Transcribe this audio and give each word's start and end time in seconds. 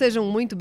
muito 0.00 0.24
bem-vindos, 0.24 0.24
sejam 0.24 0.24
muito 0.24 0.56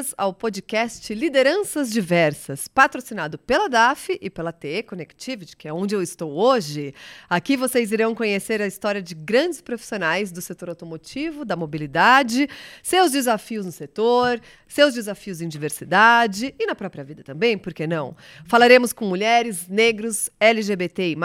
bem-vindas 0.00 0.14
ao 0.16 0.32
podcast 0.32 1.12
Lideranças 1.14 1.90
Diversas, 1.90 2.66
patrocinado 2.66 3.36
pela 3.36 3.68
DAF 3.68 4.18
e 4.20 4.30
pela 4.30 4.52
TE 4.52 4.82
Connectivity, 4.82 5.56
que 5.56 5.68
é 5.68 5.72
onde 5.72 5.94
eu 5.94 6.02
estou 6.02 6.32
hoje. 6.32 6.94
Aqui 7.28 7.56
vocês 7.56 7.92
irão 7.92 8.14
conhecer 8.14 8.62
a 8.62 8.66
história 8.66 9.02
de 9.02 9.14
grandes 9.14 9.60
profissionais 9.60 10.32
do 10.32 10.40
setor 10.40 10.70
automotivo, 10.70 11.44
da 11.44 11.54
mobilidade, 11.54 12.48
seus 12.82 13.12
desafios 13.12 13.66
no 13.66 13.72
setor, 13.72 14.40
seus 14.66 14.94
desafios 14.94 15.42
em 15.42 15.48
diversidade 15.48 16.54
e 16.58 16.66
na 16.66 16.74
própria 16.74 17.04
vida 17.04 17.22
também, 17.22 17.58
por 17.58 17.74
que 17.74 17.86
não? 17.86 18.16
Falaremos 18.46 18.92
com 18.92 19.04
mulheres, 19.04 19.68
negros, 19.68 20.30
LGBTI+, 20.40 21.16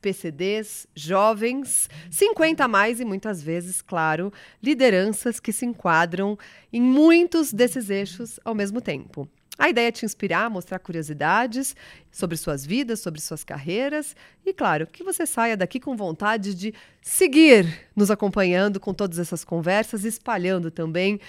PCDs, 0.00 0.86
jovens, 0.94 1.88
50 2.10 2.64
a 2.64 2.68
mais 2.68 3.00
e 3.00 3.04
muitas 3.04 3.42
vezes, 3.42 3.82
claro, 3.82 4.32
lideranças 4.62 5.40
que 5.40 5.52
se 5.52 5.66
enquadram 5.66 6.38
em 6.74 6.80
muitos 6.80 7.52
desses 7.52 7.88
eixos 8.04 8.38
ao 8.44 8.54
mesmo 8.54 8.80
tempo. 8.80 9.28
A 9.56 9.68
ideia 9.68 9.88
é 9.88 9.92
te 9.92 10.04
inspirar, 10.04 10.50
mostrar 10.50 10.80
curiosidades 10.80 11.76
sobre 12.10 12.36
suas 12.36 12.66
vidas, 12.66 13.00
sobre 13.00 13.20
suas 13.20 13.44
carreiras 13.44 14.16
e, 14.44 14.52
claro, 14.52 14.86
que 14.86 15.04
você 15.04 15.24
saia 15.24 15.56
daqui 15.56 15.78
com 15.78 15.96
vontade 15.96 16.54
de 16.54 16.74
seguir 17.00 17.88
nos 17.94 18.10
acompanhando 18.10 18.80
com 18.80 18.92
todas 18.92 19.18
essas 19.18 19.44
conversas, 19.44 20.04
espalhando 20.04 20.72
também 20.72 21.20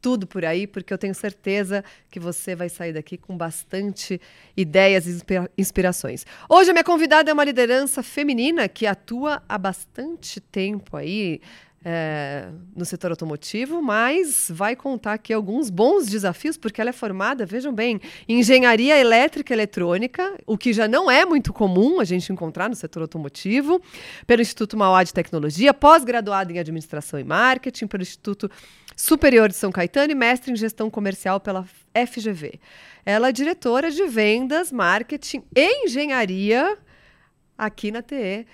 tudo 0.00 0.26
por 0.26 0.44
aí, 0.44 0.66
porque 0.66 0.92
eu 0.92 0.98
tenho 0.98 1.14
certeza 1.14 1.82
que 2.10 2.20
você 2.20 2.54
vai 2.54 2.68
sair 2.68 2.92
daqui 2.92 3.16
com 3.16 3.36
bastante 3.36 4.20
ideias 4.54 5.06
e 5.06 5.22
inspirações. 5.56 6.26
Hoje 6.46 6.70
a 6.70 6.72
minha 6.74 6.84
convidada 6.84 7.30
é 7.30 7.34
uma 7.34 7.44
liderança 7.44 8.02
feminina 8.02 8.68
que 8.68 8.86
atua 8.86 9.42
há 9.48 9.56
bastante 9.56 10.40
tempo 10.40 10.96
aí 10.96 11.40
é, 11.84 12.48
no 12.74 12.84
setor 12.84 13.10
automotivo, 13.10 13.82
mas 13.82 14.50
vai 14.50 14.74
contar 14.74 15.12
aqui 15.12 15.34
alguns 15.34 15.68
bons 15.68 16.06
desafios, 16.06 16.56
porque 16.56 16.80
ela 16.80 16.90
é 16.90 16.92
formada, 16.94 17.44
vejam 17.44 17.74
bem, 17.74 18.00
em 18.26 18.40
engenharia 18.40 18.98
elétrica 18.98 19.52
e 19.52 19.54
eletrônica, 19.54 20.34
o 20.46 20.56
que 20.56 20.72
já 20.72 20.88
não 20.88 21.10
é 21.10 21.26
muito 21.26 21.52
comum 21.52 22.00
a 22.00 22.04
gente 22.04 22.32
encontrar 22.32 22.70
no 22.70 22.74
setor 22.74 23.02
automotivo, 23.02 23.82
pelo 24.26 24.40
Instituto 24.40 24.78
Mauá 24.78 25.04
de 25.04 25.12
Tecnologia, 25.12 25.74
pós-graduada 25.74 26.50
em 26.50 26.58
administração 26.58 27.20
e 27.20 27.24
marketing, 27.24 27.86
pelo 27.86 28.02
Instituto 28.02 28.50
Superior 28.96 29.48
de 29.48 29.56
São 29.56 29.70
Caetano 29.70 30.12
e 30.12 30.14
mestre 30.14 30.52
em 30.52 30.56
gestão 30.56 30.88
comercial 30.88 31.38
pela 31.38 31.66
FGV. 32.06 32.60
Ela 33.04 33.28
é 33.28 33.32
diretora 33.32 33.90
de 33.90 34.06
vendas, 34.06 34.72
marketing 34.72 35.42
e 35.54 35.84
engenharia 35.84 36.78
aqui 37.58 37.90
na 37.90 38.00
TE 38.00 38.46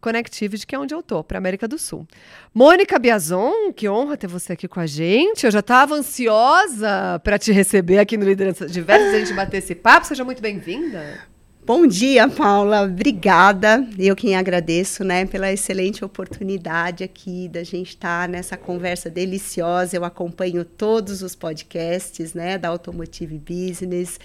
Connectivity, 0.00 0.66
que 0.66 0.74
é 0.74 0.78
onde 0.78 0.94
eu 0.94 1.02
tô, 1.02 1.24
para 1.24 1.38
América 1.38 1.66
do 1.66 1.78
Sul. 1.78 2.06
Mônica 2.54 2.98
Biazon, 2.98 3.72
que 3.74 3.88
honra 3.88 4.16
ter 4.16 4.26
você 4.26 4.52
aqui 4.52 4.68
com 4.68 4.80
a 4.80 4.86
gente. 4.86 5.44
Eu 5.44 5.50
já 5.50 5.60
estava 5.60 5.94
ansiosa 5.94 7.20
para 7.24 7.38
te 7.38 7.50
receber 7.52 7.98
aqui 7.98 8.16
no 8.16 8.24
Liderança 8.24 8.66
Diversas, 8.66 9.14
a 9.14 9.18
gente 9.18 9.32
bater 9.32 9.58
esse 9.58 9.74
papo. 9.74 10.06
Seja 10.06 10.24
muito 10.24 10.40
bem-vinda. 10.40 11.20
Bom 11.68 11.86
dia, 11.86 12.26
Paula. 12.26 12.84
Obrigada. 12.84 13.86
Eu 13.98 14.16
quem 14.16 14.34
agradeço, 14.34 15.04
né, 15.04 15.26
pela 15.26 15.52
excelente 15.52 16.02
oportunidade 16.02 17.04
aqui 17.04 17.46
da 17.46 17.62
gente 17.62 17.90
estar 17.90 18.22
tá 18.22 18.26
nessa 18.26 18.56
conversa 18.56 19.10
deliciosa. 19.10 19.94
Eu 19.94 20.02
acompanho 20.02 20.64
todos 20.64 21.20
os 21.22 21.36
podcasts, 21.36 22.32
né, 22.32 22.56
da 22.56 22.68
Automotive 22.68 23.38
Business 23.38 24.18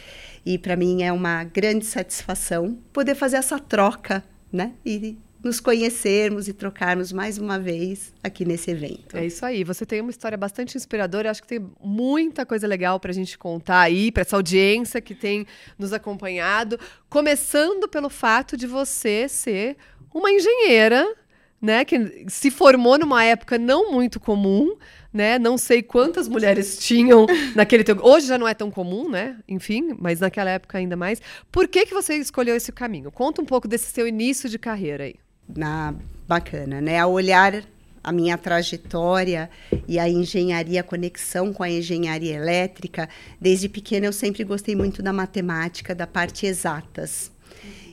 e 0.45 0.57
para 0.57 0.77
mim 0.77 1.03
é 1.03 1.11
uma 1.11 1.43
grande 1.43 1.85
satisfação 1.85 2.77
poder 2.93 3.13
fazer 3.13 3.35
essa 3.35 3.59
troca, 3.59 4.23
né, 4.49 4.71
e 4.85 5.17
nos 5.43 5.59
conhecermos 5.59 6.47
e 6.47 6.53
trocarmos 6.53 7.11
mais 7.11 7.37
uma 7.37 7.59
vez 7.59 8.13
aqui 8.23 8.45
nesse 8.45 8.71
evento. 8.71 9.17
É 9.17 9.25
isso 9.25 9.45
aí. 9.45 9.63
Você 9.65 9.85
tem 9.85 9.99
uma 9.99 10.09
história 10.09 10.37
bastante 10.37 10.77
inspiradora. 10.77 11.27
Eu 11.27 11.31
acho 11.31 11.41
que 11.41 11.47
tem 11.47 11.69
muita 11.83 12.45
coisa 12.45 12.65
legal 12.65 12.97
para 12.99 13.11
a 13.11 13.13
gente 13.13 13.37
contar 13.37 13.81
aí, 13.81 14.09
para 14.09 14.21
essa 14.21 14.37
audiência 14.37 15.01
que 15.01 15.13
tem 15.13 15.45
nos 15.77 15.91
acompanhado. 15.91 16.79
Começando 17.09 17.89
pelo 17.89 18.09
fato 18.09 18.55
de 18.55 18.65
você 18.65 19.27
ser 19.27 19.75
uma 20.13 20.31
engenheira, 20.31 21.13
né, 21.61 21.83
que 21.83 22.25
se 22.29 22.49
formou 22.49 22.97
numa 22.97 23.23
época 23.23 23.57
não 23.57 23.91
muito 23.91 24.19
comum, 24.19 24.75
né? 25.11 25.39
Não 25.39 25.57
sei 25.57 25.81
quantas 25.81 26.27
mulheres 26.27 26.77
tinham 26.77 27.25
naquele 27.55 27.83
tempo. 27.83 28.05
Hoje 28.05 28.27
já 28.27 28.37
não 28.37 28.47
é 28.47 28.53
tão 28.53 28.69
comum, 28.71 29.09
né? 29.09 29.37
Enfim, 29.47 29.95
mas 29.97 30.19
naquela 30.19 30.49
época 30.49 30.77
ainda 30.77 30.95
mais. 30.95 31.21
Por 31.51 31.67
que 31.67 31.85
que 31.85 31.93
você 31.93 32.15
escolheu 32.15 32.55
esse 32.55 32.71
caminho? 32.71 33.11
Conta 33.11 33.41
um 33.41 33.45
pouco 33.45 33.67
desse 33.67 33.91
seu 33.91 34.07
início 34.07 34.49
de 34.49 34.57
carreira 34.59 35.05
aí 35.05 35.15
na 35.47 35.93
bacana, 36.27 36.81
né? 36.81 36.99
A 36.99 37.07
olhar 37.07 37.63
a 38.03 38.11
minha 38.11 38.37
trajetória 38.37 39.49
e 39.87 39.97
a 39.97 40.09
engenharia, 40.09 40.81
a 40.81 40.83
conexão 40.83 41.53
com 41.53 41.63
a 41.63 41.69
engenharia 41.69 42.35
elétrica, 42.35 43.07
desde 43.39 43.69
pequena 43.69 44.05
eu 44.05 44.13
sempre 44.13 44.43
gostei 44.43 44.75
muito 44.75 45.01
da 45.01 45.13
matemática, 45.13 45.95
da 45.95 46.05
parte 46.05 46.45
exatas. 46.45 47.31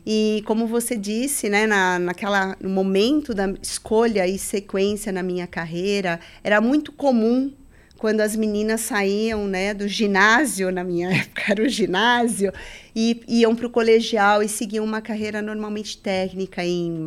E 0.04 0.42
como 0.46 0.66
você 0.66 0.96
disse, 0.96 1.48
né, 1.48 1.66
na, 1.66 1.98
naquela, 1.98 2.56
no 2.60 2.70
momento 2.70 3.34
da 3.34 3.54
escolha 3.62 4.26
e 4.26 4.38
sequência 4.38 5.12
na 5.12 5.22
minha 5.22 5.46
carreira, 5.46 6.18
era 6.42 6.60
muito 6.60 6.90
comum 6.90 7.52
quando 8.00 8.22
as 8.22 8.34
meninas 8.34 8.80
saíam 8.80 9.46
né, 9.46 9.74
do 9.74 9.86
ginásio, 9.86 10.72
na 10.72 10.82
minha 10.82 11.12
época 11.12 11.42
era 11.50 11.62
o 11.62 11.68
ginásio, 11.68 12.50
e 12.96 13.22
iam 13.28 13.54
para 13.54 13.66
o 13.66 13.70
colegial 13.70 14.42
e 14.42 14.48
seguiam 14.48 14.86
uma 14.86 15.02
carreira 15.02 15.42
normalmente 15.42 15.98
técnica 15.98 16.64
em 16.64 17.06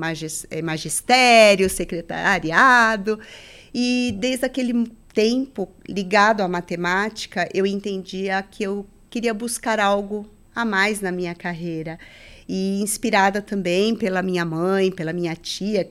eh, 0.52 0.62
magistério, 0.62 1.68
secretariado. 1.68 3.20
E 3.74 4.16
desde 4.20 4.46
aquele 4.46 4.88
tempo, 5.12 5.68
ligado 5.90 6.42
à 6.42 6.48
matemática, 6.48 7.50
eu 7.52 7.66
entendia 7.66 8.44
que 8.44 8.62
eu 8.64 8.86
queria 9.10 9.34
buscar 9.34 9.80
algo 9.80 10.30
a 10.56 10.64
mais 10.64 11.02
na 11.02 11.12
minha 11.12 11.34
carreira. 11.34 11.98
E 12.48 12.80
inspirada 12.84 13.42
também 13.42 13.96
pela 13.96 14.22
minha 14.22 14.46
mãe, 14.46 14.92
pela 14.92 15.12
minha 15.12 15.36
tia, 15.36 15.90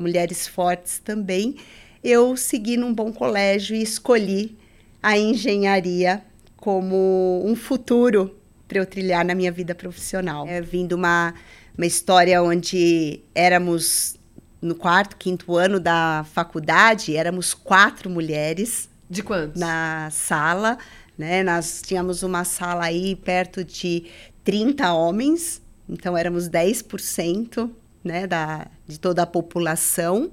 mulheres 0.00 0.48
fortes 0.48 0.98
também, 0.98 1.56
eu 2.02 2.36
segui 2.36 2.76
num 2.76 2.92
bom 2.92 3.12
colégio 3.12 3.76
e 3.76 3.82
escolhi 3.82 4.56
a 5.02 5.16
engenharia 5.18 6.22
como 6.56 7.42
um 7.44 7.54
futuro 7.54 8.36
para 8.66 8.78
eu 8.78 8.86
trilhar 8.86 9.24
na 9.24 9.34
minha 9.34 9.50
vida 9.50 9.74
profissional. 9.74 10.46
É, 10.46 10.60
vindo 10.60 10.92
uma, 10.92 11.34
uma 11.76 11.86
história 11.86 12.42
onde 12.42 13.20
éramos 13.34 14.16
no 14.60 14.74
quarto, 14.74 15.16
quinto 15.16 15.56
ano 15.56 15.78
da 15.78 16.26
faculdade, 16.32 17.16
éramos 17.16 17.54
quatro 17.54 18.10
mulheres. 18.10 18.88
De 19.08 19.22
quantos? 19.22 19.58
Na 19.58 20.10
sala, 20.10 20.76
né? 21.16 21.42
Nós 21.42 21.80
tínhamos 21.80 22.22
uma 22.22 22.44
sala 22.44 22.84
aí 22.84 23.16
perto 23.16 23.64
de 23.64 24.04
30 24.44 24.92
homens, 24.92 25.62
então 25.88 26.16
éramos 26.16 26.48
10%, 26.48 27.70
né, 28.04 28.26
da, 28.26 28.66
de 28.86 28.98
toda 28.98 29.22
a 29.22 29.26
população. 29.26 30.30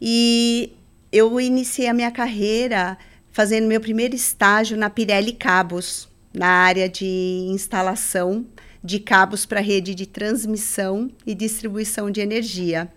E 0.00 0.72
eu 1.12 1.40
iniciei 1.40 1.88
a 1.88 1.94
minha 1.94 2.10
carreira 2.10 2.96
fazendo 3.32 3.66
meu 3.66 3.80
primeiro 3.80 4.14
estágio 4.14 4.76
na 4.76 4.90
Pirelli 4.90 5.32
Cabos, 5.32 6.08
na 6.32 6.46
área 6.46 6.88
de 6.88 7.06
instalação 7.48 8.46
de 8.82 8.98
cabos 8.98 9.44
para 9.44 9.60
rede 9.60 9.94
de 9.94 10.06
transmissão 10.06 11.10
e 11.26 11.34
distribuição 11.34 12.10
de 12.10 12.20
energia. 12.20 12.90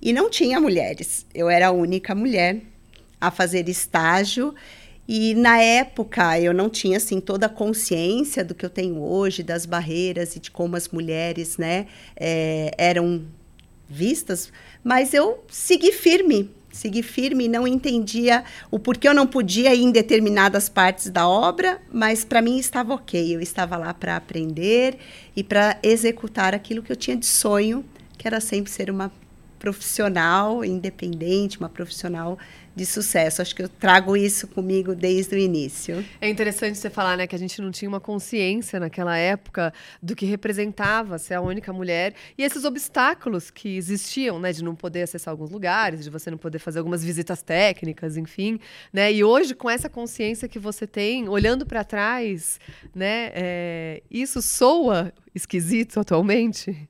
E 0.00 0.12
não 0.12 0.30
tinha 0.30 0.60
mulheres, 0.60 1.26
eu 1.34 1.48
era 1.48 1.68
a 1.68 1.72
única 1.72 2.14
mulher 2.14 2.60
a 3.20 3.30
fazer 3.30 3.68
estágio. 3.68 4.54
E 5.06 5.34
na 5.34 5.60
época 5.60 6.40
eu 6.40 6.54
não 6.54 6.70
tinha 6.70 6.96
assim 6.96 7.20
toda 7.20 7.46
a 7.46 7.48
consciência 7.48 8.44
do 8.44 8.54
que 8.54 8.64
eu 8.64 8.70
tenho 8.70 9.02
hoje, 9.02 9.42
das 9.42 9.66
barreiras 9.66 10.36
e 10.36 10.40
de 10.40 10.50
como 10.50 10.76
as 10.76 10.88
mulheres 10.88 11.58
né, 11.58 11.86
é, 12.16 12.70
eram 12.78 13.24
vistas, 13.88 14.50
mas 14.82 15.12
eu 15.12 15.44
segui 15.48 15.92
firme 15.92 16.50
segui 16.74 17.02
firme 17.02 17.44
e 17.44 17.48
não 17.48 17.66
entendia 17.66 18.44
o 18.70 18.78
porquê 18.78 19.08
eu 19.08 19.14
não 19.14 19.26
podia 19.26 19.74
ir 19.74 19.82
em 19.82 19.92
determinadas 19.92 20.68
partes 20.68 21.08
da 21.08 21.26
obra, 21.28 21.80
mas 21.92 22.24
para 22.24 22.42
mim 22.42 22.58
estava 22.58 22.92
ok. 22.92 23.34
Eu 23.34 23.40
estava 23.40 23.76
lá 23.76 23.94
para 23.94 24.16
aprender 24.16 24.98
e 25.36 25.44
para 25.44 25.78
executar 25.82 26.54
aquilo 26.54 26.82
que 26.82 26.90
eu 26.90 26.96
tinha 26.96 27.16
de 27.16 27.26
sonho, 27.26 27.84
que 28.18 28.26
era 28.26 28.40
sempre 28.40 28.70
ser 28.70 28.90
uma 28.90 29.12
profissional 29.58 30.64
independente, 30.64 31.58
uma 31.58 31.70
profissional 31.70 32.38
de 32.74 32.84
sucesso. 32.84 33.40
Acho 33.40 33.54
que 33.54 33.62
eu 33.62 33.68
trago 33.68 34.16
isso 34.16 34.48
comigo 34.48 34.94
desde 34.94 35.34
o 35.34 35.38
início. 35.38 36.04
É 36.20 36.28
interessante 36.28 36.78
você 36.78 36.90
falar, 36.90 37.16
né, 37.16 37.26
que 37.26 37.34
a 37.34 37.38
gente 37.38 37.60
não 37.60 37.70
tinha 37.70 37.88
uma 37.88 38.00
consciência 38.00 38.80
naquela 38.80 39.16
época 39.16 39.72
do 40.02 40.16
que 40.16 40.26
representava 40.26 41.18
ser 41.18 41.34
a 41.34 41.40
única 41.40 41.72
mulher 41.72 42.14
e 42.36 42.42
esses 42.42 42.64
obstáculos 42.64 43.50
que 43.50 43.76
existiam, 43.76 44.38
né, 44.38 44.52
de 44.52 44.64
não 44.64 44.74
poder 44.74 45.02
acessar 45.02 45.32
alguns 45.32 45.50
lugares, 45.50 46.02
de 46.04 46.10
você 46.10 46.30
não 46.30 46.38
poder 46.38 46.58
fazer 46.58 46.78
algumas 46.78 47.04
visitas 47.04 47.42
técnicas, 47.42 48.16
enfim, 48.16 48.58
né? 48.92 49.12
E 49.12 49.22
hoje 49.22 49.54
com 49.54 49.70
essa 49.70 49.88
consciência 49.88 50.48
que 50.48 50.58
você 50.58 50.86
tem, 50.86 51.28
olhando 51.28 51.64
para 51.64 51.84
trás, 51.84 52.58
né, 52.94 53.30
é, 53.34 54.02
isso 54.10 54.42
soa 54.42 55.12
esquisito 55.34 56.00
atualmente? 56.00 56.88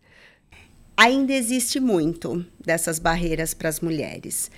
Ainda 0.97 1.33
existe 1.33 1.81
muito 1.81 2.47
dessas 2.65 2.99
barreiras 2.99 3.53
para 3.53 3.69
as 3.69 3.81
mulheres 3.81 4.51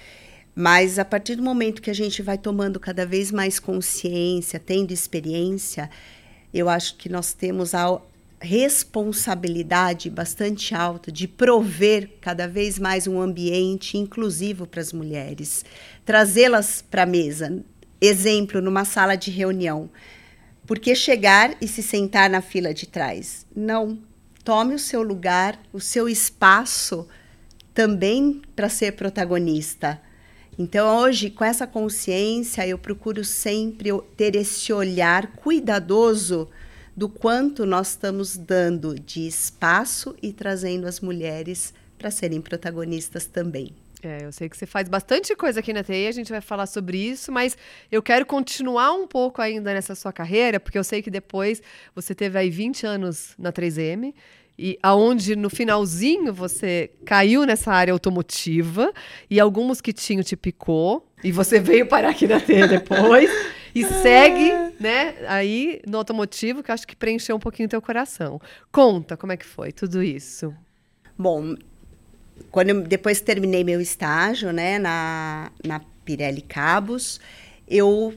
Mas 0.59 0.99
a 0.99 1.05
partir 1.05 1.35
do 1.35 1.43
momento 1.43 1.83
que 1.83 1.91
a 1.91 1.95
gente 1.95 2.23
vai 2.23 2.39
tomando 2.39 2.81
cada 2.81 3.05
vez 3.05 3.31
mais 3.31 3.61
consciência, 3.61 4.59
tendo 4.59 4.91
experiência, 4.91 5.91
eu 6.53 6.67
acho 6.71 6.97
que 6.97 7.11
nós 7.11 7.35
temos 7.35 7.75
a 7.75 8.01
responsabilidade 8.41 10.09
bastante 10.09 10.75
alta 10.75 11.13
de 11.13 11.29
prover 11.29 12.11
cada 12.23 12.49
vez 12.49 12.79
mais 12.79 13.07
um 13.07 13.21
ambiente 13.21 13.99
inclusivo 13.99 14.67
para 14.67 14.81
as 14.81 14.95
mulheres, 14.95 15.63
trazê-las 16.07 16.81
para 16.81 17.03
a 17.03 17.07
mesa. 17.07 17.63
Exemplo, 18.01 18.63
numa 18.63 18.87
sala 18.87 19.15
de 19.15 19.31
reunião. 19.31 19.91
Por 20.67 20.79
que 20.79 20.95
chegar 20.95 21.55
e 21.61 21.69
se 21.69 21.83
sentar 21.83 22.31
na 22.31 22.41
fila 22.41 22.73
de 22.73 22.87
trás? 22.87 23.45
Não. 23.55 23.99
Tome 24.43 24.75
o 24.75 24.79
seu 24.79 25.03
lugar, 25.03 25.61
o 25.71 25.81
seu 25.81 26.09
espaço 26.09 27.07
também 27.75 28.41
para 28.55 28.71
ser 28.71 28.93
protagonista. 28.93 30.01
Então, 30.59 31.03
hoje, 31.03 31.31
com 31.31 31.45
essa 31.45 31.67
consciência, 31.67 32.67
eu 32.67 32.79
procuro 32.79 33.23
sempre 33.25 33.91
ter 34.17 34.35
esse 34.35 34.73
olhar 34.73 35.27
cuidadoso 35.33 36.49
do 36.97 37.11
quanto 37.11 37.67
nós 37.67 37.91
estamos 37.91 38.39
dando 38.39 38.99
de 38.99 39.27
espaço 39.27 40.17
e 40.23 40.33
trazendo 40.33 40.87
as 40.87 41.01
mulheres 41.01 41.75
para 41.99 42.11
serem 42.11 42.41
protagonistas 42.41 43.27
também. 43.27 43.75
É, 44.03 44.25
eu 44.25 44.33
sei 44.33 44.49
que 44.49 44.57
você 44.57 44.67
faz 44.67 44.89
bastante 44.89 45.35
coisa 45.35 45.61
aqui 45.61 45.73
na 45.73 45.83
TI, 45.83 46.07
a 46.07 46.13
gente 46.13 46.31
vai 46.31 46.41
falar 46.41 46.67
sobre 46.67 46.97
isso, 46.97 47.31
mas 47.31 47.57
eu 47.91 48.03
quero 48.03 48.25
continuar 48.25 48.93
um 48.93 49.07
pouco 49.07 49.43
ainda 49.43 49.75
nessa 49.75 49.95
sua 49.95 50.13
carreira, 50.13 50.61
porque 50.61 50.79
eu 50.79 50.85
sei 50.85 51.03
que 51.03 51.11
depois 51.11 51.61
você 51.95 52.15
teve 52.15 52.39
aí 52.39 52.49
20 52.49 52.87
anos 52.87 53.35
na 53.39 53.53
3M 53.53 54.15
e 54.59 54.79
aonde 54.83 55.37
no 55.37 55.51
finalzinho 55.51 56.33
você 56.33 56.91
caiu 57.05 57.45
nessa 57.45 57.73
área 57.73 57.93
automotiva 57.93 58.93
e 59.29 59.39
algum 59.39 59.67
mosquitinho 59.67 60.25
te 60.25 60.37
picou 60.37 61.07
e 61.23 61.31
você 61.31 61.59
veio 61.61 61.87
parar 61.87 62.11
aqui 62.11 62.27
na 62.27 62.41
T 62.41 62.67
depois 62.67 63.31
e 63.75 63.85
segue, 63.85 64.53
né, 64.81 65.15
aí 65.27 65.83
no 65.87 65.99
automotivo 65.99 66.63
que 66.63 66.73
acho 66.73 66.87
que 66.87 66.97
preencheu 66.97 67.37
um 67.37 67.41
pouquinho 67.41 67.69
teu 67.69 67.83
coração. 67.83 68.41
Conta 68.73 69.17
como 69.17 69.33
é 69.33 69.37
que 69.37 69.45
foi 69.45 69.71
tudo 69.71 70.03
isso. 70.03 70.55
Bom, 71.19 71.55
quando 72.51 72.71
eu 72.71 72.81
depois 72.83 73.21
terminei 73.21 73.65
meu 73.65 73.81
estágio, 73.81 74.53
né, 74.53 74.79
na, 74.79 75.51
na 75.63 75.81
Pirelli 76.05 76.41
Cabos, 76.41 77.21
eu 77.69 78.15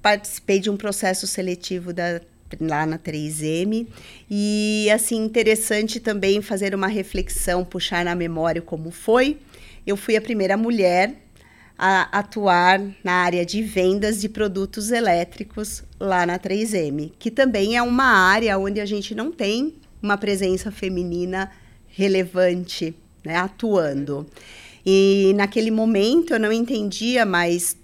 participei 0.00 0.58
de 0.58 0.70
um 0.70 0.76
processo 0.76 1.26
seletivo 1.26 1.92
da 1.92 2.20
lá 2.60 2.86
na 2.86 2.98
3M. 2.98 3.86
E 4.30 4.88
assim, 4.90 5.24
interessante 5.24 6.00
também 6.00 6.42
fazer 6.42 6.74
uma 6.74 6.86
reflexão, 6.86 7.64
puxar 7.64 8.04
na 8.04 8.14
memória 8.14 8.62
como 8.62 8.90
foi. 8.90 9.38
Eu 9.86 9.96
fui 9.96 10.16
a 10.16 10.20
primeira 10.20 10.56
mulher 10.56 11.14
a 11.78 12.18
atuar 12.18 12.80
na 13.02 13.12
área 13.12 13.44
de 13.44 13.62
vendas 13.62 14.20
de 14.20 14.28
produtos 14.28 14.90
elétricos 14.90 15.82
lá 15.98 16.24
na 16.24 16.38
3M, 16.38 17.12
que 17.18 17.30
também 17.30 17.76
é 17.76 17.82
uma 17.82 18.04
área 18.04 18.56
onde 18.58 18.80
a 18.80 18.86
gente 18.86 19.14
não 19.14 19.32
tem 19.32 19.74
uma 20.00 20.16
presença 20.16 20.70
feminina 20.70 21.50
relevante, 21.88 22.94
né, 23.24 23.36
atuando. 23.36 24.26
E 24.86 25.32
naquele 25.34 25.70
momento 25.70 26.34
eu 26.34 26.40
não 26.40 26.52
entendia 26.52 27.24
mais 27.24 27.76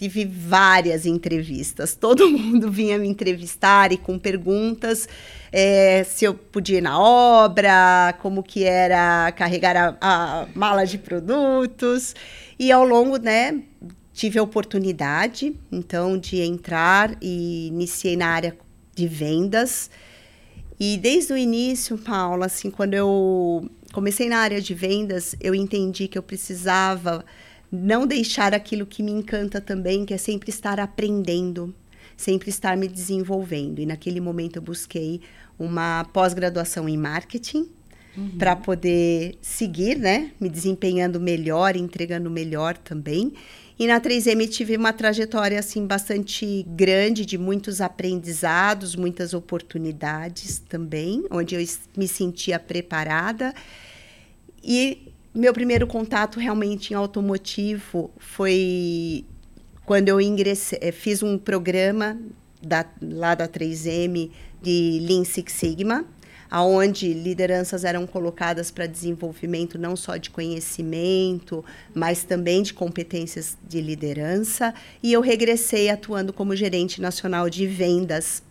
tive 0.00 0.24
várias 0.24 1.04
entrevistas. 1.04 1.94
Todo 1.94 2.26
mundo 2.30 2.70
vinha 2.70 2.98
me 2.98 3.06
entrevistar 3.06 3.92
e 3.92 3.98
com 3.98 4.18
perguntas 4.18 5.06
é, 5.52 6.02
se 6.04 6.24
eu 6.24 6.32
podia 6.32 6.78
ir 6.78 6.80
na 6.80 6.98
obra, 6.98 8.14
como 8.22 8.42
que 8.42 8.64
era 8.64 9.30
carregar 9.32 9.76
a, 9.76 9.96
a 10.00 10.46
mala 10.54 10.86
de 10.86 10.96
produtos. 10.96 12.14
E 12.58 12.72
ao 12.72 12.82
longo, 12.82 13.18
né, 13.18 13.62
tive 14.14 14.38
a 14.38 14.42
oportunidade, 14.42 15.54
então, 15.70 16.16
de 16.16 16.40
entrar 16.40 17.14
e 17.20 17.66
iniciei 17.66 18.16
na 18.16 18.28
área 18.28 18.56
de 18.94 19.06
vendas. 19.06 19.90
E 20.78 20.96
desde 20.96 21.34
o 21.34 21.36
início, 21.36 21.98
Paula, 21.98 22.46
assim, 22.46 22.70
quando 22.70 22.94
eu 22.94 23.68
comecei 23.92 24.30
na 24.30 24.38
área 24.38 24.62
de 24.62 24.72
vendas, 24.72 25.36
eu 25.42 25.54
entendi 25.54 26.08
que 26.08 26.16
eu 26.16 26.22
precisava 26.22 27.22
não 27.70 28.06
deixar 28.06 28.52
aquilo 28.52 28.86
que 28.86 29.02
me 29.02 29.12
encanta 29.12 29.60
também, 29.60 30.04
que 30.04 30.14
é 30.14 30.18
sempre 30.18 30.50
estar 30.50 30.80
aprendendo, 30.80 31.74
sempre 32.16 32.50
estar 32.50 32.76
me 32.76 32.88
desenvolvendo. 32.88 33.78
E 33.78 33.86
naquele 33.86 34.20
momento 34.20 34.56
eu 34.56 34.62
busquei 34.62 35.20
uma 35.58 36.04
pós-graduação 36.12 36.88
em 36.88 36.96
marketing 36.96 37.68
uhum. 38.16 38.38
para 38.38 38.56
poder 38.56 39.38
seguir, 39.40 39.98
né, 39.98 40.32
me 40.40 40.48
desempenhando 40.48 41.20
melhor, 41.20 41.76
entregando 41.76 42.30
melhor 42.30 42.76
também. 42.76 43.32
E 43.78 43.86
na 43.86 43.98
3M 43.98 44.46
tive 44.48 44.76
uma 44.76 44.92
trajetória 44.92 45.58
assim 45.58 45.86
bastante 45.86 46.66
grande 46.68 47.24
de 47.24 47.38
muitos 47.38 47.80
aprendizados, 47.80 48.94
muitas 48.94 49.32
oportunidades 49.32 50.58
também, 50.58 51.24
onde 51.30 51.54
eu 51.54 51.64
me 51.96 52.06
sentia 52.06 52.58
preparada. 52.58 53.54
E 54.62 55.09
meu 55.34 55.52
primeiro 55.52 55.86
contato 55.86 56.40
realmente 56.40 56.92
em 56.92 56.96
automotivo 56.96 58.10
foi 58.18 59.24
quando 59.84 60.08
eu 60.08 60.20
ingressei, 60.20 60.78
eh, 60.82 60.92
fiz 60.92 61.22
um 61.22 61.38
programa 61.38 62.18
da, 62.62 62.84
lá 63.00 63.34
da 63.34 63.48
3M 63.48 64.30
de 64.60 65.00
Lean 65.02 65.24
Six 65.24 65.52
Sigma, 65.52 66.04
aonde 66.50 67.12
lideranças 67.12 67.84
eram 67.84 68.06
colocadas 68.06 68.70
para 68.70 68.86
desenvolvimento 68.86 69.78
não 69.78 69.96
só 69.96 70.16
de 70.16 70.30
conhecimento, 70.30 71.64
mas 71.94 72.24
também 72.24 72.62
de 72.62 72.74
competências 72.74 73.56
de 73.66 73.80
liderança, 73.80 74.74
e 75.02 75.12
eu 75.12 75.20
regressei 75.20 75.88
atuando 75.88 76.32
como 76.32 76.54
gerente 76.56 77.00
nacional 77.00 77.48
de 77.48 77.66
vendas 77.66 78.42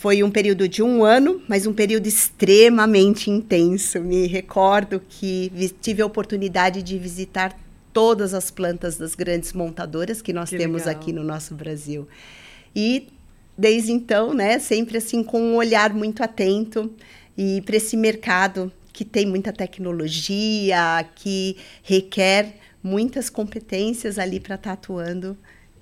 foi 0.00 0.22
um 0.22 0.30
período 0.30 0.66
de 0.66 0.82
um 0.82 1.04
ano, 1.04 1.42
mas 1.46 1.66
um 1.66 1.74
período 1.74 2.06
extremamente 2.06 3.30
intenso. 3.30 4.00
Me 4.00 4.26
recordo 4.26 4.98
que 5.06 5.52
tive 5.82 6.00
a 6.00 6.06
oportunidade 6.06 6.82
de 6.82 6.96
visitar 6.96 7.54
todas 7.92 8.32
as 8.32 8.50
plantas 8.50 8.96
das 8.96 9.14
grandes 9.14 9.52
montadoras 9.52 10.22
que 10.22 10.32
nós 10.32 10.48
que 10.48 10.56
temos 10.56 10.86
legal. 10.86 10.98
aqui 10.98 11.12
no 11.12 11.22
nosso 11.22 11.54
Brasil. 11.54 12.08
E 12.74 13.08
desde 13.58 13.92
então, 13.92 14.32
né, 14.32 14.58
sempre 14.58 14.96
assim 14.96 15.22
com 15.22 15.38
um 15.38 15.56
olhar 15.56 15.92
muito 15.92 16.22
atento 16.22 16.90
e 17.36 17.60
para 17.60 17.76
esse 17.76 17.94
mercado 17.94 18.72
que 18.94 19.04
tem 19.04 19.26
muita 19.26 19.52
tecnologia, 19.52 21.06
que 21.14 21.58
requer 21.82 22.54
muitas 22.82 23.28
competências 23.28 24.18
ali 24.18 24.40
para 24.40 24.54
estar 24.54 24.70
tá 24.70 24.72
atuando 24.72 25.36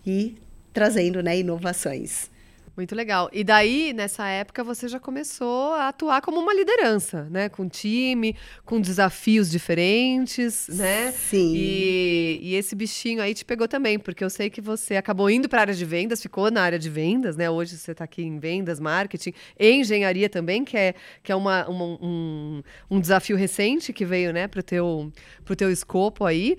e 0.05 0.35
trazendo 0.73 1.23
né, 1.23 1.39
inovações. 1.39 2.37
Muito 2.79 2.95
legal. 2.95 3.29
E 3.33 3.43
daí, 3.43 3.93
nessa 3.93 4.29
época, 4.29 4.63
você 4.63 4.87
já 4.87 5.01
começou 5.01 5.73
a 5.73 5.89
atuar 5.89 6.23
como 6.23 6.39
uma 6.39 6.55
liderança, 6.55 7.25
né? 7.29 7.49
Com 7.49 7.69
time, 7.69 8.37
com 8.65 8.81
desafios 8.81 9.51
diferentes, 9.51 10.69
né? 10.69 11.11
Sim. 11.11 11.55
E, 11.57 12.39
e 12.41 12.55
esse 12.55 12.77
bichinho 12.77 13.21
aí 13.21 13.35
te 13.35 13.45
pegou 13.45 13.67
também, 13.67 13.99
porque 13.99 14.23
eu 14.23 14.31
sei 14.31 14.49
que 14.49 14.61
você 14.61 14.95
acabou 14.95 15.29
indo 15.29 15.49
para 15.49 15.59
a 15.59 15.63
área 15.63 15.75
de 15.75 15.85
vendas, 15.85 16.23
ficou 16.23 16.53
na 16.53 16.63
área 16.63 16.79
de 16.79 16.89
vendas, 16.89 17.37
né? 17.37 17.51
Hoje 17.51 17.77
você 17.77 17.91
está 17.91 18.05
aqui 18.05 18.23
em 18.23 18.39
vendas, 18.39 18.79
marketing, 18.79 19.35
e 19.59 19.73
engenharia 19.73 20.29
também, 20.29 20.65
que 20.65 20.77
é, 20.77 20.95
que 21.21 21.33
é 21.33 21.35
uma, 21.35 21.69
uma 21.69 21.85
um, 22.01 22.63
um 22.89 23.01
desafio 23.01 23.37
recente 23.37 23.93
que 23.93 24.05
veio, 24.05 24.33
né, 24.33 24.47
para 24.47 24.61
o 24.61 24.63
teu, 24.63 25.13
pro 25.45 25.57
teu 25.57 25.69
escopo 25.69 26.25
aí. 26.25 26.57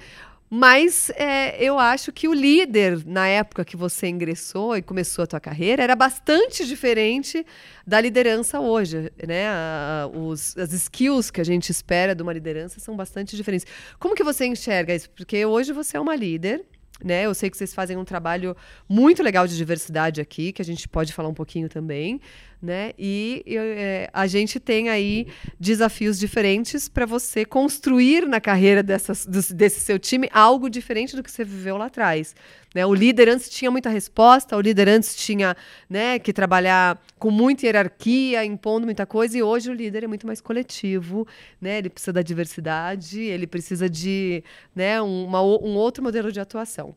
Mas 0.50 1.12
é, 1.12 1.64
eu 1.64 1.78
acho 1.78 2.12
que 2.12 2.28
o 2.28 2.34
líder, 2.34 3.06
na 3.06 3.28
época 3.28 3.64
que 3.64 3.78
você 3.78 4.08
ingressou 4.08 4.76
e 4.76 4.82
começou 4.82 5.24
a 5.24 5.28
tua 5.28 5.40
carreira, 5.40 5.84
era 5.84 5.96
bastante 5.96 6.66
diferente 6.66 7.46
da 7.86 8.02
liderança 8.02 8.60
hoje. 8.60 9.12
Né? 9.28 9.48
A, 9.48 10.10
os, 10.12 10.58
as 10.58 10.74
skills 10.74 11.30
que 11.30 11.40
a 11.40 11.44
gente 11.44 11.70
espera 11.70 12.16
de 12.16 12.24
uma 12.24 12.34
liderança 12.34 12.80
são 12.80 12.96
bastante 12.96 13.36
diferentes. 13.36 13.68
Como 14.00 14.16
que 14.16 14.24
você 14.24 14.48
enxerga 14.48 14.96
isso? 14.96 15.10
Porque 15.12 15.46
hoje 15.46 15.72
você 15.72 15.98
é 15.98 16.00
uma 16.00 16.16
líder, 16.16 16.66
né? 17.04 17.26
Eu 17.26 17.34
sei 17.36 17.50
que 17.50 17.56
vocês 17.56 17.74
fazem 17.74 17.96
um 17.96 18.04
trabalho 18.04 18.58
muito 18.88 19.22
legal 19.22 19.48
de 19.48 19.56
diversidade 19.56 20.20
aqui, 20.20 20.52
que 20.52 20.62
a 20.62 20.66
gente 20.66 20.88
pode 20.88 21.14
falar 21.14 21.30
um 21.30 21.34
pouquinho 21.34 21.70
também 21.70 22.20
né? 22.62 22.92
E 23.00 23.44
é, 23.48 24.10
a 24.12 24.28
gente 24.28 24.60
tem 24.60 24.90
aí 24.90 25.28
desafios 25.58 26.20
diferentes 26.20 26.90
para 26.90 27.06
você 27.06 27.46
construir 27.46 28.28
na 28.28 28.42
carreira 28.42 28.84
dessas, 28.84 29.26
desse 29.26 29.80
seu 29.80 29.98
time 29.98 30.30
algo 30.34 30.70
diferente 30.70 31.16
do 31.16 31.24
que 31.24 31.32
você 31.32 31.46
viveu 31.46 31.78
lá 31.78 31.86
atrás. 31.86 32.36
Né? 32.76 32.86
O 32.86 32.94
líder 32.94 33.30
antes 33.30 33.50
tinha 33.50 33.72
muita 33.72 33.90
resposta, 33.90 34.58
o 34.58 34.62
líder 34.62 34.90
antes 34.90 35.16
tinha 35.16 35.56
né, 35.90 36.20
que 36.20 36.34
trabalhar 36.34 37.02
com 37.18 37.32
muita 37.32 37.66
hierarquia, 37.66 38.44
impondo 38.44 38.86
muita 38.86 39.06
coisa, 39.06 39.38
e 39.38 39.44
hoje 39.44 39.70
o 39.70 39.74
líder 39.74 40.04
é 40.04 40.08
muito 40.08 40.28
mais 40.28 40.42
coletivo, 40.42 41.26
né? 41.62 41.78
ele 41.78 41.90
precisa 41.90 42.12
da 42.12 42.22
diversidade, 42.22 43.22
ele 43.22 43.48
precisa 43.48 43.90
de 43.90 44.44
né, 44.76 45.02
uma, 45.02 45.42
um 45.42 45.76
outro 45.76 46.04
modelo 46.04 46.32
de 46.32 46.40
atuação. 46.42 46.94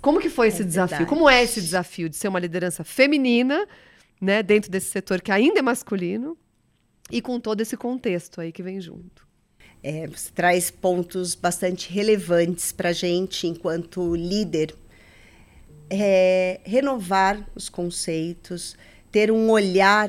Como 0.00 0.20
que 0.20 0.30
foi 0.30 0.46
esse 0.46 0.62
é 0.62 0.64
desafio? 0.64 1.06
Como 1.06 1.28
é 1.28 1.42
esse 1.42 1.60
desafio 1.60 2.08
de 2.08 2.16
ser 2.16 2.28
uma 2.28 2.38
liderança 2.38 2.84
feminina 2.84 3.66
né, 4.22 4.40
dentro 4.40 4.70
desse 4.70 4.86
setor 4.86 5.20
que 5.20 5.32
ainda 5.32 5.58
é 5.58 5.62
masculino 5.62 6.38
e 7.10 7.20
com 7.20 7.40
todo 7.40 7.60
esse 7.60 7.76
contexto 7.76 8.40
aí 8.40 8.52
que 8.52 8.62
vem 8.62 8.80
junto. 8.80 9.26
é, 9.82 10.08
traz 10.32 10.70
pontos 10.70 11.34
bastante 11.34 11.92
relevantes 11.92 12.70
para 12.70 12.90
a 12.90 12.92
gente 12.92 13.48
enquanto 13.48 14.14
líder. 14.14 14.76
É, 15.90 16.60
renovar 16.64 17.44
os 17.54 17.68
conceitos, 17.68 18.76
ter 19.10 19.30
um 19.32 19.50
olhar 19.50 20.08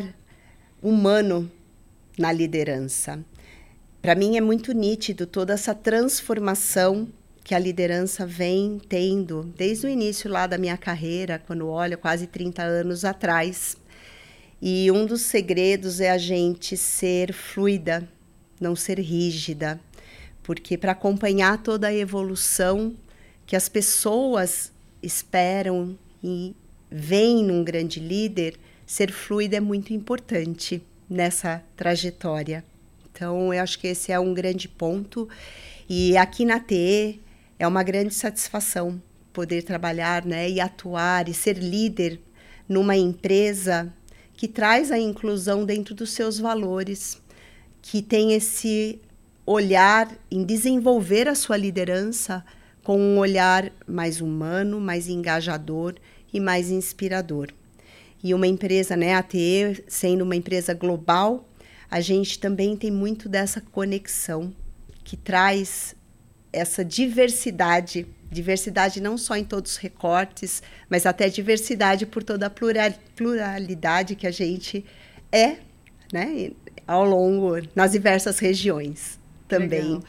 humano 0.81 1.51
na 2.17 2.31
liderança. 2.31 3.19
Para 3.99 4.15
mim 4.15 4.37
é 4.37 4.41
muito 4.41 4.73
nítido 4.73 5.25
toda 5.25 5.53
essa 5.53 5.73
transformação 5.73 7.07
que 7.43 7.55
a 7.55 7.59
liderança 7.59 8.25
vem 8.25 8.79
tendo 8.87 9.43
desde 9.57 9.87
o 9.87 9.89
início 9.89 10.31
lá 10.31 10.47
da 10.47 10.57
minha 10.57 10.77
carreira, 10.77 11.41
quando 11.45 11.67
olho 11.67 11.97
quase 11.97 12.27
30 12.27 12.63
anos 12.63 13.03
atrás. 13.03 13.75
E 14.65 14.89
um 14.89 15.05
dos 15.05 15.23
segredos 15.23 15.99
é 15.99 16.09
a 16.09 16.17
gente 16.17 16.77
ser 16.77 17.33
fluida, 17.33 18.07
não 18.61 18.77
ser 18.77 18.97
rígida, 18.97 19.77
porque 20.41 20.77
para 20.77 20.93
acompanhar 20.93 21.61
toda 21.61 21.87
a 21.87 21.93
evolução 21.93 22.95
que 23.45 23.57
as 23.57 23.67
pessoas 23.67 24.71
esperam 25.01 25.99
e 26.23 26.55
veem 26.89 27.43
num 27.43 27.61
grande 27.61 27.99
líder, 27.99 28.55
ser 28.85 29.11
fluida 29.11 29.57
é 29.57 29.59
muito 29.59 29.91
importante 29.91 30.81
nessa 31.09 31.61
trajetória. 31.75 32.63
Então, 33.11 33.53
eu 33.53 33.61
acho 33.61 33.77
que 33.77 33.87
esse 33.87 34.13
é 34.13 34.19
um 34.19 34.33
grande 34.33 34.69
ponto. 34.69 35.27
E 35.89 36.15
aqui 36.15 36.45
na 36.45 36.61
TE 36.61 37.19
é 37.59 37.67
uma 37.67 37.83
grande 37.83 38.13
satisfação 38.13 39.03
poder 39.33 39.63
trabalhar 39.63 40.23
né, 40.23 40.49
e 40.49 40.61
atuar 40.61 41.27
e 41.27 41.33
ser 41.33 41.57
líder 41.57 42.17
numa 42.69 42.95
empresa 42.95 43.91
que 44.43 44.47
traz 44.49 44.91
a 44.91 44.99
inclusão 44.99 45.63
dentro 45.63 45.95
dos 45.95 46.11
seus 46.11 46.37
valores, 46.37 47.17
que 47.81 48.01
tem 48.01 48.33
esse 48.33 48.99
olhar 49.45 50.13
em 50.29 50.43
desenvolver 50.43 51.29
a 51.29 51.33
sua 51.33 51.55
liderança 51.55 52.43
com 52.83 52.99
um 52.99 53.19
olhar 53.19 53.71
mais 53.87 54.19
humano, 54.19 54.81
mais 54.81 55.07
engajador 55.07 55.95
e 56.33 56.41
mais 56.41 56.69
inspirador. 56.69 57.53
E 58.21 58.33
uma 58.33 58.45
empresa, 58.45 58.97
né, 58.97 59.13
a 59.13 59.19
ATE, 59.19 59.81
sendo 59.87 60.25
uma 60.25 60.35
empresa 60.35 60.73
global, 60.73 61.47
a 61.89 62.01
gente 62.01 62.37
também 62.37 62.75
tem 62.75 62.91
muito 62.91 63.29
dessa 63.29 63.61
conexão 63.61 64.53
que 65.05 65.15
traz 65.15 65.95
essa 66.51 66.83
diversidade, 66.83 68.05
diversidade 68.33 68.99
não 68.99 69.17
só 69.17 69.35
em 69.35 69.43
todos 69.43 69.73
os 69.73 69.77
recortes, 69.77 70.61
mas 70.89 71.05
até 71.05 71.29
diversidade 71.29 72.05
por 72.05 72.23
toda 72.23 72.47
a 72.47 72.51
pluralidade 73.15 74.15
que 74.15 74.27
a 74.27 74.31
gente 74.31 74.83
é, 75.31 75.57
né, 76.11 76.51
ao 76.87 77.05
longo 77.05 77.61
nas 77.75 77.91
diversas 77.91 78.39
regiões 78.39 79.19
também. 79.47 79.81
Legal. 79.81 80.03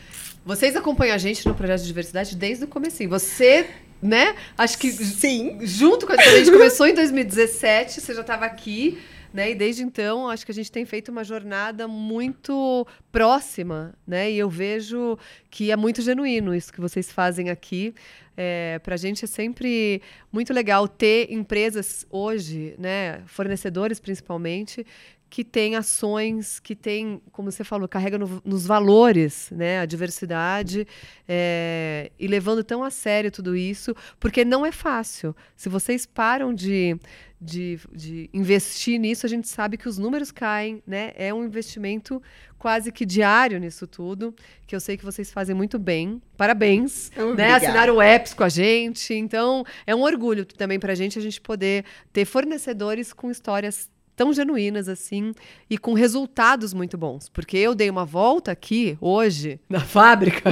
Vocês 0.44 0.76
acompanham 0.76 1.14
a 1.14 1.18
gente 1.18 1.46
no 1.46 1.54
projeto 1.54 1.82
de 1.82 1.86
diversidade 1.86 2.36
desde 2.36 2.64
o 2.64 2.68
começo. 2.68 3.06
Você 3.08 3.66
né? 4.04 4.34
Acho 4.58 4.76
que 4.76 4.92
Sim. 4.92 5.60
junto 5.62 6.06
com 6.06 6.12
a 6.12 6.16
gente 6.16 6.50
começou 6.50 6.86
em 6.86 6.94
2017, 6.94 8.02
você 8.02 8.14
já 8.14 8.20
estava 8.20 8.44
aqui, 8.44 8.98
né? 9.34 9.50
E 9.50 9.54
desde 9.56 9.82
então, 9.82 10.28
acho 10.28 10.46
que 10.46 10.52
a 10.52 10.54
gente 10.54 10.70
tem 10.70 10.84
feito 10.84 11.10
uma 11.10 11.24
jornada 11.24 11.88
muito 11.88 12.86
próxima, 13.10 13.92
né? 14.06 14.30
E 14.30 14.38
eu 14.38 14.48
vejo 14.48 15.18
que 15.50 15.72
é 15.72 15.76
muito 15.76 16.00
genuíno 16.00 16.54
isso 16.54 16.72
que 16.72 16.80
vocês 16.80 17.10
fazem 17.10 17.50
aqui. 17.50 17.92
É, 18.36 18.78
para 18.78 18.94
a 18.94 18.96
gente 18.96 19.24
é 19.24 19.28
sempre 19.28 20.00
muito 20.32 20.52
legal 20.52 20.86
ter 20.86 21.32
empresas 21.32 22.06
hoje, 22.10 22.76
né, 22.78 23.22
fornecedores 23.26 23.98
principalmente, 24.00 24.86
que 25.34 25.42
tem 25.42 25.74
ações, 25.74 26.60
que 26.60 26.76
tem, 26.76 27.20
como 27.32 27.50
você 27.50 27.64
falou, 27.64 27.88
carrega 27.88 28.16
no, 28.16 28.40
nos 28.44 28.66
valores, 28.66 29.50
né, 29.50 29.80
a 29.80 29.84
diversidade, 29.84 30.86
é, 31.26 32.12
e 32.18 32.28
levando 32.28 32.62
tão 32.62 32.84
a 32.84 32.90
sério 32.90 33.32
tudo 33.32 33.56
isso, 33.56 33.96
porque 34.20 34.44
não 34.44 34.64
é 34.64 34.70
fácil. 34.70 35.34
Se 35.56 35.68
vocês 35.68 36.06
param 36.06 36.54
de, 36.54 36.96
de, 37.44 37.78
de 37.92 38.30
investir 38.32 38.98
nisso, 38.98 39.26
a 39.26 39.28
gente 39.28 39.46
sabe 39.48 39.76
que 39.76 39.86
os 39.86 39.98
números 39.98 40.32
caem, 40.32 40.82
né? 40.86 41.12
É 41.14 41.32
um 41.32 41.44
investimento 41.44 42.22
quase 42.58 42.90
que 42.90 43.04
diário 43.04 43.60
nisso 43.60 43.86
tudo, 43.86 44.34
que 44.66 44.74
eu 44.74 44.80
sei 44.80 44.96
que 44.96 45.04
vocês 45.04 45.30
fazem 45.30 45.54
muito 45.54 45.78
bem. 45.78 46.22
Parabéns, 46.34 47.10
né? 47.36 47.52
Assinaram 47.52 47.96
o 47.96 48.02
apps 48.02 48.32
com 48.32 48.42
a 48.42 48.48
gente. 48.48 49.12
Então, 49.12 49.62
é 49.86 49.94
um 49.94 50.00
orgulho 50.00 50.46
também 50.46 50.80
para 50.80 50.92
a 50.92 50.94
gente 50.94 51.18
a 51.18 51.22
gente 51.22 51.40
poder 51.40 51.84
ter 52.10 52.24
fornecedores 52.24 53.12
com 53.12 53.30
histórias 53.30 53.90
tão 54.16 54.32
genuínas 54.32 54.88
assim 54.88 55.32
e 55.68 55.78
com 55.78 55.94
resultados 55.94 56.72
muito 56.72 56.96
bons. 56.96 57.28
Porque 57.28 57.56
eu 57.56 57.74
dei 57.74 57.90
uma 57.90 58.04
volta 58.04 58.52
aqui 58.52 58.96
hoje 59.00 59.60
na 59.68 59.80
fábrica 59.80 60.50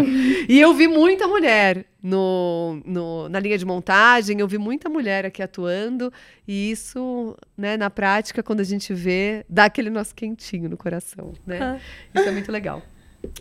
e 0.48 0.60
eu 0.60 0.74
vi 0.74 0.88
muita 0.88 1.26
mulher 1.26 1.86
no, 2.02 2.82
no, 2.84 3.28
na 3.28 3.38
linha 3.38 3.56
de 3.56 3.64
montagem, 3.64 4.40
eu 4.40 4.48
vi 4.48 4.58
muita 4.58 4.88
mulher 4.88 5.24
aqui 5.24 5.42
atuando 5.42 6.12
e 6.46 6.70
isso, 6.70 7.36
né, 7.56 7.76
na 7.76 7.88
prática, 7.88 8.42
quando 8.42 8.60
a 8.60 8.64
gente 8.64 8.92
vê, 8.92 9.44
dá 9.48 9.66
aquele 9.66 9.90
nosso 9.90 10.14
quentinho 10.14 10.68
no 10.68 10.76
coração, 10.76 11.32
né? 11.46 11.60
Ah. 11.62 11.78
Isso 12.18 12.28
é 12.28 12.32
muito 12.32 12.50
legal. 12.50 12.82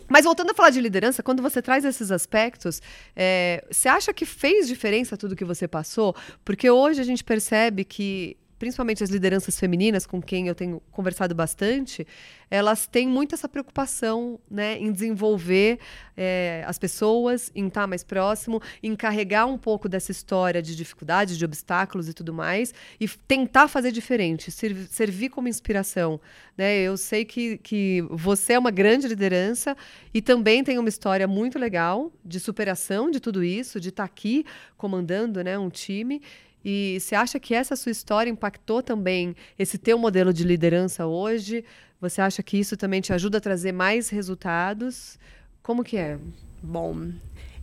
Mas 0.08 0.24
voltando 0.24 0.50
a 0.50 0.54
falar 0.54 0.70
de 0.70 0.80
liderança, 0.80 1.22
quando 1.22 1.42
você 1.42 1.60
traz 1.60 1.84
esses 1.84 2.10
aspectos, 2.10 2.80
é, 3.16 3.64
você 3.70 3.88
acha 3.88 4.12
que 4.12 4.24
fez 4.24 4.68
diferença 4.68 5.16
tudo 5.16 5.36
que 5.36 5.44
você 5.44 5.66
passou? 5.66 6.14
Porque 6.44 6.70
hoje 6.70 7.00
a 7.00 7.04
gente 7.04 7.24
percebe 7.24 7.84
que 7.84 8.36
principalmente 8.62 9.02
as 9.02 9.10
lideranças 9.10 9.58
femininas, 9.58 10.06
com 10.06 10.22
quem 10.22 10.46
eu 10.46 10.54
tenho 10.54 10.80
conversado 10.92 11.34
bastante, 11.34 12.06
elas 12.48 12.86
têm 12.86 13.08
muito 13.08 13.34
essa 13.34 13.48
preocupação 13.48 14.38
né, 14.48 14.78
em 14.78 14.92
desenvolver 14.92 15.80
é, 16.16 16.62
as 16.64 16.78
pessoas, 16.78 17.50
em 17.56 17.66
estar 17.66 17.88
mais 17.88 18.04
próximo, 18.04 18.62
em 18.80 18.94
carregar 18.94 19.46
um 19.46 19.58
pouco 19.58 19.88
dessa 19.88 20.12
história 20.12 20.62
de 20.62 20.76
dificuldades, 20.76 21.36
de 21.36 21.44
obstáculos 21.44 22.08
e 22.08 22.14
tudo 22.14 22.32
mais, 22.32 22.72
e 23.00 23.08
tentar 23.08 23.66
fazer 23.66 23.90
diferente, 23.90 24.52
servir, 24.52 24.86
servir 24.86 25.28
como 25.30 25.48
inspiração. 25.48 26.20
Né? 26.56 26.82
Eu 26.82 26.96
sei 26.96 27.24
que, 27.24 27.58
que 27.58 28.04
você 28.10 28.52
é 28.52 28.58
uma 28.60 28.70
grande 28.70 29.08
liderança 29.08 29.76
e 30.14 30.22
também 30.22 30.62
tem 30.62 30.78
uma 30.78 30.88
história 30.88 31.26
muito 31.26 31.58
legal 31.58 32.12
de 32.24 32.38
superação 32.38 33.10
de 33.10 33.18
tudo 33.18 33.42
isso, 33.42 33.80
de 33.80 33.88
estar 33.88 34.04
aqui 34.04 34.46
comandando 34.76 35.42
né, 35.42 35.58
um 35.58 35.68
time. 35.68 36.22
E 36.64 36.98
você 37.00 37.14
acha 37.14 37.40
que 37.40 37.54
essa 37.54 37.74
sua 37.74 37.90
história 37.90 38.30
impactou 38.30 38.82
também 38.82 39.34
esse 39.58 39.78
teu 39.78 39.98
modelo 39.98 40.32
de 40.32 40.44
liderança 40.44 41.06
hoje? 41.06 41.64
Você 42.00 42.20
acha 42.20 42.42
que 42.42 42.56
isso 42.56 42.76
também 42.76 43.00
te 43.00 43.12
ajuda 43.12 43.38
a 43.38 43.40
trazer 43.40 43.72
mais 43.72 44.08
resultados? 44.08 45.18
Como 45.62 45.84
que 45.84 45.96
é? 45.96 46.18
Bom, 46.62 47.12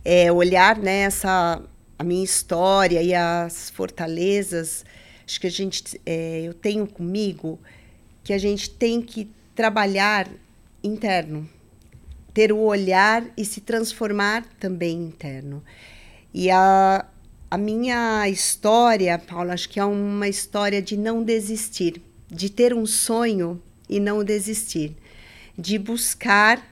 é, 0.04 0.30
olhar 0.32 0.78
nessa 0.78 1.56
né, 1.56 1.66
a 1.98 2.04
minha 2.04 2.24
história 2.24 3.02
e 3.02 3.14
as 3.14 3.68
fortalezas, 3.68 4.86
acho 5.26 5.38
que 5.38 5.46
a 5.46 5.50
gente 5.50 6.00
é, 6.06 6.40
eu 6.42 6.54
tenho 6.54 6.86
comigo 6.86 7.58
que 8.24 8.32
a 8.32 8.38
gente 8.38 8.70
tem 8.70 9.02
que 9.02 9.30
trabalhar 9.54 10.26
interno, 10.82 11.46
ter 12.32 12.52
o 12.52 12.58
olhar 12.58 13.22
e 13.36 13.44
se 13.44 13.60
transformar 13.60 14.46
também 14.58 14.96
interno. 14.96 15.62
E 16.32 16.50
a, 16.50 17.04
a 17.50 17.58
minha 17.58 18.28
história, 18.28 19.18
Paula, 19.18 19.54
acho 19.54 19.68
que 19.68 19.80
é 19.80 19.84
uma 19.84 20.28
história 20.28 20.80
de 20.80 20.96
não 20.96 21.22
desistir, 21.24 22.00
de 22.28 22.48
ter 22.48 22.72
um 22.72 22.86
sonho 22.86 23.60
e 23.88 23.98
não 23.98 24.22
desistir, 24.22 24.96
de 25.58 25.76
buscar 25.76 26.64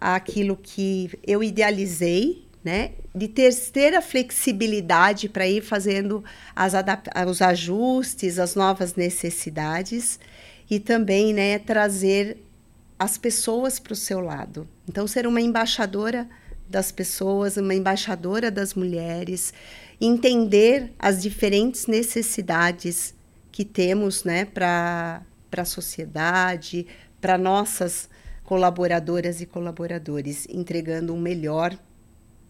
aquilo 0.00 0.56
que 0.56 1.10
eu 1.26 1.42
idealizei, 1.42 2.46
né? 2.64 2.92
De 3.14 3.28
ter, 3.28 3.54
ter 3.70 3.94
a 3.94 4.00
flexibilidade 4.00 5.28
para 5.28 5.46
ir 5.46 5.62
fazendo 5.62 6.24
os 7.28 7.42
ajustes, 7.42 8.38
as 8.38 8.54
novas 8.54 8.94
necessidades 8.94 10.18
e 10.70 10.80
também, 10.80 11.34
né, 11.34 11.58
trazer 11.58 12.38
as 12.98 13.18
pessoas 13.18 13.78
para 13.78 13.92
o 13.92 13.96
seu 13.96 14.20
lado. 14.20 14.66
Então, 14.88 15.06
ser 15.06 15.26
uma 15.26 15.40
embaixadora 15.42 16.26
das 16.68 16.90
pessoas, 16.90 17.56
uma 17.56 17.74
embaixadora 17.74 18.50
das 18.50 18.74
mulheres, 18.74 19.52
entender 20.00 20.92
as 20.98 21.22
diferentes 21.22 21.86
necessidades 21.86 23.14
que 23.52 23.64
temos 23.64 24.24
né, 24.24 24.44
para 24.44 25.22
a 25.56 25.64
sociedade, 25.64 26.86
para 27.20 27.38
nossas 27.38 28.08
colaboradoras 28.42 29.40
e 29.40 29.46
colaboradores, 29.46 30.46
entregando 30.50 31.14
um 31.14 31.20
melhor 31.20 31.78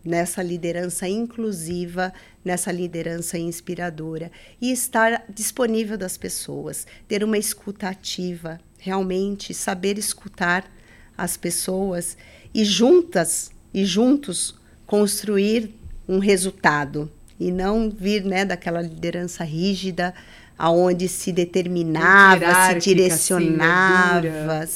nessa 0.04 0.42
liderança 0.42 1.09
inclusiva, 1.09 2.12
nessa 2.44 2.71
liderança 2.71 3.38
inspiradora. 3.38 4.30
E 4.61 4.73
estar 4.73 5.25
disponível 5.28 5.97
das 5.97 6.18
pessoas, 6.18 6.87
ter 7.09 7.25
uma 7.25 7.38
escuta 7.38 7.88
ativa, 7.88 8.61
realmente 8.78 9.54
saber 9.54 9.97
escutar 9.97 10.71
as 11.16 11.37
pessoas 11.37 12.16
e 12.52 12.64
juntas 12.64 13.53
e 13.75 13.85
juntos 13.85 14.54
construir 14.87 15.75
um 16.09 16.21
resultado 16.21 17.11
e 17.38 17.50
não 17.50 17.90
vir 17.90 18.25
né, 18.25 18.45
daquela 18.45 18.81
liderança 18.81 19.43
rígida 19.43 20.14
aonde 20.57 21.09
se 21.09 21.33
determinava, 21.33 22.47
se 22.81 22.95
direcionava. 22.95 24.66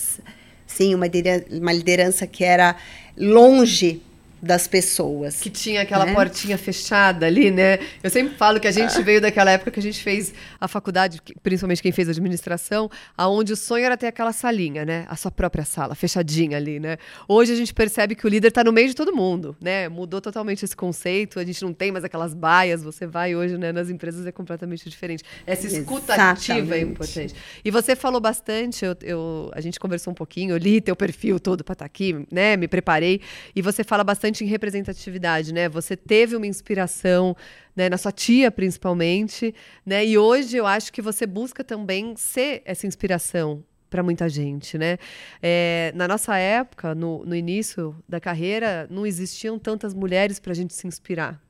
Sim, 0.66 0.94
uma, 0.94 1.06
uma 1.50 1.72
liderança 1.72 2.26
que 2.26 2.42
era 2.42 2.76
longe 3.16 4.02
das 4.40 4.66
pessoas. 4.66 5.40
Que 5.40 5.50
tinha 5.50 5.82
aquela 5.82 6.06
né? 6.06 6.14
portinha 6.14 6.56
fechada 6.56 7.26
ali, 7.26 7.50
né? 7.50 7.78
Eu 8.02 8.10
sempre 8.10 8.36
falo 8.36 8.60
que 8.60 8.68
a 8.68 8.70
gente 8.70 8.96
ah. 8.96 9.02
veio 9.02 9.20
daquela 9.20 9.50
época 9.50 9.70
que 9.70 9.80
a 9.80 9.82
gente 9.82 10.02
fez 10.02 10.32
a 10.60 10.68
faculdade, 10.68 11.20
principalmente 11.42 11.82
quem 11.82 11.92
fez 11.92 12.08
administração, 12.08 12.90
aonde 13.16 13.52
o 13.52 13.56
sonho 13.56 13.84
era 13.84 13.96
ter 13.96 14.06
aquela 14.06 14.32
salinha, 14.32 14.84
né? 14.84 15.06
A 15.08 15.16
sua 15.16 15.30
própria 15.30 15.64
sala, 15.64 15.94
fechadinha 15.94 16.56
ali, 16.56 16.78
né? 16.78 16.98
Hoje 17.26 17.52
a 17.52 17.56
gente 17.56 17.74
percebe 17.74 18.14
que 18.14 18.26
o 18.26 18.28
líder 18.28 18.48
está 18.48 18.62
no 18.62 18.72
meio 18.72 18.88
de 18.88 18.94
todo 18.94 19.14
mundo, 19.14 19.56
né? 19.60 19.88
Mudou 19.88 20.20
totalmente 20.20 20.64
esse 20.64 20.76
conceito, 20.76 21.40
a 21.40 21.44
gente 21.44 21.62
não 21.62 21.72
tem 21.72 21.90
mais 21.90 22.04
aquelas 22.04 22.34
baias, 22.34 22.82
você 22.82 23.06
vai 23.06 23.34
hoje, 23.34 23.58
né, 23.58 23.72
nas 23.72 23.90
empresas 23.90 24.26
é 24.26 24.32
completamente 24.32 24.88
diferente. 24.88 25.24
Essa 25.46 25.66
escuta 25.66 26.14
ativa 26.14 26.76
é 26.76 26.80
importante. 26.80 27.34
E 27.64 27.70
você 27.70 27.96
falou 27.96 28.20
bastante, 28.20 28.84
eu, 28.84 28.96
eu, 29.02 29.50
a 29.54 29.60
gente 29.60 29.78
conversou 29.80 30.12
um 30.12 30.14
pouquinho, 30.14 30.52
eu 30.52 30.58
li 30.58 30.80
teu 30.80 30.94
perfil 30.94 31.40
todo 31.40 31.64
para 31.64 31.72
estar 31.72 31.84
tá 31.84 31.86
aqui, 31.86 32.26
né? 32.30 32.56
Me 32.56 32.68
preparei, 32.68 33.20
e 33.54 33.62
você 33.62 33.82
fala 33.82 34.04
bastante 34.04 34.27
em 34.42 34.46
representatividade, 34.46 35.52
né? 35.52 35.68
Você 35.68 35.96
teve 35.96 36.36
uma 36.36 36.46
inspiração, 36.46 37.36
né, 37.74 37.88
na 37.88 37.96
sua 37.96 38.12
tia 38.12 38.50
principalmente, 38.50 39.54
né? 39.84 40.04
E 40.04 40.18
hoje 40.18 40.56
eu 40.56 40.66
acho 40.66 40.92
que 40.92 41.02
você 41.02 41.26
busca 41.26 41.64
também 41.64 42.14
ser 42.16 42.62
essa 42.64 42.86
inspiração 42.86 43.64
para 43.88 44.02
muita 44.02 44.28
gente, 44.28 44.76
né? 44.76 44.98
É, 45.42 45.92
na 45.94 46.06
nossa 46.06 46.36
época, 46.36 46.94
no, 46.94 47.24
no 47.24 47.34
início 47.34 47.96
da 48.08 48.20
carreira, 48.20 48.86
não 48.90 49.06
existiam 49.06 49.58
tantas 49.58 49.94
mulheres 49.94 50.38
para 50.38 50.52
a 50.52 50.54
gente 50.54 50.74
se 50.74 50.86
inspirar. 50.86 51.40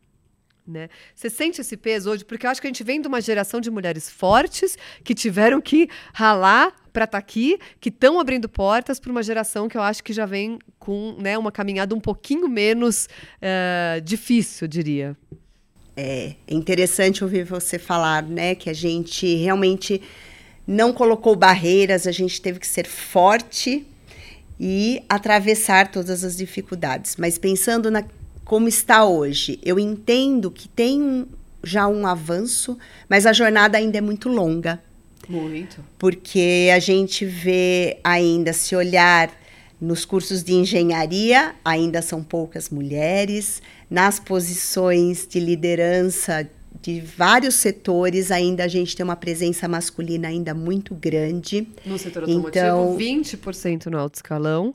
Né? 0.68 0.90
Você 1.14 1.30
sente 1.30 1.62
esse 1.62 1.78
peso 1.78 2.10
hoje? 2.10 2.26
Porque 2.26 2.44
eu 2.44 2.50
acho 2.50 2.60
que 2.60 2.66
a 2.66 2.70
gente 2.70 2.84
vem 2.84 3.00
de 3.00 3.08
uma 3.08 3.22
geração 3.22 3.58
de 3.58 3.70
mulheres 3.70 4.10
fortes 4.10 4.76
que 5.02 5.14
tiveram 5.14 5.62
que 5.62 5.88
ralar 6.12 6.74
para 6.92 7.04
estar 7.04 7.12
tá 7.12 7.18
aqui, 7.18 7.58
que 7.80 7.88
estão 7.88 8.20
abrindo 8.20 8.48
portas 8.50 9.00
para 9.00 9.10
uma 9.10 9.22
geração 9.22 9.66
que 9.66 9.78
eu 9.78 9.82
acho 9.82 10.04
que 10.04 10.12
já 10.12 10.26
vem 10.26 10.58
com 10.78 11.16
né, 11.18 11.38
uma 11.38 11.50
caminhada 11.50 11.94
um 11.94 12.00
pouquinho 12.00 12.46
menos 12.48 13.08
uh, 13.40 14.00
difícil, 14.02 14.66
eu 14.66 14.68
diria. 14.68 15.16
É 15.96 16.34
interessante 16.46 17.24
ouvir 17.24 17.44
você 17.44 17.78
falar, 17.78 18.22
né, 18.22 18.54
que 18.54 18.68
a 18.68 18.74
gente 18.74 19.34
realmente 19.36 20.02
não 20.66 20.92
colocou 20.92 21.34
barreiras, 21.34 22.06
a 22.06 22.12
gente 22.12 22.42
teve 22.42 22.60
que 22.60 22.66
ser 22.66 22.86
forte 22.86 23.86
e 24.60 25.02
atravessar 25.08 25.90
todas 25.90 26.22
as 26.24 26.36
dificuldades. 26.36 27.16
Mas 27.16 27.38
pensando 27.38 27.90
na 27.90 28.04
como 28.48 28.66
está 28.66 29.04
hoje, 29.04 29.60
eu 29.62 29.78
entendo 29.78 30.50
que 30.50 30.66
tem 30.70 31.26
já 31.62 31.86
um 31.86 32.06
avanço, 32.06 32.78
mas 33.06 33.26
a 33.26 33.32
jornada 33.34 33.76
ainda 33.76 33.98
é 33.98 34.00
muito 34.00 34.30
longa. 34.30 34.82
Muito. 35.28 35.84
Porque 35.98 36.70
a 36.74 36.78
gente 36.78 37.26
vê 37.26 37.98
ainda, 38.02 38.54
se 38.54 38.74
olhar 38.74 39.30
nos 39.78 40.06
cursos 40.06 40.42
de 40.42 40.54
engenharia, 40.54 41.54
ainda 41.62 42.00
são 42.00 42.22
poucas 42.22 42.70
mulheres. 42.70 43.60
Nas 43.90 44.18
posições 44.18 45.28
de 45.28 45.38
liderança 45.40 46.48
de 46.80 47.02
vários 47.02 47.56
setores, 47.56 48.30
ainda 48.30 48.64
a 48.64 48.68
gente 48.68 48.96
tem 48.96 49.04
uma 49.04 49.16
presença 49.16 49.68
masculina 49.68 50.28
ainda 50.28 50.54
muito 50.54 50.94
grande. 50.94 51.68
No 51.84 51.98
setor 51.98 52.22
automotivo, 52.22 52.48
então, 52.48 52.96
20% 52.96 53.86
no 53.86 53.98
alto 53.98 54.14
escalão. 54.14 54.74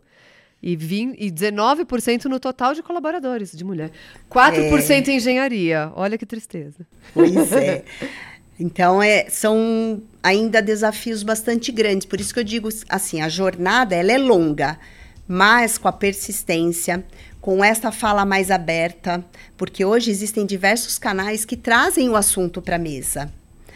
E, 0.65 0.77
20, 0.77 1.17
e 1.19 1.29
19% 1.29 2.25
no 2.25 2.39
total 2.39 2.73
de 2.73 2.81
colaboradores 2.81 3.51
de 3.51 3.65
mulher. 3.65 3.91
4% 4.31 5.07
é... 5.07 5.11
em 5.11 5.17
engenharia. 5.17 5.91
Olha 5.93 6.17
que 6.17 6.25
tristeza. 6.25 6.87
Pois 7.13 7.51
é. 7.51 7.83
Então, 8.59 9.01
é, 9.01 9.25
são 9.29 10.01
ainda 10.21 10.61
desafios 10.61 11.23
bastante 11.23 11.71
grandes. 11.71 12.05
Por 12.05 12.21
isso 12.21 12.31
que 12.31 12.39
eu 12.39 12.43
digo 12.43 12.69
assim, 12.87 13.19
a 13.19 13.27
jornada 13.27 13.95
ela 13.95 14.11
é 14.11 14.17
longa, 14.17 14.77
mas 15.27 15.77
com 15.79 15.87
a 15.87 15.91
persistência, 15.91 17.03
com 17.41 17.63
esta 17.63 17.91
fala 17.91 18.23
mais 18.25 18.51
aberta, 18.51 19.25
porque 19.57 19.83
hoje 19.83 20.11
existem 20.11 20.45
diversos 20.45 20.99
canais 20.99 21.43
que 21.45 21.57
trazem 21.57 22.09
o 22.09 22.15
assunto 22.15 22.61
para 22.61 22.75
a 22.75 22.79
mesa. 22.79 23.33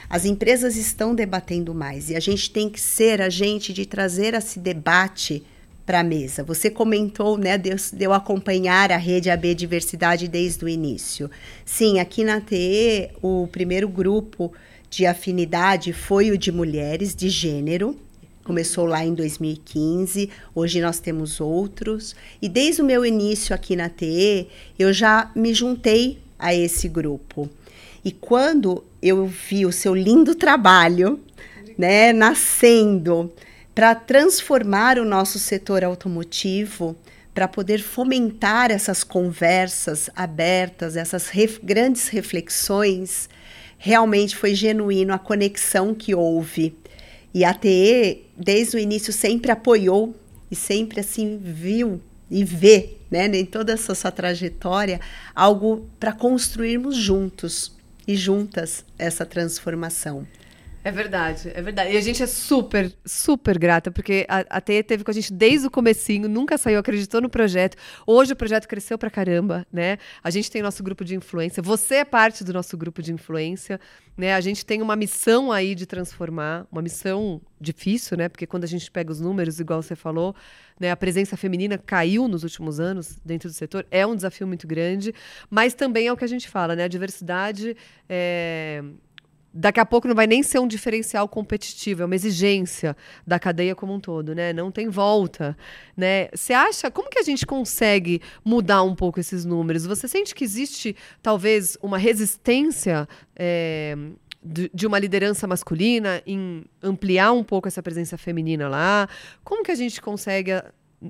As 0.10 0.24
empresas 0.24 0.78
estão 0.78 1.14
debatendo 1.14 1.74
mais 1.74 2.10
e 2.10 2.16
a 2.16 2.20
gente 2.20 2.50
tem 2.52 2.70
que 2.70 2.80
ser 2.80 3.22
a 3.22 3.30
gente 3.30 3.74
de 3.74 3.86
trazer 3.86 4.34
esse 4.36 4.60
debate 4.60 5.44
para 5.88 6.02
a 6.02 6.04
mesa. 6.04 6.44
Você 6.44 6.70
comentou, 6.70 7.38
né, 7.38 7.58
de, 7.58 7.74
de 7.94 8.04
eu 8.04 8.12
acompanhar 8.12 8.92
a 8.92 8.98
rede 8.98 9.30
AB 9.30 9.56
Diversidade 9.56 10.28
desde 10.28 10.66
o 10.66 10.68
início. 10.68 11.32
Sim, 11.66 12.00
aqui 12.00 12.26
na 12.26 12.42
TE, 12.42 13.10
o 13.22 13.48
primeiro 13.50 13.88
grupo 13.88 14.52
de 14.90 15.06
afinidade 15.06 15.94
foi 15.94 16.30
o 16.30 16.38
de 16.38 16.52
mulheres 16.52 17.16
de 17.16 17.30
gênero. 17.30 17.98
Começou 18.44 18.86
lá 18.86 19.06
em 19.06 19.14
2015, 19.14 20.30
hoje 20.54 20.82
nós 20.82 21.00
temos 21.00 21.40
outros. 21.40 22.18
E 22.42 22.50
desde 22.50 22.82
o 22.82 22.86
meu 22.86 23.06
início 23.06 23.56
aqui 23.56 23.74
na 23.74 23.88
TE, 23.88 24.48
eu 24.78 24.92
já 24.92 25.32
me 25.34 25.54
juntei 25.54 26.18
a 26.38 26.54
esse 26.54 26.90
grupo. 26.90 27.50
E 28.04 28.12
quando 28.12 28.84
eu 29.02 29.26
vi 29.26 29.66
o 29.66 29.72
seu 29.72 29.96
lindo 29.96 30.36
trabalho, 30.36 31.20
né, 31.78 32.12
nascendo, 32.12 33.32
para 33.78 33.94
transformar 33.94 34.98
o 34.98 35.06
nosso 35.06 35.38
setor 35.38 35.84
automotivo, 35.84 36.96
para 37.32 37.48
poder 37.48 37.78
fomentar 37.80 38.72
essas 38.72 39.04
conversas 39.04 40.10
abertas, 40.16 40.98
essas 40.98 41.28
ref 41.28 41.60
grandes 41.62 42.08
reflexões, 42.08 43.30
realmente 43.78 44.36
foi 44.36 44.56
genuíno 44.56 45.14
a 45.14 45.20
conexão 45.20 45.94
que 45.94 46.16
houve. 46.16 46.76
E 47.32 47.46
a 47.46 47.54
TE, 47.54 48.24
desde 48.36 48.78
o 48.78 48.80
início, 48.80 49.14
sempre 49.14 49.52
apoiou 49.52 50.16
e 50.50 50.56
sempre 50.56 51.00
assim 51.00 51.40
viu 51.40 52.02
e 52.32 52.44
vê, 52.44 52.96
né, 53.12 53.28
em 53.28 53.46
toda 53.46 53.74
essa 53.74 53.94
sua 53.94 54.10
trajetória, 54.10 55.00
algo 55.36 55.88
para 56.00 56.14
construirmos 56.14 56.96
juntos 56.96 57.72
e 58.08 58.16
juntas 58.16 58.84
essa 58.98 59.24
transformação. 59.24 60.26
É 60.88 60.92
verdade, 60.92 61.52
é 61.54 61.62
verdade. 61.62 61.92
E 61.92 61.98
a 61.98 62.02
gente 62.02 62.24
é 62.24 62.26
super, 62.26 62.90
super 63.06 63.60
grata, 63.60 63.92
porque 63.92 64.26
a, 64.30 64.46
a 64.58 64.62
T 64.62 64.82
teve 64.84 65.04
com 65.04 65.12
a 65.12 65.14
gente 65.14 65.34
desde 65.34 65.68
o 65.68 65.70
comecinho, 65.70 66.30
nunca 66.30 66.58
saiu, 66.58 66.80
acreditou 66.80 67.20
no 67.20 67.30
projeto. 67.30 67.76
Hoje 68.06 68.32
o 68.32 68.36
projeto 68.38 68.70
cresceu 68.70 68.98
pra 68.98 69.10
caramba, 69.10 69.68
né? 69.70 69.98
A 70.24 70.30
gente 70.30 70.50
tem 70.50 70.62
nosso 70.62 70.82
grupo 70.82 71.04
de 71.04 71.14
influência, 71.14 71.62
você 71.62 71.96
é 71.96 72.06
parte 72.06 72.42
do 72.42 72.54
nosso 72.54 72.78
grupo 72.78 73.02
de 73.02 73.12
influência, 73.12 73.82
né? 74.16 74.34
A 74.34 74.40
gente 74.40 74.66
tem 74.66 74.82
uma 74.82 74.96
missão 74.96 75.52
aí 75.52 75.76
de 75.76 75.86
transformar, 75.86 76.66
uma 76.72 76.82
missão 76.82 77.42
difícil, 77.60 78.16
né? 78.16 78.30
Porque 78.30 78.48
quando 78.48 78.64
a 78.64 78.68
gente 78.68 78.90
pega 78.90 79.12
os 79.12 79.20
números, 79.20 79.60
igual 79.60 79.82
você 79.82 79.94
falou, 79.94 80.34
né, 80.80 80.90
a 80.90 80.96
presença 80.96 81.36
feminina 81.36 81.78
caiu 81.78 82.30
nos 82.30 82.44
últimos 82.44 82.80
anos 82.80 83.20
dentro 83.26 83.50
do 83.50 83.54
setor, 83.54 83.86
é 83.92 84.08
um 84.08 84.16
desafio 84.16 84.48
muito 84.48 84.66
grande, 84.66 85.14
mas 85.50 85.74
também 85.74 86.08
é 86.08 86.14
o 86.14 86.16
que 86.16 86.24
a 86.24 86.28
gente 86.28 86.48
fala, 86.48 86.78
né? 86.78 86.86
A 86.86 86.88
diversidade 86.88 87.76
é, 88.08 88.82
daqui 89.58 89.80
a 89.80 89.86
pouco 89.86 90.08
não 90.08 90.14
vai 90.14 90.28
nem 90.28 90.44
ser 90.44 90.60
um 90.60 90.68
diferencial 90.68 91.28
competitivo, 91.28 92.04
é 92.04 92.06
uma 92.06 92.14
exigência 92.14 92.96
da 93.26 93.40
cadeia 93.40 93.74
como 93.76 93.92
um 93.92 94.00
todo, 94.00 94.36
né? 94.36 94.54
Não 94.54 94.72
tem 94.72 94.88
volta, 94.88 95.58
né? 95.96 96.30
Você 96.34 96.54
acha, 96.54 96.92
como 96.92 97.10
que 97.10 97.18
a 97.18 97.24
gente 97.24 97.46
consegue 97.46 98.22
mudar 98.46 98.84
um 98.84 98.94
pouco 98.94 99.20
esses 99.20 99.44
números? 99.44 99.86
Você 99.86 100.08
sente 100.08 100.36
que 100.36 100.44
existe 100.44 100.96
talvez 101.24 101.76
uma 101.82 101.98
resistência 101.98 103.10
é, 103.36 103.98
de, 104.44 104.70
de 104.72 104.86
uma 104.86 105.00
liderança 105.00 105.48
masculina 105.48 106.22
em 106.28 106.64
ampliar 106.82 107.32
um 107.32 107.44
pouco 107.44 107.68
essa 107.68 107.82
presença 107.82 108.16
feminina 108.16 108.70
lá? 108.70 109.10
Como 109.44 109.64
que 109.64 109.72
a 109.72 109.76
gente 109.76 110.00
consegue 110.00 110.52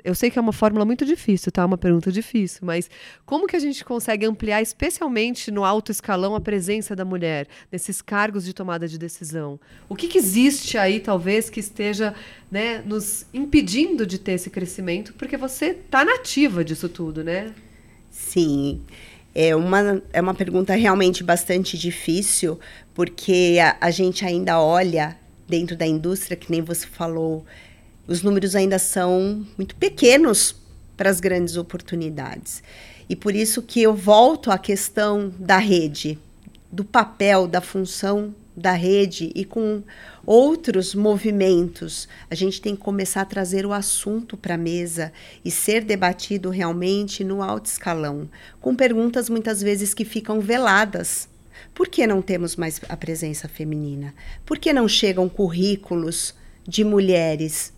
eu 0.03 0.13
sei 0.13 0.29
que 0.29 0.37
é 0.37 0.41
uma 0.41 0.51
fórmula 0.51 0.83
muito 0.83 1.05
difícil, 1.05 1.49
tá? 1.51 1.65
Uma 1.65 1.77
pergunta 1.77 2.11
difícil, 2.11 2.59
mas 2.63 2.89
como 3.25 3.47
que 3.47 3.55
a 3.55 3.59
gente 3.59 3.85
consegue 3.85 4.25
ampliar, 4.25 4.61
especialmente 4.61 5.49
no 5.49 5.63
alto 5.63 5.91
escalão, 5.91 6.35
a 6.35 6.41
presença 6.41 6.93
da 6.93 7.05
mulher 7.05 7.47
nesses 7.71 8.01
cargos 8.01 8.43
de 8.43 8.53
tomada 8.53 8.85
de 8.85 8.97
decisão? 8.97 9.57
O 9.87 9.95
que, 9.95 10.09
que 10.09 10.17
existe 10.17 10.77
aí, 10.77 10.99
talvez, 10.99 11.49
que 11.49 11.61
esteja 11.61 12.13
né, 12.51 12.83
nos 12.85 13.25
impedindo 13.33 14.05
de 14.05 14.17
ter 14.17 14.33
esse 14.33 14.49
crescimento? 14.49 15.13
Porque 15.13 15.37
você 15.37 15.67
está 15.67 16.03
nativa 16.03 16.65
disso 16.65 16.89
tudo, 16.89 17.23
né? 17.23 17.53
Sim. 18.11 18.81
É 19.33 19.55
uma, 19.55 20.01
é 20.11 20.19
uma 20.19 20.33
pergunta 20.33 20.75
realmente 20.75 21.23
bastante 21.23 21.77
difícil, 21.77 22.59
porque 22.93 23.57
a, 23.61 23.77
a 23.79 23.91
gente 23.91 24.25
ainda 24.25 24.59
olha 24.59 25.17
dentro 25.47 25.77
da 25.77 25.87
indústria, 25.87 26.35
que 26.35 26.51
nem 26.51 26.61
você 26.61 26.85
falou, 26.85 27.45
os 28.07 28.21
números 28.21 28.55
ainda 28.55 28.79
são 28.79 29.45
muito 29.57 29.75
pequenos 29.75 30.55
para 30.95 31.09
as 31.09 31.19
grandes 31.19 31.57
oportunidades. 31.57 32.63
E 33.09 33.15
por 33.15 33.35
isso 33.35 33.61
que 33.61 33.81
eu 33.81 33.93
volto 33.93 34.49
à 34.49 34.57
questão 34.57 35.31
da 35.37 35.57
rede, 35.57 36.17
do 36.71 36.83
papel, 36.83 37.47
da 37.47 37.61
função 37.61 38.33
da 38.55 38.71
rede 38.71 39.31
e 39.35 39.45
com 39.45 39.83
outros 40.25 40.95
movimentos, 40.95 42.07
a 42.29 42.33
gente 42.33 42.59
tem 42.59 42.75
que 42.75 42.81
começar 42.81 43.21
a 43.21 43.25
trazer 43.25 43.65
o 43.65 43.71
assunto 43.71 44.35
para 44.35 44.55
a 44.55 44.57
mesa 44.57 45.13
e 45.45 45.51
ser 45.51 45.83
debatido 45.83 46.49
realmente 46.49 47.23
no 47.23 47.43
alto 47.43 47.67
escalão, 47.67 48.27
com 48.59 48.75
perguntas 48.75 49.29
muitas 49.29 49.61
vezes 49.61 49.93
que 49.93 50.03
ficam 50.03 50.41
veladas. 50.41 51.29
Por 51.73 51.87
que 51.87 52.07
não 52.07 52.21
temos 52.21 52.55
mais 52.55 52.81
a 52.89 52.97
presença 52.97 53.47
feminina? 53.47 54.13
Por 54.43 54.57
que 54.57 54.73
não 54.73 54.87
chegam 54.87 55.29
currículos 55.29 56.33
de 56.67 56.83
mulheres 56.83 57.71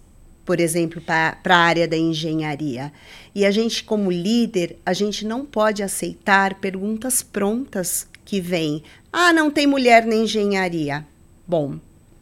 por 0.49 0.59
exemplo, 0.59 0.99
para 0.99 1.37
a 1.45 1.55
área 1.55 1.87
da 1.87 1.95
engenharia. 1.95 2.91
E 3.35 3.45
a 3.45 3.51
gente, 3.51 3.83
como 3.83 4.11
líder, 4.11 4.77
a 4.83 4.93
gente 4.93 5.23
não 5.23 5.45
pode 5.45 5.83
aceitar 5.83 6.55
perguntas 6.55 7.21
prontas 7.21 8.07
que 8.25 8.41
vêm. 8.41 8.81
Ah, 9.13 9.31
não 9.31 9.51
tem 9.51 9.67
mulher 9.67 10.07
na 10.07 10.15
engenharia. 10.15 11.05
Bom, 11.47 11.75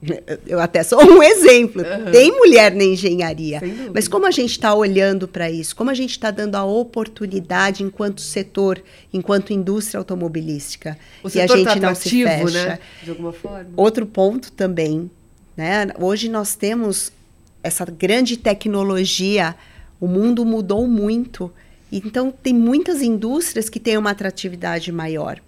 eu 0.46 0.60
até 0.60 0.84
sou 0.84 1.02
um 1.02 1.24
exemplo. 1.24 1.82
Uhum. 1.82 2.12
Tem 2.12 2.30
mulher 2.34 2.76
na 2.76 2.84
engenharia. 2.84 3.62
Mas 3.94 4.10
como 4.10 4.26
a 4.26 4.32
gente 4.32 4.52
está 4.52 4.76
olhando 4.76 5.26
para 5.26 5.50
isso? 5.50 5.74
Como 5.74 5.90
a 5.90 5.94
gente 5.94 6.12
está 6.12 6.30
dando 6.30 6.56
a 6.56 6.66
oportunidade 6.66 7.82
enquanto 7.82 8.20
setor, 8.20 8.84
enquanto 9.14 9.54
indústria 9.54 10.00
automobilística? 10.00 11.00
O 11.24 11.30
e 11.34 11.40
a 11.40 11.48
gente 11.48 11.64
tá 11.64 11.76
não 11.78 11.96
se 11.96 12.24
fecha. 12.24 12.68
Né? 12.68 12.80
De 13.04 13.10
alguma 13.10 13.32
forma. 13.32 13.70
Outro 13.78 14.06
ponto 14.06 14.52
também. 14.52 15.10
Né? 15.56 15.88
Hoje 15.98 16.28
nós 16.28 16.56
temos 16.56 17.16
essa 17.64 17.86
grande 17.86 18.38
tecnologia. 18.38 19.56
O 20.00 20.08
mundo 20.08 20.46
mudou 20.46 20.88
muito. 20.88 21.52
Então, 21.92 22.32
tem 22.32 22.54
muitas 22.54 23.02
indústrias 23.02 23.70
que 23.70 23.80
têm 23.80 23.98
uma 23.98 24.12
atratividade 24.12 24.92
maior. 24.92 25.40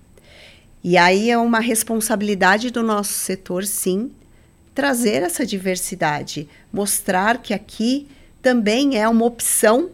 E 0.83 0.97
aí 0.97 1.29
é 1.29 1.37
uma 1.37 1.59
responsabilidade 1.59 2.71
do 2.71 2.81
nosso 2.81 3.13
setor, 3.13 3.65
sim, 3.65 4.11
trazer 4.73 5.23
essa 5.23 5.45
diversidade, 5.45 6.47
mostrar 6.71 7.41
que 7.41 7.53
aqui 7.53 8.07
também 8.41 8.97
é 8.97 9.07
uma 9.09 9.25
opção 9.25 9.89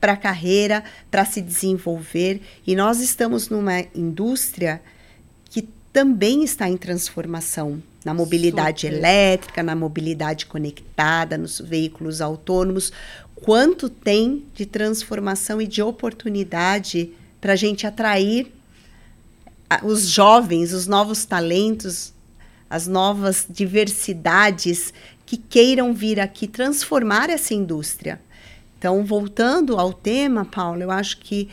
para 0.00 0.12
a 0.14 0.16
carreira, 0.16 0.82
para 1.10 1.24
se 1.24 1.40
desenvolver. 1.40 2.40
E 2.66 2.74
nós 2.74 3.00
estamos 3.00 3.48
numa 3.48 3.80
indústria 3.94 4.82
que 5.48 5.68
também 5.92 6.42
está 6.42 6.68
em 6.68 6.76
transformação 6.76 7.80
na 8.04 8.14
mobilidade 8.14 8.82
Super. 8.82 8.96
elétrica, 8.96 9.62
na 9.62 9.74
mobilidade 9.74 10.46
conectada, 10.46 11.36
nos 11.36 11.60
veículos 11.60 12.20
autônomos. 12.20 12.92
Quanto 13.34 13.88
tem 13.88 14.44
de 14.54 14.66
transformação 14.66 15.60
e 15.60 15.66
de 15.66 15.82
oportunidade 15.82 17.10
para 17.40 17.52
a 17.52 17.56
gente 17.56 17.86
atrair 17.86 18.52
os 19.82 20.08
jovens, 20.08 20.72
os 20.72 20.86
novos 20.86 21.24
talentos 21.24 22.12
as 22.70 22.86
novas 22.86 23.46
diversidades 23.48 24.92
que 25.24 25.36
queiram 25.36 25.94
vir 25.94 26.20
aqui 26.20 26.46
transformar 26.46 27.30
essa 27.30 27.54
indústria. 27.54 28.20
Então, 28.78 29.04
voltando 29.04 29.78
ao 29.78 29.92
tema, 29.92 30.44
Paulo, 30.44 30.82
eu 30.82 30.90
acho 30.90 31.18
que 31.18 31.48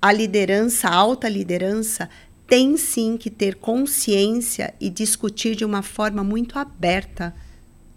a 0.00 0.12
liderança, 0.12 0.88
a 0.88 0.94
alta 0.94 1.28
liderança, 1.28 2.08
tem 2.46 2.76
sim 2.76 3.16
que 3.16 3.30
ter 3.30 3.56
consciência 3.56 4.74
e 4.80 4.88
discutir 4.88 5.56
de 5.56 5.64
uma 5.64 5.82
forma 5.82 6.22
muito 6.22 6.58
aberta 6.58 7.34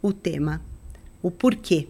o 0.02 0.12
tema, 0.12 0.62
o 1.22 1.30
porquê. 1.30 1.88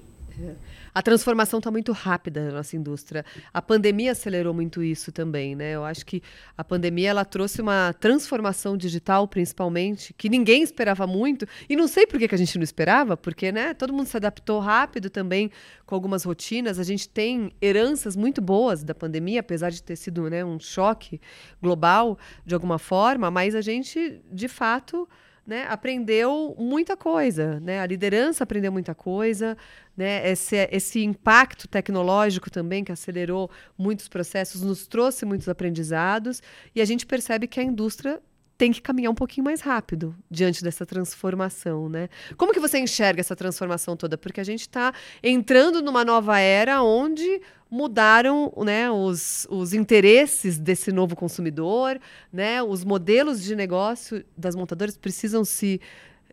A 1.00 1.02
transformação 1.02 1.60
está 1.60 1.72
muito 1.72 1.94
rápida 1.94 2.48
na 2.48 2.58
nossa 2.58 2.76
indústria. 2.76 3.24
A 3.54 3.62
pandemia 3.62 4.12
acelerou 4.12 4.54
muito 4.54 4.84
isso 4.84 5.14
também, 5.14 5.56
né? 5.56 5.74
Eu 5.74 5.86
acho 5.86 6.06
que 6.06 6.22
a 6.58 6.62
pandemia 6.62 7.12
ela 7.12 7.24
trouxe 7.24 7.62
uma 7.62 7.94
transformação 7.94 8.76
digital, 8.76 9.26
principalmente, 9.26 10.14
que 10.14 10.28
ninguém 10.28 10.62
esperava 10.62 11.08
muito. 11.08 11.48
E 11.70 11.76
não 11.78 11.88
sei 11.88 12.06
por 12.06 12.20
que, 12.20 12.28
que 12.28 12.36
a 12.36 12.38
gente 12.38 12.58
não 12.58 12.66
esperava, 12.66 13.16
porque 13.16 13.50
né, 13.50 13.74
todo 13.74 13.94
mundo 13.94 14.08
se 14.08 14.18
adaptou 14.18 14.60
rápido 14.60 15.10
também 15.10 15.50
com 15.86 15.96
algumas 15.96 16.26
rotinas. 16.26 16.78
A 16.78 16.84
gente 16.84 17.08
tem 17.08 17.54
heranças 17.62 18.18
muito 18.18 18.42
boas 18.42 18.84
da 18.84 18.94
pandemia, 18.94 19.40
apesar 19.40 19.70
de 19.70 19.82
ter 19.82 19.96
sido 19.96 20.30
né, 20.30 20.44
um 20.44 20.60
choque 20.60 21.22
global 21.62 22.20
de 22.46 22.54
alguma 22.54 22.78
forma, 22.78 23.32
mas 23.32 23.56
a 23.56 23.62
gente, 23.62 24.20
de 24.30 24.50
fato 24.50 25.08
né, 25.50 25.66
aprendeu 25.68 26.56
muita 26.60 26.96
coisa, 26.96 27.60
né? 27.60 27.82
A 27.82 27.86
liderança 27.88 28.44
aprendeu 28.44 28.72
muita 28.72 28.94
coisa, 28.94 29.58
né? 29.98 30.30
Esse, 30.30 30.70
esse 30.72 31.04
impacto 31.04 31.68
tecnológico 31.68 32.52
também 32.52 32.84
que 32.84 32.92
acelerou 32.92 33.50
muitos 33.76 34.08
processos 34.08 34.62
nos 34.62 34.86
trouxe 34.86 35.26
muitos 35.26 35.50
aprendizados 35.50 36.40
e 36.76 36.80
a 36.80 36.86
gente 36.86 37.04
percebe 37.04 37.48
que 37.48 37.60
a 37.60 37.64
indústria 37.64 38.22
tem 38.60 38.72
que 38.72 38.80
caminhar 38.80 39.12
um 39.12 39.16
pouquinho 39.16 39.46
mais 39.46 39.62
rápido 39.62 40.16
diante 40.30 40.64
dessa 40.64 40.86
transformação, 40.86 41.90
né? 41.90 42.10
Como 42.38 42.54
que 42.54 42.60
você 42.60 42.78
enxerga 42.78 43.20
essa 43.20 43.36
transformação 43.36 43.98
toda? 43.98 44.20
Porque 44.20 44.40
a 44.40 44.44
gente 44.44 44.62
está 44.62 44.94
entrando 45.24 45.82
numa 45.82 46.06
nova 46.06 46.38
era 46.38 46.84
onde 46.84 47.42
mudaram 47.70 48.52
né, 48.58 48.90
os, 48.90 49.46
os 49.50 49.74
interesses 49.74 50.58
desse 50.58 50.92
novo 50.92 51.16
consumidor, 51.16 52.00
né? 52.34 52.64
Os 52.64 52.84
modelos 52.84 53.44
de 53.44 53.56
negócio 53.56 54.26
das 54.36 54.56
montadoras 54.56 54.98
precisam 54.98 55.46
se 55.46 55.80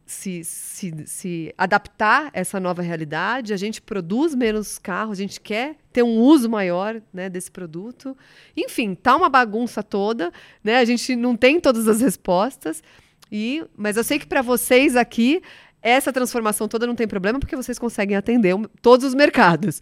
se, 0.07 0.45
se, 0.45 0.95
se 1.05 1.55
adaptar 1.59 2.27
a 2.27 2.31
essa 2.33 2.61
nova 2.61 2.81
realidade. 2.81 3.53
A 3.53 3.57
gente 3.57 3.83
produz 3.83 4.37
menos 4.37 4.79
carros, 4.79 5.19
a 5.19 5.21
gente 5.21 5.41
quer 5.41 5.75
ter 5.93 6.05
um 6.05 6.21
uso 6.21 6.49
maior 6.49 7.03
né, 7.13 7.29
desse 7.29 7.51
produto. 7.51 8.17
Enfim, 8.57 8.95
tá 8.95 9.17
uma 9.17 9.29
bagunça 9.29 9.83
toda, 9.83 10.33
né? 10.63 10.79
A 10.79 10.85
gente 10.85 11.17
não 11.17 11.37
tem 11.37 11.59
todas 11.59 11.89
as 11.89 12.01
respostas. 12.01 12.83
E, 13.31 13.65
mas 13.77 13.97
eu 13.97 14.05
sei 14.05 14.21
que 14.21 14.27
para 14.27 14.41
vocês 14.41 14.95
aqui 14.95 15.43
essa 15.89 16.13
transformação 16.13 16.67
toda 16.67 16.85
não 16.85 16.97
tem 16.97 17.07
problema 17.07 17.39
porque 17.39 17.55
vocês 17.55 17.79
conseguem 17.79 18.17
atender 18.17 18.55
todos 18.83 19.07
os 19.07 19.15
mercados. 19.15 19.81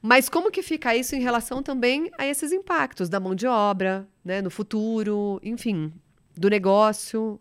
Mas 0.00 0.28
como 0.28 0.50
que 0.50 0.62
fica 0.62 0.94
isso 0.94 1.16
em 1.16 1.20
relação 1.20 1.60
também 1.60 2.08
a 2.16 2.24
esses 2.24 2.52
impactos 2.52 3.08
da 3.08 3.18
mão 3.18 3.34
de 3.34 3.48
obra, 3.48 4.06
né, 4.24 4.40
no 4.40 4.48
futuro, 4.48 5.40
enfim, 5.42 5.92
do 6.36 6.48
negócio? 6.48 7.38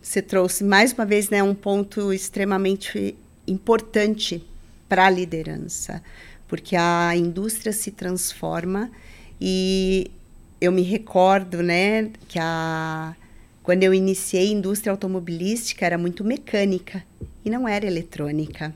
Você 0.00 0.22
trouxe 0.22 0.64
mais 0.64 0.94
uma 0.94 1.04
vez 1.04 1.28
né, 1.28 1.42
um 1.42 1.54
ponto 1.54 2.14
extremamente 2.14 3.14
importante 3.46 4.42
para 4.88 5.06
a 5.06 5.10
liderança, 5.10 6.02
porque 6.48 6.74
a 6.74 7.14
indústria 7.14 7.74
se 7.74 7.90
transforma 7.90 8.90
e 9.38 10.10
eu 10.62 10.72
me 10.72 10.82
recordo, 10.82 11.62
né, 11.62 12.10
que 12.26 12.38
a 12.38 13.14
quando 13.62 13.82
eu 13.82 13.94
iniciei 13.94 14.52
indústria 14.52 14.90
automobilística 14.90 15.86
era 15.86 15.96
muito 15.96 16.22
mecânica 16.22 17.02
e 17.44 17.50
não 17.50 17.68
era 17.68 17.86
eletrônica. 17.86 18.74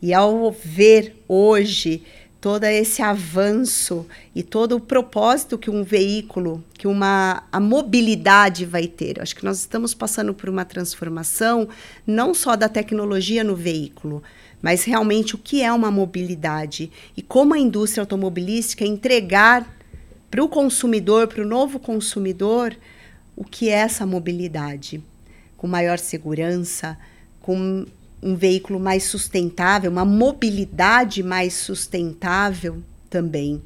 E 0.00 0.14
ao 0.14 0.50
ver 0.52 1.16
hoje 1.28 2.02
todo 2.40 2.64
esse 2.64 3.02
avanço 3.02 4.06
e 4.34 4.42
todo 4.42 4.76
o 4.76 4.80
propósito 4.80 5.58
que 5.58 5.70
um 5.70 5.82
veículo, 5.82 6.62
que 6.74 6.86
uma 6.86 7.42
a 7.50 7.58
mobilidade 7.58 8.64
vai 8.64 8.86
ter. 8.86 9.20
Acho 9.20 9.34
que 9.34 9.44
nós 9.44 9.58
estamos 9.58 9.92
passando 9.92 10.32
por 10.32 10.48
uma 10.48 10.64
transformação 10.64 11.68
não 12.06 12.32
só 12.32 12.54
da 12.54 12.68
tecnologia 12.68 13.42
no 13.42 13.56
veículo, 13.56 14.22
mas 14.62 14.84
realmente 14.84 15.34
o 15.34 15.38
que 15.38 15.62
é 15.62 15.72
uma 15.72 15.90
mobilidade 15.90 16.90
e 17.16 17.22
como 17.22 17.54
a 17.54 17.58
indústria 17.58 18.02
automobilística 18.02 18.84
entregar 18.84 19.76
para 20.30 20.42
o 20.42 20.48
consumidor, 20.48 21.26
para 21.26 21.42
o 21.42 21.46
novo 21.46 21.78
consumidor, 21.78 22.76
o 23.34 23.44
que 23.44 23.68
é 23.68 23.72
essa 23.72 24.06
mobilidade, 24.06 25.02
com 25.56 25.66
maior 25.66 25.98
segurança, 25.98 26.98
com 27.48 27.86
um 28.22 28.36
veículo 28.36 28.78
mais 28.78 29.04
sustentável, 29.04 29.90
uma 29.90 30.04
mobilidade 30.04 31.22
mais 31.22 31.54
sustentável 31.54 32.82
também. 33.08 33.62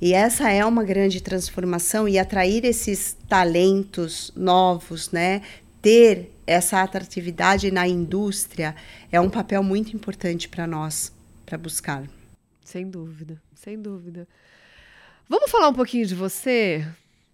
E 0.00 0.14
essa 0.14 0.50
é 0.50 0.64
uma 0.64 0.82
grande 0.82 1.20
transformação 1.20 2.08
e 2.08 2.18
atrair 2.18 2.64
esses 2.64 3.14
talentos 3.28 4.32
novos, 4.34 5.10
né? 5.10 5.42
Ter 5.82 6.32
essa 6.46 6.80
atratividade 6.82 7.70
na 7.70 7.86
indústria 7.86 8.74
é 9.12 9.20
um 9.20 9.28
papel 9.28 9.62
muito 9.62 9.94
importante 9.94 10.48
para 10.48 10.66
nós, 10.66 11.12
para 11.44 11.58
buscar. 11.58 12.04
Sem 12.64 12.88
dúvida, 12.88 13.38
sem 13.54 13.78
dúvida. 13.78 14.26
Vamos 15.28 15.50
falar 15.50 15.68
um 15.68 15.74
pouquinho 15.74 16.06
de 16.06 16.14
você, 16.14 16.88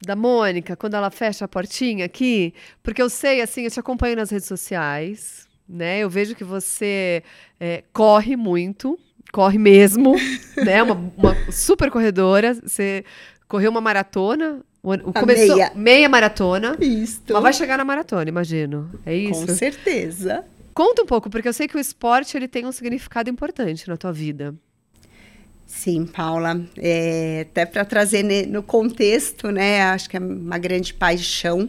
da 0.05 0.16
Mônica, 0.16 0.75
quando 0.75 0.94
ela 0.94 1.12
fecha 1.12 1.44
a 1.44 1.49
portinha 1.49 2.07
aqui? 2.07 2.53
Porque 2.83 3.01
eu 3.01 3.09
sei, 3.09 3.40
assim, 3.40 3.62
eu 3.62 3.70
te 3.70 3.79
acompanho 3.79 4.16
nas 4.16 4.31
redes 4.31 4.49
sociais, 4.49 5.46
né? 5.68 6.00
Eu 6.00 6.11
vejo 6.11 6.35
que 6.35 6.44
você 6.44 7.22
é, 7.59 7.83
corre 7.92 8.37
muito, 8.37 8.98
corre 9.33 9.59
mesmo, 9.59 10.14
né? 10.57 10.83
Uma, 10.83 11.12
uma, 11.16 11.52
super 11.52 11.90
corredora. 11.90 12.55
Você 12.55 13.05
correu 13.48 13.70
uma 13.70 13.81
maratona. 13.81 14.61
Começou 15.18 15.57
meia. 15.57 15.72
meia 15.74 16.09
maratona. 16.09 16.76
Isso. 16.81 17.22
Mas 17.29 17.42
vai 17.42 17.52
chegar 17.52 17.76
na 17.76 17.85
maratona, 17.85 18.29
imagino. 18.29 18.88
É 19.05 19.14
isso? 19.14 19.46
Com 19.46 19.55
certeza. 19.55 20.44
Conta 20.72 21.02
um 21.02 21.07
pouco, 21.07 21.29
porque 21.29 21.48
eu 21.48 21.52
sei 21.52 21.66
que 21.66 21.76
o 21.76 21.81
esporte 21.81 22.37
ele 22.37 22.46
tem 22.46 22.66
um 22.66 22.70
significado 22.70 23.29
importante 23.29 23.88
na 23.88 23.96
tua 23.96 24.12
vida. 24.12 24.55
Sim, 25.66 26.07
Paula. 26.07 26.64
É, 26.79 27.46
até 27.50 27.66
para 27.66 27.85
trazer 27.85 28.22
no 28.46 28.62
contexto, 28.62 29.50
né? 29.50 29.83
Acho 29.83 30.09
que 30.09 30.16
é 30.16 30.20
uma 30.20 30.59
grande 30.59 30.94
paixão. 30.94 31.68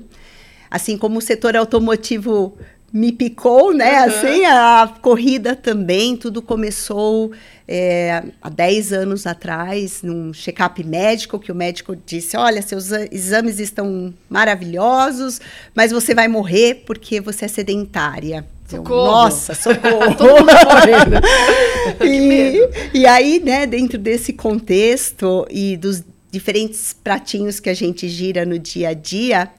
Assim 0.70 0.98
como 0.98 1.18
o 1.18 1.22
setor 1.22 1.56
automotivo 1.56 2.58
me 2.98 3.12
picou, 3.12 3.74
né? 3.74 4.02
Uhum. 4.02 4.06
Assim, 4.08 4.46
a 4.46 4.94
corrida 5.02 5.56
também, 5.56 6.18
tudo 6.18 6.42
começou 6.42 7.32
é, 7.68 8.24
há 8.42 8.50
10 8.50 8.92
anos 8.92 9.28
atrás, 9.28 10.02
num 10.02 10.34
check-up 10.34 10.84
médico, 10.84 11.38
que 11.38 11.52
o 11.52 11.56
médico 11.56 11.96
disse: 11.96 12.36
Olha, 12.36 12.60
seus 12.62 12.92
exames 13.12 13.60
estão 13.60 14.12
maravilhosos, 14.28 15.40
mas 15.76 15.92
você 15.92 16.16
vai 16.16 16.28
morrer 16.28 16.84
porque 16.88 17.22
você 17.22 17.46
é 17.46 17.48
sedentária. 17.48 18.44
Socorro. 18.68 19.06
Nossa, 19.06 19.54
socorro! 19.54 20.16
e, 22.04 23.00
e 23.00 23.06
aí, 23.06 23.40
né, 23.40 23.68
dentro 23.68 23.98
desse 23.98 24.34
contexto 24.34 25.46
e 25.50 25.78
dos 25.78 26.04
diferentes 26.32 26.94
pratinhos 26.94 27.60
que 27.60 27.70
a 27.70 27.74
gente 27.74 28.10
gira 28.10 28.44
no 28.46 28.60
dia 28.60 28.90
a 28.90 28.94
dia, 28.94 29.50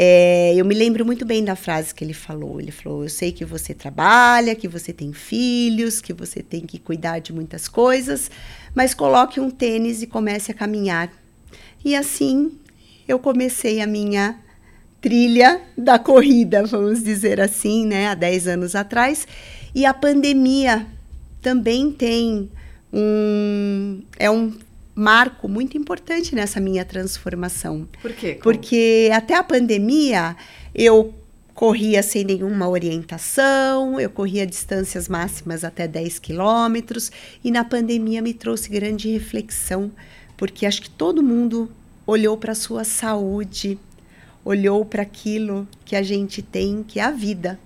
é, 0.00 0.54
eu 0.54 0.64
me 0.64 0.76
lembro 0.76 1.04
muito 1.04 1.26
bem 1.26 1.44
da 1.44 1.56
frase 1.56 1.92
que 1.92 2.04
ele 2.04 2.14
falou. 2.14 2.60
Ele 2.60 2.70
falou: 2.70 3.02
Eu 3.02 3.08
sei 3.08 3.32
que 3.32 3.44
você 3.44 3.74
trabalha, 3.74 4.54
que 4.54 4.68
você 4.68 4.92
tem 4.92 5.12
filhos, 5.12 6.00
que 6.00 6.12
você 6.12 6.40
tem 6.40 6.60
que 6.60 6.78
cuidar 6.78 7.18
de 7.18 7.32
muitas 7.32 7.66
coisas, 7.66 8.30
mas 8.72 8.94
coloque 8.94 9.40
um 9.40 9.50
tênis 9.50 10.00
e 10.00 10.06
comece 10.06 10.52
a 10.52 10.54
caminhar. 10.54 11.10
E 11.84 11.96
assim 11.96 12.52
eu 13.08 13.18
comecei 13.18 13.80
a 13.80 13.88
minha 13.88 14.38
trilha 15.00 15.62
da 15.76 15.98
corrida, 15.98 16.64
vamos 16.64 17.02
dizer 17.02 17.40
assim, 17.40 17.84
né, 17.84 18.06
há 18.06 18.14
10 18.14 18.46
anos 18.46 18.76
atrás. 18.76 19.26
E 19.74 19.84
a 19.84 19.92
pandemia 19.92 20.86
também 21.42 21.90
tem 21.90 22.48
um 22.92 24.00
é 24.16 24.30
um 24.30 24.54
marco 24.98 25.48
muito 25.48 25.78
importante 25.78 26.34
nessa 26.34 26.58
minha 26.58 26.84
transformação. 26.84 27.86
Por 28.02 28.12
quê? 28.12 28.34
Como? 28.34 28.42
Porque 28.42 29.08
até 29.14 29.34
a 29.34 29.44
pandemia 29.44 30.36
eu 30.74 31.14
corria 31.54 32.02
sem 32.02 32.24
nenhuma 32.24 32.68
orientação, 32.68 34.00
eu 34.00 34.10
corria 34.10 34.44
distâncias 34.44 35.08
máximas 35.08 35.62
até 35.62 35.86
10 35.86 36.18
quilômetros, 36.18 37.12
e 37.42 37.50
na 37.50 37.64
pandemia 37.64 38.20
me 38.20 38.34
trouxe 38.34 38.68
grande 38.68 39.08
reflexão, 39.10 39.90
porque 40.36 40.66
acho 40.66 40.82
que 40.82 40.90
todo 40.90 41.22
mundo 41.22 41.70
olhou 42.06 42.36
para 42.36 42.52
a 42.52 42.56
sua 42.56 42.82
saúde, 42.82 43.78
olhou 44.44 44.84
para 44.84 45.02
aquilo 45.02 45.66
que 45.84 45.94
a 45.94 46.02
gente 46.02 46.42
tem, 46.42 46.82
que 46.82 46.98
é 46.98 47.04
a 47.04 47.10
vida. 47.10 47.58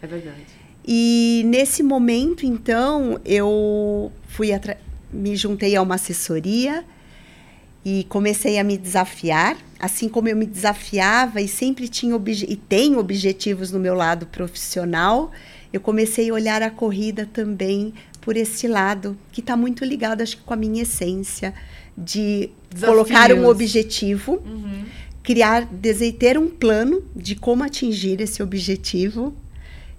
É 0.00 0.06
verdade. 0.06 0.46
E 0.86 1.42
nesse 1.46 1.82
momento, 1.82 2.44
então, 2.44 3.20
eu 3.24 4.10
fui 4.28 4.52
me 5.12 5.36
juntei 5.36 5.76
a 5.76 5.82
uma 5.82 5.96
assessoria 5.96 6.84
e 7.84 8.04
comecei 8.08 8.58
a 8.58 8.64
me 8.64 8.78
desafiar, 8.78 9.56
assim 9.78 10.08
como 10.08 10.28
eu 10.28 10.36
me 10.36 10.46
desafiava 10.46 11.40
e 11.40 11.48
sempre 11.48 11.88
tinha 11.88 12.16
e 12.48 12.56
tenho 12.56 12.98
objetivos 12.98 13.72
no 13.72 13.80
meu 13.80 13.94
lado 13.94 14.26
profissional, 14.26 15.32
eu 15.72 15.80
comecei 15.80 16.30
a 16.30 16.34
olhar 16.34 16.62
a 16.62 16.70
corrida 16.70 17.28
também 17.32 17.92
por 18.20 18.36
esse 18.36 18.68
lado 18.68 19.16
que 19.32 19.40
está 19.40 19.56
muito 19.56 19.84
ligado, 19.84 20.22
acho 20.22 20.36
que 20.36 20.42
com 20.44 20.54
a 20.54 20.56
minha 20.56 20.82
essência 20.82 21.52
de 21.98 22.50
Desafios. 22.70 22.96
colocar 22.96 23.32
um 23.32 23.46
objetivo, 23.46 24.40
uhum. 24.46 24.84
criar, 25.22 25.68
ter 26.18 26.38
um 26.38 26.48
plano 26.48 27.02
de 27.16 27.34
como 27.34 27.64
atingir 27.64 28.20
esse 28.20 28.42
objetivo 28.42 29.34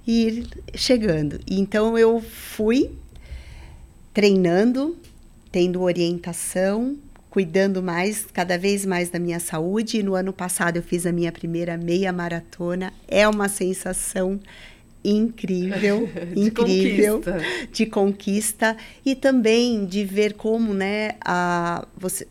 e 0.08 0.28
ir 0.28 0.48
chegando. 0.74 1.40
Então 1.46 1.98
eu 1.98 2.22
fui 2.22 2.92
treinando, 4.14 4.96
tendo 5.52 5.82
orientação, 5.82 6.96
cuidando 7.30 7.82
mais, 7.82 8.28
cada 8.32 8.58
vez 8.58 8.86
mais 8.86 9.10
da 9.10 9.18
minha 9.18 9.40
saúde. 9.40 9.98
E 9.98 10.04
no 10.04 10.14
ano 10.14 10.32
passado 10.32 10.78
eu 10.78 10.84
fiz 10.84 11.06
a 11.06 11.12
minha 11.12 11.32
primeira 11.32 11.76
meia 11.78 12.14
maratona. 12.14 12.94
É 13.08 13.28
uma 13.28 13.50
sensação 13.50 14.40
incrível, 15.04 16.08
de 16.34 16.40
incrível 16.40 17.22
conquista. 17.22 17.68
de 17.72 17.86
conquista 17.88 18.78
e 19.06 19.16
também 19.16 19.86
de 19.86 20.06
ver 20.06 20.34
como, 20.34 20.74
né, 20.74 21.16
a 21.22 21.86
você 21.98 22.28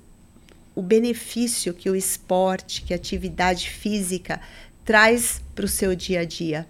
o 0.74 0.80
benefício 0.80 1.74
que 1.74 1.90
o 1.90 1.94
esporte, 1.94 2.80
que 2.80 2.94
a 2.94 2.96
atividade 2.96 3.68
física 3.68 4.40
traz 4.86 5.42
para 5.54 5.66
o 5.66 5.68
seu 5.68 5.94
dia 5.94 6.20
a 6.20 6.24
dia, 6.24 6.66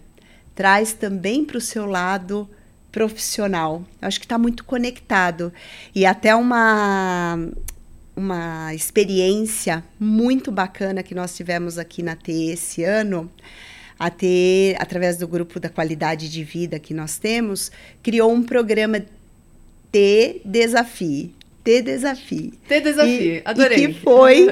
traz 0.56 0.92
também 0.92 1.44
para 1.44 1.56
o 1.56 1.60
seu 1.60 1.86
lado 1.86 2.48
profissional. 2.92 3.82
Eu 4.00 4.06
acho 4.06 4.20
que 4.20 4.26
está 4.26 4.38
muito 4.38 4.64
conectado. 4.64 5.52
E 5.94 6.04
até 6.04 6.36
uma, 6.36 7.38
uma 8.14 8.74
experiência 8.74 9.82
muito 9.98 10.52
bacana 10.52 11.02
que 11.02 11.14
nós 11.14 11.34
tivemos 11.34 11.78
aqui 11.78 12.02
na 12.02 12.14
TE 12.14 12.50
esse 12.50 12.84
ano. 12.84 13.32
A 13.98 14.10
TE, 14.10 14.76
através 14.78 15.16
do 15.16 15.26
grupo 15.26 15.58
da 15.58 15.68
qualidade 15.68 16.28
de 16.28 16.44
vida 16.44 16.78
que 16.78 16.92
nós 16.92 17.18
temos, 17.18 17.72
criou 18.02 18.32
um 18.32 18.42
programa 18.42 19.02
T 19.90 20.42
Desafie. 20.44 21.34
T 21.64 21.82
Desafie. 21.82 22.52
T 22.68 22.80
Desafie, 22.80 23.36
e, 23.36 23.42
adorei. 23.44 23.84
E 23.84 23.94
que 23.94 24.00
foi 24.00 24.48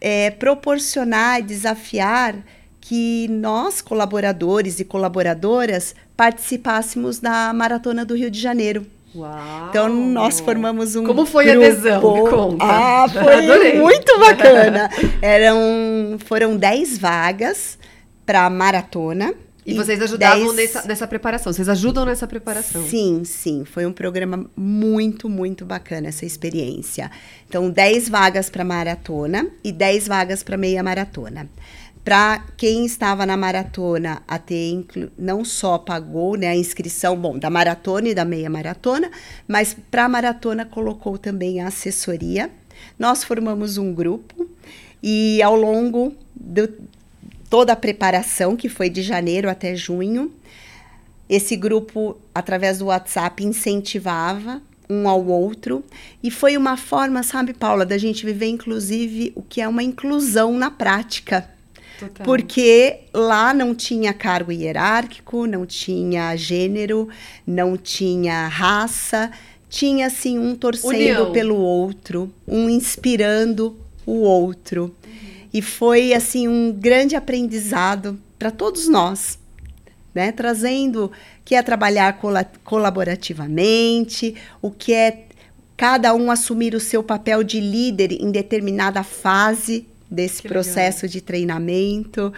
é, 0.00 0.30
proporcionar, 0.38 1.42
desafiar 1.42 2.34
que 2.80 3.28
nós, 3.28 3.80
colaboradores 3.80 4.80
e 4.80 4.84
colaboradoras, 4.84 5.94
participássemos 6.16 7.18
da 7.18 7.52
Maratona 7.52 8.04
do 8.04 8.16
Rio 8.16 8.30
de 8.30 8.40
Janeiro. 8.40 8.86
Uau. 9.14 9.68
Então 9.68 9.88
nós 9.88 10.38
formamos 10.38 10.94
um 10.94 11.04
Como 11.04 11.26
foi 11.26 11.46
grupo. 11.46 11.64
a 11.64 11.66
adesão? 11.66 12.14
Me 12.14 12.30
conta. 12.30 12.64
Ah, 12.64 13.06
foi 13.08 13.74
muito 13.78 14.18
bacana. 14.18 14.90
Eram 15.20 16.18
foram 16.24 16.56
10 16.56 16.98
vagas 16.98 17.78
para 18.24 18.48
maratona. 18.48 19.34
E, 19.66 19.72
e 19.72 19.74
vocês 19.74 20.00
ajudavam 20.00 20.54
dez... 20.54 20.72
nessa, 20.72 20.88
nessa 20.88 21.06
preparação? 21.06 21.52
Vocês 21.52 21.68
ajudam 21.68 22.04
nessa 22.04 22.26
preparação? 22.26 22.82
Sim, 22.86 23.24
sim. 23.24 23.64
Foi 23.64 23.84
um 23.84 23.92
programa 23.92 24.46
muito, 24.56 25.28
muito 25.28 25.64
bacana 25.64 26.08
essa 26.08 26.24
experiência. 26.24 27.10
Então, 27.48 27.68
10 27.68 28.08
vagas 28.08 28.48
para 28.48 28.64
maratona 28.64 29.46
e 29.62 29.70
10 29.72 30.08
vagas 30.08 30.42
para 30.42 30.56
meia 30.56 30.82
maratona. 30.82 31.48
Para 32.04 32.44
quem 32.56 32.86
estava 32.86 33.26
na 33.26 33.36
maratona, 33.36 34.22
a 34.26 34.38
ter 34.38 34.86
não 35.18 35.44
só 35.44 35.78
pagou 35.78 36.36
né, 36.36 36.48
a 36.48 36.56
inscrição 36.56 37.16
bom, 37.16 37.38
da 37.38 37.50
maratona 37.50 38.08
e 38.08 38.14
da 38.14 38.24
meia 38.24 38.48
maratona, 38.48 39.10
mas 39.46 39.76
para 39.90 40.06
a 40.06 40.08
maratona 40.08 40.64
colocou 40.64 41.18
também 41.18 41.60
a 41.60 41.68
assessoria. 41.68 42.50
Nós 42.98 43.22
formamos 43.22 43.76
um 43.76 43.92
grupo 43.92 44.48
e 45.02 45.42
ao 45.42 45.54
longo 45.54 46.14
de 46.34 46.68
toda 47.50 47.72
a 47.72 47.76
preparação, 47.76 48.56
que 48.56 48.68
foi 48.68 48.88
de 48.88 49.02
janeiro 49.02 49.50
até 49.50 49.74
junho, 49.74 50.32
esse 51.28 51.54
grupo, 51.54 52.16
através 52.34 52.78
do 52.78 52.86
WhatsApp, 52.86 53.44
incentivava 53.44 54.60
um 54.88 55.08
ao 55.08 55.24
outro. 55.24 55.84
E 56.22 56.30
foi 56.30 56.56
uma 56.56 56.76
forma, 56.76 57.22
sabe, 57.22 57.54
Paula, 57.54 57.86
da 57.86 57.96
gente 57.96 58.26
viver, 58.26 58.46
inclusive, 58.46 59.32
o 59.36 59.42
que 59.42 59.60
é 59.60 59.68
uma 59.68 59.82
inclusão 59.82 60.52
na 60.54 60.70
prática. 60.70 61.48
Total. 62.00 62.24
Porque 62.24 63.00
lá 63.12 63.52
não 63.52 63.74
tinha 63.74 64.14
cargo 64.14 64.50
hierárquico, 64.50 65.46
não 65.46 65.66
tinha 65.66 66.34
gênero, 66.34 67.10
não 67.46 67.76
tinha 67.76 68.48
raça, 68.48 69.30
tinha 69.68 70.06
assim 70.06 70.38
um 70.38 70.54
torcendo 70.54 70.88
União. 70.88 71.32
pelo 71.32 71.56
outro, 71.56 72.32
um 72.48 72.70
inspirando 72.70 73.76
o 74.06 74.20
outro. 74.20 74.84
Uhum. 74.84 74.92
E 75.52 75.60
foi 75.60 76.14
assim 76.14 76.48
um 76.48 76.72
grande 76.72 77.14
aprendizado 77.14 78.18
para 78.38 78.50
todos 78.50 78.88
nós, 78.88 79.38
né? 80.14 80.32
Trazendo 80.32 81.12
que 81.44 81.54
é 81.54 81.62
trabalhar 81.62 82.18
colaborativamente, 82.64 84.34
o 84.62 84.70
que 84.70 84.94
é 84.94 85.24
cada 85.76 86.14
um 86.14 86.30
assumir 86.30 86.74
o 86.74 86.80
seu 86.80 87.02
papel 87.02 87.42
de 87.42 87.60
líder 87.60 88.12
em 88.12 88.30
determinada 88.30 89.02
fase 89.02 89.86
desse 90.10 90.42
que 90.42 90.48
processo 90.48 91.02
legal. 91.04 91.12
de 91.12 91.20
treinamento. 91.20 92.32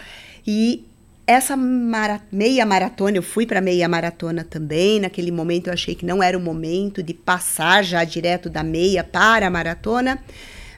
E 0.45 0.85
essa 1.25 1.55
mara 1.55 2.21
meia 2.31 2.65
maratona, 2.65 3.17
eu 3.17 3.23
fui 3.23 3.45
para 3.45 3.61
meia 3.61 3.87
maratona 3.87 4.43
também. 4.43 4.99
Naquele 4.99 5.31
momento 5.31 5.67
eu 5.67 5.73
achei 5.73 5.95
que 5.95 6.05
não 6.05 6.21
era 6.21 6.37
o 6.37 6.41
momento 6.41 7.01
de 7.01 7.13
passar 7.13 7.83
já 7.83 8.03
direto 8.03 8.49
da 8.49 8.63
meia 8.63 9.03
para 9.03 9.47
a 9.47 9.49
maratona, 9.49 10.23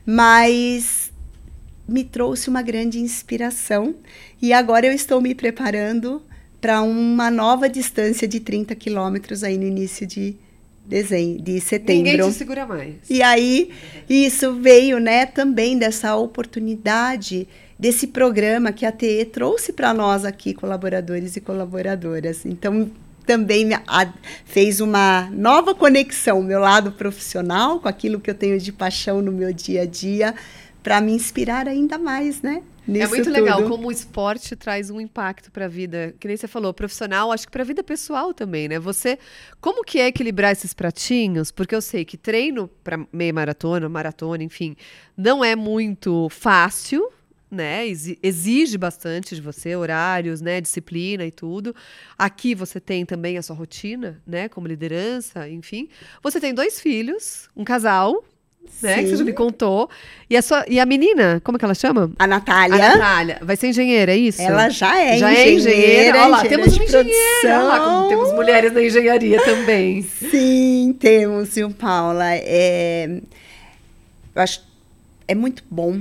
mas 0.06 1.12
me 1.88 2.04
trouxe 2.04 2.50
uma 2.50 2.62
grande 2.62 3.00
inspiração 3.00 3.96
e 4.42 4.52
agora 4.54 4.88
eu 4.88 4.94
estou 4.94 5.22
me 5.22 5.36
preparando 5.36 6.22
para 6.60 6.82
uma 6.82 7.30
nova 7.30 7.70
distância 7.70 8.28
de 8.28 8.40
30 8.40 8.74
quilômetros 8.76 9.44
aí 9.44 9.56
no 9.56 9.66
início 9.66 10.08
de 10.08 10.36
dezembro, 10.86 11.44
de 11.44 11.60
setembro. 11.60 12.12
Ninguém 12.12 12.30
te 12.30 12.34
segura 12.34 12.66
mais. 12.66 12.96
E 13.10 13.22
aí, 13.22 13.72
isso 14.10 14.54
veio, 14.54 15.00
né, 15.00 15.26
também 15.26 15.78
dessa 15.78 16.16
oportunidade 16.16 17.48
desse 17.78 18.08
programa 18.08 18.72
que 18.72 18.86
a 18.86 18.92
TE 18.92 19.26
trouxe 19.26 19.74
para 19.74 19.94
nós 19.94 20.24
aqui, 20.24 20.54
colaboradores 20.54 21.36
e 21.36 21.42
colaboradoras. 21.42 22.46
Então, 22.46 22.90
também 23.26 23.70
fez 24.46 24.80
uma 24.80 25.30
nova 25.32 25.74
conexão, 25.74 26.42
meu 26.42 26.60
lado 26.60 26.92
profissional, 26.92 27.80
com 27.80 27.88
aquilo 27.88 28.20
que 28.20 28.30
eu 28.30 28.36
tenho 28.36 28.60
de 28.60 28.72
paixão 28.72 29.22
no 29.22 29.32
meu 29.32 29.52
dia 29.52 29.82
a 29.82 29.86
dia, 29.86 30.36
para 30.84 31.02
me 31.02 31.12
inspirar 31.12 31.68
ainda 31.68 31.98
mais, 31.98 32.42
né? 32.42 32.62
É 32.88 33.08
muito 33.08 33.30
legal 33.30 33.64
como 33.68 33.88
o 33.88 33.92
esporte 33.92 34.56
traz 34.56 34.90
um 34.90 35.02
impacto 35.02 35.52
para 35.52 35.66
a 35.66 35.68
vida, 35.68 36.14
que 36.20 36.28
nem 36.28 36.38
você 36.38 36.48
falou, 36.48 36.74
profissional, 36.74 37.32
acho 37.32 37.46
que 37.46 37.52
para 37.52 37.64
a 37.64 37.66
vida 37.66 37.84
pessoal 37.84 38.34
também, 38.34 38.68
né? 38.68 38.80
Você, 38.80 39.18
como 39.60 39.84
que 39.84 40.00
é 40.00 40.08
equilibrar 40.08 40.52
esses 40.52 40.74
pratinhos? 40.74 41.52
Porque 41.52 41.74
eu 41.76 41.82
sei 41.82 42.06
que 42.06 42.18
treino 42.18 42.68
para 42.84 43.06
meia 43.12 43.34
maratona, 43.34 43.90
maratona, 43.90 44.44
enfim, 44.44 44.76
não 45.18 45.44
é 45.44 45.56
muito 45.56 46.30
fácil, 46.30 47.12
né? 47.50 47.88
Exige 47.88 48.78
bastante 48.78 49.36
de 49.36 49.42
você, 49.42 49.76
horários, 49.76 50.42
né? 50.42 50.62
Disciplina 50.62 51.26
e 51.26 51.32
tudo. 51.32 51.76
Aqui 52.18 52.54
você 52.54 52.80
tem 52.80 53.06
também 53.06 53.38
a 53.38 53.42
sua 53.42 53.56
rotina, 53.56 54.22
né? 54.28 54.50
Como 54.50 54.68
liderança, 54.68 55.50
enfim. 55.50 55.90
Você 56.22 56.40
tem 56.40 56.54
dois 56.54 56.80
filhos, 56.80 57.50
um 57.56 57.64
casal, 57.64 58.24
né? 58.82 59.04
Que 59.04 59.10
você 59.10 59.18
já 59.18 59.24
me 59.24 59.34
contou. 59.34 59.90
E 60.30 60.36
a, 60.36 60.42
sua, 60.42 60.66
e 60.68 60.80
a 60.80 60.86
menina, 60.86 61.42
como 61.44 61.58
é 61.58 61.60
que 61.60 61.66
ela 61.66 61.76
chama? 61.76 62.12
A 62.18 62.28
Natália. 62.28 62.76
A 62.76 62.98
Natália. 62.98 63.40
Vai 63.42 63.56
ser 63.56 63.68
engenheira, 63.68 64.14
é 64.14 64.18
isso? 64.18 64.42
Ela 64.42 64.70
já 64.70 65.00
é 65.00 65.18
já 65.18 65.32
engenheira. 65.32 65.50
é 65.50 65.54
engenheira. 65.54 66.18
Olha 66.20 66.28
lá, 66.28 66.46
engenheira 66.46 66.64
temos 66.64 66.78
uma 66.78 66.84
engenheira. 66.84 67.16
Olha 67.44 67.64
lá, 67.64 68.08
temos 68.08 68.34
mulheres 68.34 68.74
na 68.74 68.84
engenharia 68.84 69.44
também. 69.44 70.02
Sim, 70.32 70.96
temos, 71.00 71.54
viu, 71.56 71.72
Paula? 71.72 72.34
É, 72.34 73.22
eu 74.34 74.42
acho 74.42 74.62
é 75.28 75.36
muito 75.36 75.64
bom 75.70 76.00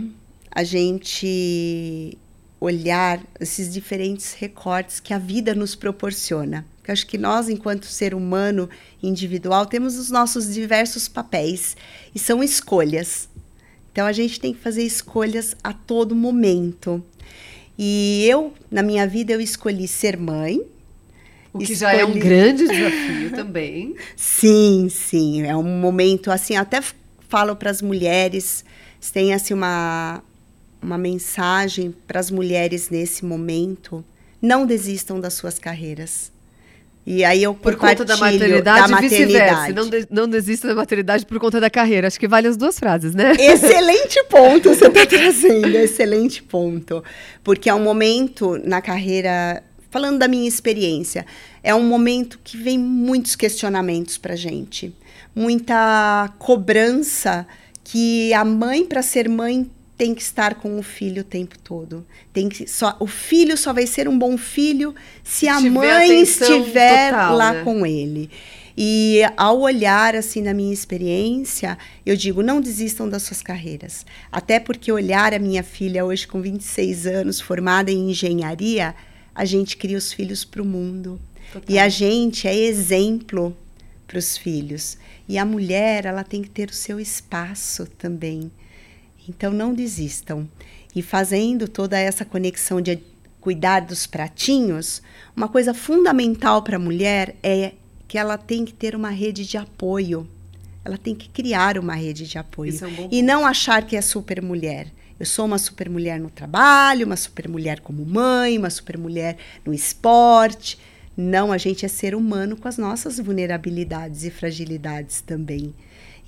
a 0.51 0.63
gente 0.63 2.17
olhar 2.61 3.21
esses 3.41 3.73
diferentes 3.73 4.35
recortes 4.35 5.01
que 5.01 5.13
a 5.13 5.19
vida 5.19 5.55
nos 5.55 5.75
proporciona. 5.75 6.65
Eu 6.87 6.93
acho 6.93 7.07
que 7.07 7.17
nós, 7.17 7.49
enquanto 7.49 7.87
ser 7.87 8.15
humano 8.15 8.69
individual, 9.03 9.67
temos 9.67 9.99
os 9.99 10.11
nossos 10.11 10.53
diversos 10.53 11.09
papéis 11.09 11.77
e 12.15 12.19
são 12.19 12.43
escolhas. 12.43 13.29
Então 13.91 14.07
a 14.07 14.13
gente 14.13 14.41
tem 14.41 14.53
que 14.53 14.61
fazer 14.61 14.83
escolhas 14.83 15.57
a 15.63 15.73
todo 15.73 16.15
momento. 16.15 17.03
E 17.79 18.27
eu, 18.29 18.53
na 18.71 18.83
minha 18.83 19.07
vida, 19.07 19.33
eu 19.33 19.41
escolhi 19.41 19.89
ser 19.89 20.17
mãe. 20.17 20.61
O 21.53 21.59
que 21.59 21.73
escolhi... 21.73 21.79
já 21.79 21.95
é 21.95 22.05
um 22.05 22.19
grande 22.19 22.67
desafio 22.67 23.31
também. 23.31 23.97
Sim, 24.17 24.89
sim. 24.91 25.43
É 25.43 25.57
um 25.57 25.63
momento 25.63 26.31
assim, 26.31 26.57
até 26.57 26.83
falo 27.29 27.57
para 27.57 27.71
as 27.71 27.81
mulheres, 27.81 28.65
tem 29.13 29.33
assim 29.33 29.55
uma 29.55 30.23
uma 30.85 30.99
mensagem 30.99 31.95
para 32.07 32.21
as 32.21 32.31
mulheres 32.31 32.91
nesse 32.91 33.25
momento: 33.25 34.05
não 34.41 34.67
desistam 34.67 35.19
das 35.19 35.35
suas 35.35 35.59
carreiras. 35.59 36.31
E 37.07 37.23
aí 37.23 37.43
eu 37.43 37.55
por 37.55 37.77
conta 37.77 38.03
da 38.05 38.17
maternidade, 38.17 38.81
da 38.81 38.89
maternidade. 38.89 39.73
Não, 39.75 39.89
de, 39.89 40.07
não 40.11 40.29
desista 40.29 40.69
da 40.69 40.75
maternidade 40.75 41.27
por 41.27 41.39
conta 41.39 41.61
da 41.61 41.69
carreira. 41.69 42.07
Acho 42.07 42.19
que 42.19 42.27
vale 42.27 42.49
as 42.49 42.57
duas 42.57 42.79
frases, 42.79 43.15
né? 43.15 43.33
Excelente 43.39 44.25
ponto 44.25 44.71
você 44.71 44.87
está 44.87 45.05
trazendo, 45.07 45.77
excelente 45.77 46.43
ponto. 46.43 47.05
Porque 47.43 47.69
é 47.69 47.75
um 47.75 47.83
momento 47.83 48.59
na 48.65 48.81
carreira, 48.81 49.63
falando 49.91 50.19
da 50.19 50.27
minha 50.27 50.49
experiência, 50.49 51.27
é 51.63 51.75
um 51.75 51.85
momento 51.85 52.41
que 52.43 52.57
vem 52.57 52.79
muitos 52.79 53.37
questionamentos 53.37 54.17
para 54.17 54.35
gente, 54.35 54.95
muita 55.37 56.33
cobrança 56.39 57.47
que 57.83 58.33
a 58.33 58.47
mãe 58.47 58.87
para 58.87 59.03
ser 59.03 59.29
mãe 59.29 59.71
tem 59.97 60.15
que 60.15 60.23
estar 60.23 60.57
com 60.57 60.79
o 60.79 60.83
filho 60.83 61.23
o 61.23 61.25
tempo 61.25 61.59
todo. 61.59 62.05
Tem 62.33 62.49
que 62.49 62.67
só 62.67 62.97
o 62.99 63.07
filho 63.07 63.57
só 63.57 63.73
vai 63.73 63.87
ser 63.87 64.09
um 64.09 64.19
bom 64.19 64.37
filho 64.37 64.95
se 65.23 65.49
a 65.49 65.61
mãe 65.61 66.23
estiver 66.23 67.11
total, 67.11 67.37
lá 67.37 67.53
né? 67.53 67.65
com 67.65 67.87
ele. 67.87 68.31
E 68.77 69.21
ao 69.37 69.61
olhar 69.61 70.17
assim 70.17 70.43
na 70.43 70.53
minha 70.53 70.73
experiência, 70.73 71.79
eu 72.05 72.17
digo, 72.17 72.43
não 72.43 72.61
desistam 72.61 73.09
das 73.09 73.23
suas 73.23 73.41
carreiras. 73.41 74.05
Até 74.33 74.59
porque 74.59 74.91
olhar 74.91 75.33
a 75.33 75.39
minha 75.39 75.63
filha 75.63 76.05
hoje 76.05 76.27
com 76.27 76.43
26 76.43 77.07
anos, 77.07 77.41
formada 77.41 77.93
em 77.93 78.11
engenharia, 78.11 78.95
a 79.33 79.45
gente 79.45 79.77
cria 79.77 79.97
os 79.97 80.13
filhos 80.13 80.45
para 80.45 80.61
o 80.61 80.65
mundo. 80.65 81.21
Total. 81.53 81.67
E 81.69 81.79
a 81.79 81.89
gente 81.89 82.49
é 82.49 82.57
exemplo 82.57 83.57
para 84.09 84.19
os 84.19 84.37
filhos. 84.37 84.99
E 85.29 85.39
a 85.39 85.45
mulher, 85.45 86.05
ela 86.05 86.25
tem 86.25 86.43
que 86.43 86.51
ter 86.51 86.69
o 86.69 86.75
seu 86.75 86.99
espaço 86.99 87.87
também. 87.97 88.51
Então 89.29 89.53
não 89.53 89.75
desistam. 89.75 90.49
E 90.95 91.03
fazendo 91.03 91.67
toda 91.69 91.99
essa 91.99 92.25
conexão 92.25 92.81
de 92.81 92.99
cuidar 93.41 93.81
dos 93.81 94.07
pratinhos, 94.07 95.03
uma 95.37 95.49
coisa 95.49 95.75
fundamental 95.75 96.63
para 96.63 96.77
a 96.77 96.81
mulher 96.81 97.37
é 97.43 97.73
que 98.07 98.17
ela 98.17 98.39
tem 98.39 98.65
que 98.65 98.73
ter 98.73 98.95
uma 98.95 99.11
rede 99.11 99.45
de 99.45 99.57
apoio. 99.57 100.27
Ela 100.85 100.97
tem 100.97 101.15
que 101.15 101.29
criar 101.29 101.79
uma 101.79 101.95
rede 101.95 102.27
de 102.27 102.39
apoio. 102.39 102.75
É 102.81 102.87
um 102.87 103.09
e 103.11 103.23
não 103.23 103.47
achar 103.47 103.85
que 103.87 103.97
é 103.97 104.01
super 104.01 104.41
mulher. 104.41 104.89
Eu 105.19 105.27
sou 105.27 105.47
uma 105.47 105.59
super 105.59 105.89
mulher 105.89 106.19
no 106.19 106.29
trabalho, 106.29 107.07
uma 107.07 107.17
super 107.17 107.49
mulher 107.49 107.81
como 107.81 108.05
mãe, 108.05 108.59
uma 108.59 108.71
super 108.71 108.99
mulher 108.99 109.37
no 109.65 109.73
esporte. 109.73 110.79
Não, 111.17 111.53
a 111.53 111.59
gente 111.59 111.85
é 111.85 111.89
ser 111.89 112.15
humano 112.15 112.57
com 112.57 112.67
as 112.67 112.77
nossas 112.77 113.19
vulnerabilidades 113.19 114.25
e 114.25 114.31
fragilidades 114.31 115.21
também. 115.21 115.73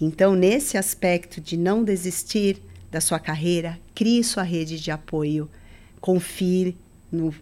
Então, 0.00 0.34
nesse 0.34 0.78
aspecto 0.78 1.40
de 1.40 1.56
não 1.56 1.82
desistir, 1.82 2.60
da 2.96 3.00
sua 3.02 3.18
carreira, 3.18 3.78
crie 3.94 4.24
sua 4.24 4.42
rede 4.42 4.80
de 4.80 4.90
apoio. 4.90 5.50
Confie 6.00 6.74
no, 7.12 7.34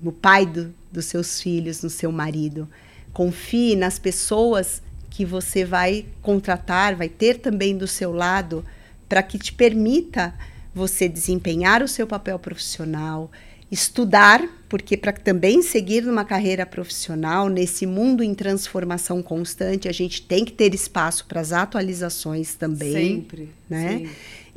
no 0.00 0.12
pai 0.12 0.46
do, 0.46 0.72
dos 0.92 1.06
seus 1.06 1.40
filhos, 1.40 1.82
no 1.82 1.90
seu 1.90 2.12
marido. 2.12 2.68
Confie 3.12 3.74
nas 3.74 3.98
pessoas 3.98 4.80
que 5.10 5.24
você 5.24 5.64
vai 5.64 6.06
contratar, 6.22 6.94
vai 6.94 7.08
ter 7.08 7.40
também 7.40 7.76
do 7.76 7.88
seu 7.88 8.12
lado, 8.12 8.64
para 9.08 9.20
que 9.20 9.36
te 9.36 9.52
permita 9.52 10.32
você 10.72 11.08
desempenhar 11.08 11.82
o 11.82 11.88
seu 11.88 12.06
papel 12.06 12.38
profissional, 12.38 13.28
estudar, 13.68 14.48
porque 14.68 14.96
para 14.96 15.12
também 15.12 15.60
seguir 15.60 16.04
numa 16.04 16.24
carreira 16.24 16.64
profissional, 16.64 17.48
nesse 17.48 17.84
mundo 17.84 18.22
em 18.22 18.32
transformação 18.32 19.20
constante, 19.20 19.88
a 19.88 19.92
gente 19.92 20.22
tem 20.22 20.44
que 20.44 20.52
ter 20.52 20.72
espaço 20.72 21.24
para 21.26 21.40
as 21.40 21.50
atualizações 21.52 22.54
também. 22.54 22.92
Sempre. 22.92 23.48
Né? 23.68 23.98
Sim 23.98 24.10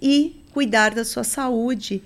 e 0.03 0.42
cuidar 0.53 0.93
da 0.93 1.03
sua 1.03 1.23
saúde. 1.23 2.01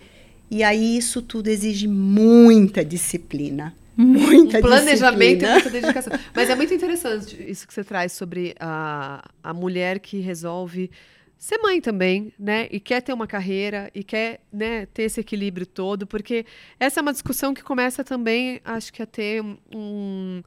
E 0.50 0.64
aí 0.64 0.98
isso 0.98 1.22
tudo 1.22 1.50
exige 1.50 1.88
muita 1.88 2.84
disciplina. 2.84 3.76
Muita 3.96 4.60
um 4.60 4.62
planejamento 4.62 5.40
disciplina. 5.40 5.50
e 5.50 5.64
muita 5.64 5.70
dedicação. 5.82 6.14
Mas 6.34 6.50
é 6.50 6.56
muito 6.56 6.74
interessante 6.74 7.36
isso 7.48 7.68
que 7.68 7.74
você 7.74 7.84
traz 7.84 8.14
sobre 8.14 8.56
a, 8.60 9.28
a 9.44 9.54
mulher 9.54 10.00
que 10.00 10.20
resolve 10.20 10.90
ser 11.38 11.58
mãe 11.60 11.82
também, 11.82 12.32
né? 12.40 12.68
E 12.72 12.80
quer 12.80 13.02
ter 13.02 13.14
uma 13.14 13.28
carreira 13.28 13.92
e 13.94 14.04
quer 14.04 14.40
né, 14.52 14.88
ter 14.88 15.04
esse 15.04 15.20
equilíbrio 15.20 15.68
todo, 15.68 16.08
porque 16.08 16.46
essa 16.80 17.00
é 17.00 17.02
uma 17.02 17.12
discussão 17.12 17.54
que 17.54 17.64
começa 17.64 18.04
também, 18.04 18.60
acho 18.66 18.92
que 18.92 19.04
a 19.04 19.06
ter 19.06 19.44
um, 19.74 20.42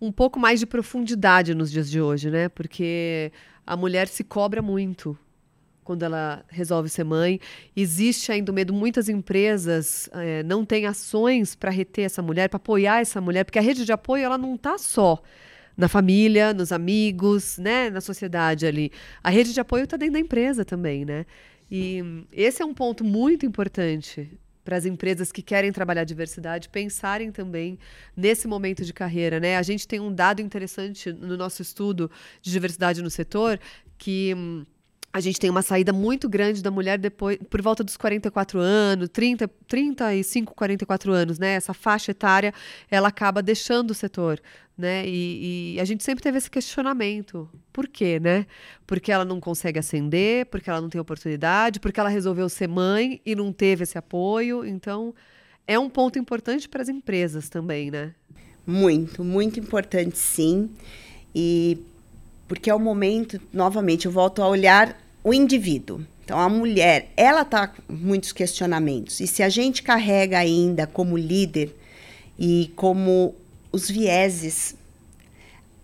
um 0.00 0.10
pouco 0.10 0.38
mais 0.38 0.60
de 0.60 0.66
profundidade 0.66 1.54
nos 1.54 1.70
dias 1.70 1.90
de 1.90 2.00
hoje, 2.00 2.30
né? 2.30 2.48
Porque 2.48 3.32
a 3.66 3.76
mulher 3.76 4.08
se 4.08 4.24
cobra 4.24 4.62
muito 4.62 5.18
quando 5.90 6.04
ela 6.04 6.44
resolve 6.46 6.88
ser 6.88 7.02
mãe. 7.02 7.40
Existe 7.74 8.30
ainda 8.30 8.52
o 8.52 8.54
medo, 8.54 8.72
muitas 8.72 9.08
empresas 9.08 10.08
é, 10.12 10.40
não 10.44 10.64
têm 10.64 10.86
ações 10.86 11.56
para 11.56 11.68
reter 11.68 12.02
essa 12.02 12.22
mulher, 12.22 12.48
para 12.48 12.58
apoiar 12.58 13.00
essa 13.00 13.20
mulher, 13.20 13.42
porque 13.42 13.58
a 13.58 13.62
rede 13.62 13.84
de 13.84 13.90
apoio 13.90 14.22
ela 14.22 14.38
não 14.38 14.54
está 14.54 14.78
só 14.78 15.20
na 15.76 15.88
família, 15.88 16.54
nos 16.54 16.70
amigos, 16.70 17.58
né, 17.58 17.90
na 17.90 18.00
sociedade 18.00 18.66
ali. 18.66 18.92
A 19.20 19.30
rede 19.30 19.52
de 19.52 19.58
apoio 19.58 19.82
está 19.82 19.96
dentro 19.96 20.12
da 20.12 20.20
empresa 20.20 20.64
também, 20.64 21.04
né? 21.04 21.26
E 21.68 22.00
esse 22.30 22.62
é 22.62 22.64
um 22.64 22.72
ponto 22.74 23.02
muito 23.02 23.44
importante 23.44 24.30
para 24.64 24.76
as 24.76 24.86
empresas 24.86 25.32
que 25.32 25.42
querem 25.42 25.72
trabalhar 25.72 26.04
diversidade 26.04 26.68
pensarem 26.68 27.32
também 27.32 27.80
nesse 28.16 28.46
momento 28.46 28.84
de 28.84 28.92
carreira, 28.92 29.40
né? 29.40 29.56
A 29.56 29.62
gente 29.62 29.88
tem 29.88 29.98
um 29.98 30.14
dado 30.14 30.40
interessante 30.40 31.12
no 31.12 31.36
nosso 31.36 31.62
estudo 31.62 32.08
de 32.40 32.52
diversidade 32.52 33.02
no 33.02 33.10
setor 33.10 33.58
que 33.98 34.36
a 35.12 35.20
gente 35.20 35.40
tem 35.40 35.50
uma 35.50 35.62
saída 35.62 35.92
muito 35.92 36.28
grande 36.28 36.62
da 36.62 36.70
mulher 36.70 36.96
depois 36.96 37.36
por 37.48 37.60
volta 37.60 37.82
dos 37.82 37.96
44 37.96 38.60
anos, 38.60 39.08
30, 39.08 39.48
35, 39.66 40.54
44 40.54 41.12
anos, 41.12 41.38
né? 41.38 41.54
Essa 41.54 41.74
faixa 41.74 42.12
etária, 42.12 42.54
ela 42.88 43.08
acaba 43.08 43.42
deixando 43.42 43.90
o 43.90 43.94
setor, 43.94 44.40
né? 44.78 45.04
E, 45.06 45.74
e, 45.74 45.80
a 45.80 45.84
gente 45.84 46.04
sempre 46.04 46.22
teve 46.22 46.38
esse 46.38 46.48
questionamento. 46.48 47.48
Por 47.72 47.88
quê, 47.88 48.20
né? 48.20 48.46
Porque 48.86 49.10
ela 49.10 49.24
não 49.24 49.40
consegue 49.40 49.80
ascender, 49.80 50.46
porque 50.46 50.70
ela 50.70 50.80
não 50.80 50.88
tem 50.88 51.00
oportunidade, 51.00 51.80
porque 51.80 51.98
ela 51.98 52.08
resolveu 52.08 52.48
ser 52.48 52.68
mãe 52.68 53.20
e 53.26 53.34
não 53.34 53.52
teve 53.52 53.82
esse 53.82 53.98
apoio. 53.98 54.64
Então, 54.64 55.12
é 55.66 55.76
um 55.76 55.90
ponto 55.90 56.20
importante 56.20 56.68
para 56.68 56.82
as 56.82 56.88
empresas 56.88 57.48
também, 57.48 57.90
né? 57.90 58.14
Muito, 58.64 59.24
muito 59.24 59.58
importante, 59.58 60.16
sim. 60.16 60.70
E 61.34 61.78
porque 62.50 62.68
é 62.68 62.74
o 62.74 62.80
momento, 62.80 63.40
novamente, 63.52 64.06
eu 64.06 64.10
volto 64.10 64.42
a 64.42 64.48
olhar 64.48 65.00
o 65.22 65.32
indivíduo. 65.32 66.00
Então, 66.24 66.36
a 66.36 66.48
mulher, 66.48 67.12
ela 67.16 67.42
está 67.42 67.68
com 67.68 67.80
muitos 67.88 68.32
questionamentos. 68.32 69.20
E 69.20 69.26
se 69.28 69.40
a 69.40 69.48
gente 69.48 69.84
carrega 69.84 70.36
ainda 70.36 70.84
como 70.84 71.16
líder 71.16 71.72
e 72.36 72.72
como 72.74 73.36
os 73.70 73.88
vieses. 73.88 74.74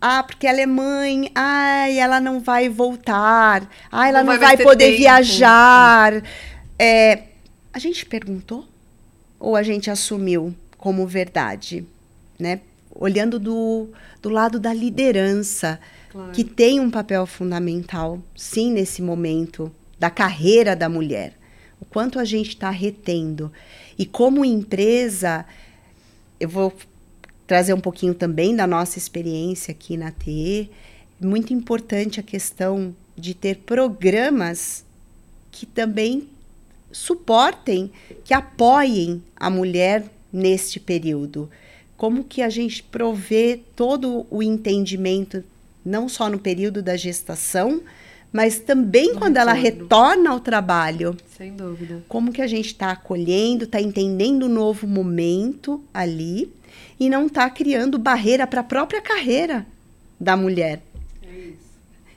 Ah, 0.00 0.24
porque 0.24 0.44
ela 0.44 0.60
é 0.60 0.66
mãe, 0.66 1.30
ai, 1.36 2.00
ela 2.00 2.18
não 2.18 2.40
vai 2.40 2.68
voltar, 2.68 3.70
ai, 3.88 4.08
ela 4.08 4.24
não, 4.24 4.32
não 4.32 4.40
vai, 4.40 4.56
vai 4.56 4.64
poder 4.64 4.86
tempo. 4.86 4.98
viajar. 4.98 6.20
É, 6.76 7.22
a 7.72 7.78
gente 7.78 8.04
perguntou 8.04 8.66
ou 9.38 9.54
a 9.54 9.62
gente 9.62 9.88
assumiu 9.88 10.52
como 10.76 11.06
verdade, 11.06 11.86
né? 12.36 12.58
Olhando 12.92 13.38
do, 13.38 13.88
do 14.20 14.30
lado 14.30 14.58
da 14.58 14.74
liderança, 14.74 15.78
claro. 16.16 16.32
que 16.32 16.42
tem 16.42 16.80
um 16.80 16.90
papel 16.90 17.26
fundamental, 17.26 18.20
sim, 18.34 18.72
nesse 18.72 19.02
momento 19.02 19.70
da 19.98 20.10
carreira 20.10 20.74
da 20.74 20.88
mulher. 20.88 21.34
o 21.78 21.84
quanto 21.84 22.18
a 22.18 22.24
gente 22.24 22.48
está 22.48 22.70
retendo. 22.70 23.52
E 23.98 24.06
como 24.06 24.46
empresa, 24.46 25.44
eu 26.40 26.48
vou 26.48 26.72
trazer 27.46 27.74
um 27.74 27.80
pouquinho 27.80 28.14
também 28.14 28.56
da 28.56 28.66
nossa 28.66 28.96
experiência 28.96 29.72
aqui 29.72 29.94
na 29.94 30.10
TE. 30.10 30.70
Muito 31.20 31.52
importante 31.52 32.18
a 32.18 32.22
questão 32.22 32.94
de 33.14 33.34
ter 33.34 33.58
programas 33.58 34.84
que 35.50 35.66
também 35.66 36.28
suportem, 36.90 37.90
que 38.24 38.32
apoiem 38.32 39.22
a 39.36 39.50
mulher 39.50 40.04
neste 40.32 40.80
período. 40.80 41.50
Como 41.96 42.24
que 42.24 42.42
a 42.42 42.48
gente 42.48 42.82
provê 42.82 43.60
todo 43.74 44.26
o 44.30 44.42
entendimento, 44.42 45.44
não 45.86 46.08
só 46.08 46.28
no 46.28 46.38
período 46.38 46.82
da 46.82 46.96
gestação, 46.96 47.80
mas 48.32 48.58
também 48.58 49.12
no 49.12 49.20
quando 49.20 49.36
retorno. 49.36 49.50
ela 49.50 49.52
retorna 49.52 50.30
ao 50.30 50.40
trabalho. 50.40 51.16
Sem 51.38 51.52
dúvida. 51.54 52.02
Como 52.08 52.32
que 52.32 52.42
a 52.42 52.46
gente 52.46 52.66
está 52.66 52.90
acolhendo, 52.90 53.64
está 53.64 53.80
entendendo 53.80 54.42
o 54.42 54.46
um 54.46 54.52
novo 54.52 54.86
momento 54.86 55.82
ali 55.94 56.52
e 56.98 57.08
não 57.08 57.26
está 57.26 57.48
criando 57.48 57.98
barreira 57.98 58.46
para 58.46 58.60
a 58.60 58.64
própria 58.64 59.00
carreira 59.00 59.64
da 60.18 60.36
mulher. 60.36 60.82
É 61.22 61.38
isso. 61.38 61.56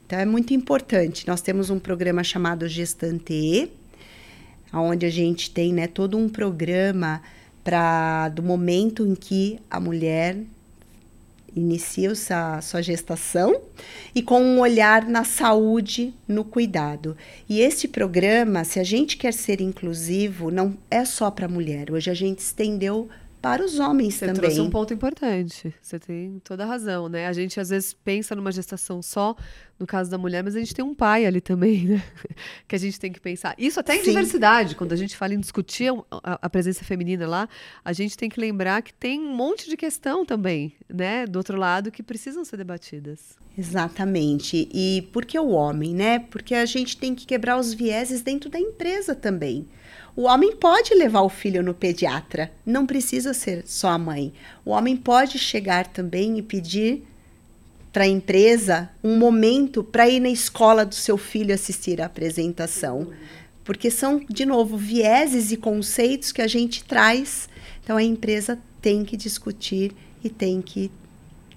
Então 0.06 0.20
é 0.20 0.26
muito 0.26 0.54
importante. 0.54 1.28
Nós 1.28 1.42
temos 1.42 1.70
um 1.70 1.80
programa 1.80 2.24
chamado 2.24 2.68
Gestante 2.68 3.70
onde 4.74 5.06
a 5.06 5.10
gente 5.10 5.50
tem 5.52 5.74
né, 5.74 5.88
todo 5.88 6.18
um 6.18 6.30
programa 6.30 7.22
para 7.64 8.30
do 8.30 8.44
momento 8.44 9.06
em 9.06 9.16
que 9.16 9.60
a 9.70 9.80
mulher 9.80 10.38
inicia 11.56 12.14
sua, 12.16 12.62
sua 12.62 12.82
gestação 12.82 13.62
e 14.14 14.22
com 14.22 14.42
um 14.42 14.60
olhar 14.60 15.08
na 15.08 15.24
saúde, 15.24 16.14
no 16.28 16.44
cuidado. 16.44 17.16
E 17.48 17.62
este 17.62 17.88
programa, 17.88 18.64
se 18.64 18.80
a 18.80 18.84
gente 18.84 19.18
quer 19.18 19.34
ser 19.34 19.62
inclusivo, 19.62 20.52
não 20.52 20.78
é 20.90 21.06
só 21.06 21.30
para 21.32 21.46
a 21.46 21.50
mulher. 21.50 21.92
Hoje 21.92 22.10
a 22.10 22.14
gente 22.14 22.40
estendeu 22.40 23.10
para 23.42 23.64
os 23.64 23.80
homens 23.80 24.16
Você 24.16 24.26
também. 24.26 24.36
Você 24.36 24.42
trouxe 24.42 24.62
um 24.62 24.70
ponto 24.70 24.94
importante. 24.94 25.74
Você 25.82 25.98
tem 25.98 26.42
toda 26.44 26.64
a 26.64 26.68
razão, 26.68 27.08
né? 27.08 27.28
A 27.28 27.34
gente 27.34 27.60
às 27.60 27.70
vezes 27.70 27.94
pensa 27.94 28.36
numa 28.36 28.52
gestação 28.52 29.02
só, 29.02 29.36
no 29.80 29.88
caso 29.88 30.12
da 30.12 30.18
mulher, 30.18 30.44
mas 30.44 30.56
a 30.56 30.60
gente 30.60 30.74
tem 30.74 30.84
um 30.84 30.94
pai 30.94 31.26
ali 31.26 31.40
também, 31.40 31.86
né? 31.86 32.04
Que 32.68 32.76
a 32.76 32.80
gente 32.80 33.00
tem 33.00 33.12
que 33.12 33.20
pensar. 33.20 33.56
Isso 33.58 33.80
até 33.80 33.96
em 33.96 34.00
Sim. 34.00 34.12
diversidade. 34.12 34.76
Quando 34.76 34.94
a 34.94 34.96
gente 34.96 35.16
fala 35.16 35.34
em 35.34 35.40
discutir 35.40 35.92
a, 36.12 36.40
a, 36.42 36.50
presença 36.50 36.84
feminina 36.84 37.28
lá, 37.28 37.50
a 37.84 37.94
gente 37.94 38.18
tem 38.18 38.30
que 38.30 38.40
lembrar 38.40 38.82
que 38.82 38.94
tem 38.94 39.20
um 39.20 39.36
monte 39.36 39.70
de 39.70 39.76
questão 39.78 40.26
também, 40.26 40.74
né? 40.88 41.26
Do 41.26 41.38
outro 41.38 41.58
lado, 41.58 41.92
que 41.92 42.04
precisam 42.04 42.44
ser 42.44 42.58
debatidas. 42.58 43.38
Exatamente. 43.58 44.70
E 44.74 45.10
por 45.14 45.26
que 45.26 45.40
o 45.40 45.50
homem, 45.50 45.96
né? 45.96 46.20
Porque 46.20 46.54
a 46.54 46.66
gente 46.66 46.98
tem 46.98 47.16
que 47.16 47.26
quebrar 47.26 47.58
os 47.58 47.74
vieses 47.74 48.22
dentro 48.22 48.50
da 48.50 48.60
empresa 48.60 49.16
também. 49.16 49.68
O 50.20 50.24
homem 50.24 50.54
pode 50.54 50.94
levar 50.94 51.22
o 51.22 51.30
filho 51.30 51.64
no 51.64 51.74
pediatra, 51.74 52.52
não 52.66 52.86
precisa 52.86 53.34
ser 53.34 53.64
só 53.66 53.92
a 53.92 53.98
mãe. 53.98 54.34
O 54.66 54.72
homem 54.72 54.98
pode 54.98 55.40
chegar 55.40 55.88
também 55.88 56.38
e 56.38 56.42
pedir 56.42 57.08
para 57.94 58.04
a 58.04 58.08
empresa 58.08 58.90
um 59.02 59.18
momento 59.18 59.82
para 59.82 60.10
ir 60.10 60.20
na 60.20 60.28
escola 60.28 60.86
do 60.86 60.94
seu 60.94 61.18
filho 61.18 61.56
assistir 61.56 62.02
a 62.02 62.08
apresentação. 62.08 63.14
Porque 63.64 63.90
são, 63.90 64.20
de 64.30 64.46
novo, 64.46 64.76
vieses 64.76 65.54
e 65.54 65.56
conceitos 65.56 66.34
que 66.34 66.42
a 66.42 66.48
gente 66.48 66.84
traz. 66.84 67.48
Então 67.82 67.96
a 67.96 68.04
empresa 68.04 68.60
tem 68.82 69.06
que 69.06 69.16
discutir 69.16 69.96
e 70.22 70.28
tem 70.28 70.62
que 70.62 70.92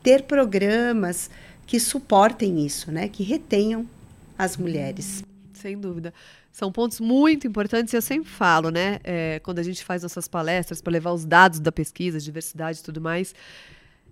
ter 0.04 0.22
programas 0.22 1.28
que 1.66 1.80
suportem 1.80 2.64
isso, 2.64 2.92
né? 2.92 3.08
Que 3.08 3.24
retenham 3.24 3.84
as 4.38 4.56
mulheres. 4.56 5.24
Sem 5.52 5.76
dúvida. 5.76 6.14
São 6.52 6.70
pontos 6.70 7.00
muito 7.00 7.46
importantes 7.46 7.94
e 7.94 7.96
eu 7.96 8.02
sempre 8.02 8.28
falo, 8.28 8.70
né? 8.70 9.00
É, 9.02 9.40
quando 9.42 9.58
a 9.58 9.62
gente 9.62 9.82
faz 9.82 10.02
nossas 10.02 10.28
palestras 10.28 10.82
para 10.82 10.92
levar 10.92 11.12
os 11.12 11.24
dados 11.24 11.58
da 11.58 11.72
pesquisa, 11.72 12.20
diversidade 12.20 12.80
e 12.80 12.82
tudo 12.82 13.00
mais. 13.00 13.34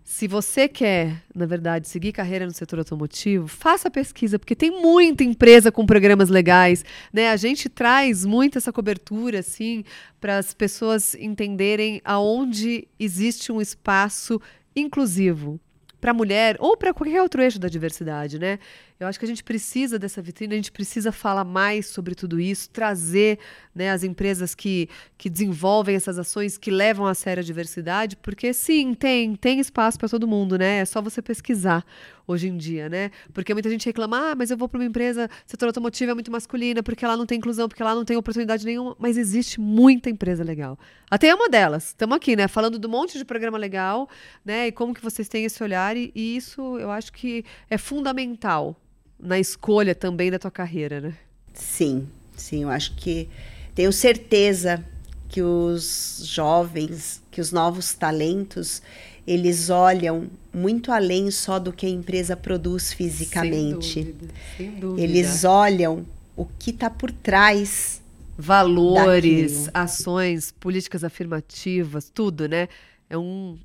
Se 0.03 0.27
você 0.27 0.67
quer, 0.67 1.23
na 1.35 1.45
verdade, 1.45 1.87
seguir 1.87 2.13
carreira 2.13 2.47
no 2.47 2.53
setor 2.53 2.79
automotivo, 2.79 3.47
faça 3.47 3.91
pesquisa, 3.91 4.39
porque 4.39 4.57
tem 4.57 4.71
muita 4.71 5.23
empresa 5.23 5.71
com 5.71 5.85
programas 5.85 6.31
legais, 6.31 6.83
né? 7.13 7.29
A 7.29 7.37
gente 7.37 7.69
traz 7.69 8.25
muito 8.25 8.57
essa 8.57 8.73
cobertura, 8.73 9.41
assim, 9.41 9.85
para 10.19 10.39
as 10.39 10.55
pessoas 10.55 11.15
entenderem 11.15 12.01
aonde 12.03 12.89
existe 12.99 13.53
um 13.53 13.61
espaço 13.61 14.41
inclusivo 14.75 15.61
para 16.01 16.13
a 16.13 16.15
mulher 16.15 16.57
ou 16.59 16.77
para 16.77 16.95
qualquer 16.95 17.21
outro 17.23 17.43
eixo 17.43 17.59
da 17.59 17.69
diversidade, 17.69 18.39
né? 18.39 18.59
Eu 19.01 19.07
acho 19.07 19.19
que 19.19 19.25
a 19.25 19.29
gente 19.29 19.43
precisa 19.43 19.99
dessa 19.99 20.21
vitrine, 20.21 20.53
a 20.53 20.57
gente 20.57 20.71
precisa 20.71 21.11
falar 21.11 21.43
mais 21.43 21.87
sobre 21.87 22.15
tudo 22.15 22.39
isso, 22.39 22.69
trazer 22.69 23.39
né, 23.75 23.91
as 23.91 24.05
empresas 24.05 24.55
que, 24.55 24.91
que 25.17 25.31
desenvolvem 25.31 25.97
essas 25.97 26.19
ações, 26.19 26.59
que 26.59 26.71
levam 26.71 27.07
a 27.07 27.15
sério 27.15 27.41
a 27.41 27.45
diversidade, 27.45 28.15
porque 28.19 28.53
sim, 28.53 28.93
tem, 28.93 29.35
tem 29.37 29.59
espaço 29.59 29.99
para 29.99 30.07
todo 30.07 30.29
mundo, 30.29 30.59
né? 30.59 30.81
É 30.81 30.85
só 30.85 31.01
você 31.01 31.23
pesquisar 31.23 31.83
hoje 32.27 32.49
em 32.49 32.57
dia, 32.57 32.89
né? 32.89 33.11
Porque 33.33 33.53
muita 33.55 33.71
gente 33.71 33.87
reclama, 33.87 34.33
ah, 34.33 34.35
mas 34.35 34.51
eu 34.51 34.57
vou 34.57 34.69
para 34.69 34.79
uma 34.79 34.87
empresa, 34.87 35.29
setor 35.47 35.67
automotivo 35.67 36.11
é 36.11 36.15
muito 36.15 36.31
masculina, 36.31 36.83
porque 36.83 37.05
lá 37.07 37.17
não 37.17 37.27
tem 37.27 37.39
inclusão, 37.39 37.69
porque 37.69 37.83
lá 37.83 37.95
não 37.95 38.05
tem 38.05 38.17
oportunidade 38.17 38.65
nenhuma, 38.65 38.95
mas 38.99 39.17
existe 39.17 39.59
muita 39.59 40.11
empresa 40.11 40.45
legal. 40.45 40.79
Até 41.11 41.35
uma 41.35 41.49
delas. 41.49 41.89
Estamos 41.89 42.17
aqui, 42.17 42.37
né? 42.37 42.47
Falando 42.47 42.79
do 42.79 42.89
monte 42.89 43.19
de 43.19 43.25
programa 43.25 43.59
legal, 43.59 44.09
né? 44.45 44.69
E 44.69 44.73
como 44.73 44.95
que 44.95 45.03
vocês 45.03 45.29
têm 45.29 45.45
esse 45.45 45.61
olhar, 45.63 45.90
e, 45.97 46.13
e 46.15 46.37
isso 46.37 46.79
eu 46.79 46.91
acho 46.91 47.13
que 47.13 47.45
é 47.69 47.79
fundamental 47.79 48.77
na 49.19 49.39
escolha 49.39 49.95
também 49.95 50.31
da 50.31 50.39
tua 50.39 50.51
carreira, 50.51 51.01
né? 51.01 51.15
Sim, 51.53 52.09
sim, 52.37 52.63
eu 52.63 52.71
acho 52.71 52.95
que 52.97 53.29
tenho 53.75 53.93
certeza 53.93 54.85
que 55.29 55.43
os 55.43 56.23
jovens, 56.25 57.23
que 57.31 57.41
os 57.41 57.53
novos 57.53 57.95
talentos, 57.95 58.83
eles 59.27 59.71
olham 59.71 60.29
muito 60.53 60.91
além 60.91 61.31
só 61.31 61.59
do 61.59 61.73
que 61.73 61.87
a 61.87 61.89
empresa 61.89 62.37
produz 62.37 62.93
fisicamente. 62.93 63.93
Sem 63.93 64.05
dúvida, 64.05 64.35
sem 64.57 64.71
dúvida. 64.73 65.03
Eles 65.03 65.45
olham 65.45 66.05
o 66.37 66.45
que 66.59 66.71
está 66.71 66.91
por 66.91 67.13
trás. 67.13 68.01
Valores, 68.43 69.67
daquilo. 69.67 69.71
ações, 69.75 70.51
políticas 70.59 71.05
afirmativas, 71.05 72.11
tudo, 72.13 72.49
né? 72.49 72.69
É 73.11 73.19
um, 73.19 73.59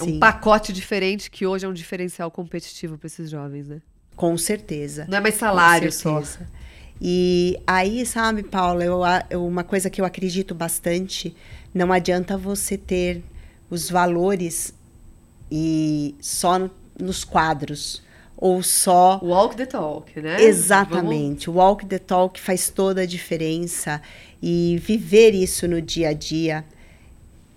é 0.00 0.02
um 0.02 0.18
pacote 0.18 0.72
diferente 0.72 1.30
que 1.30 1.46
hoje 1.46 1.66
é 1.66 1.68
um 1.68 1.72
diferencial 1.72 2.30
competitivo 2.30 2.96
para 2.96 3.06
esses 3.06 3.30
jovens, 3.30 3.68
né? 3.68 3.80
Com 4.14 4.36
certeza. 4.36 5.06
Não 5.08 5.18
é 5.18 5.20
mais 5.20 5.34
salário 5.34 5.90
só. 5.90 6.22
E 7.00 7.58
aí, 7.66 8.06
sabe, 8.06 8.42
Paula, 8.42 8.84
eu, 8.84 9.00
eu, 9.28 9.44
uma 9.44 9.64
coisa 9.64 9.90
que 9.90 10.00
eu 10.00 10.04
acredito 10.04 10.54
bastante, 10.54 11.34
não 11.74 11.92
adianta 11.92 12.36
você 12.36 12.78
ter 12.78 13.22
os 13.68 13.90
valores 13.90 14.72
e 15.50 16.14
só 16.20 16.58
no, 16.58 16.70
nos 17.00 17.24
quadros 17.24 18.02
ou 18.36 18.62
só 18.62 19.20
walk 19.22 19.56
the 19.56 19.66
talk, 19.66 20.20
né? 20.20 20.42
Exatamente. 20.42 21.46
Vamos... 21.46 21.60
Walk 21.60 21.86
the 21.86 21.98
talk 21.98 22.40
faz 22.40 22.68
toda 22.68 23.02
a 23.02 23.06
diferença 23.06 24.00
e 24.42 24.80
viver 24.82 25.32
isso 25.34 25.66
no 25.66 25.80
dia 25.80 26.10
a 26.10 26.12
dia 26.12 26.64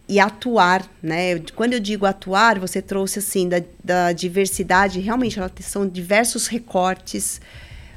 e 0.07 0.19
atuar, 0.19 0.87
né? 1.01 1.39
Quando 1.55 1.73
eu 1.73 1.79
digo 1.79 2.05
atuar, 2.05 2.59
você 2.59 2.81
trouxe 2.81 3.19
assim 3.19 3.49
da, 3.49 3.61
da 3.83 4.11
diversidade, 4.11 4.99
realmente 4.99 5.39
são 5.61 5.87
diversos 5.87 6.47
recortes. 6.47 7.41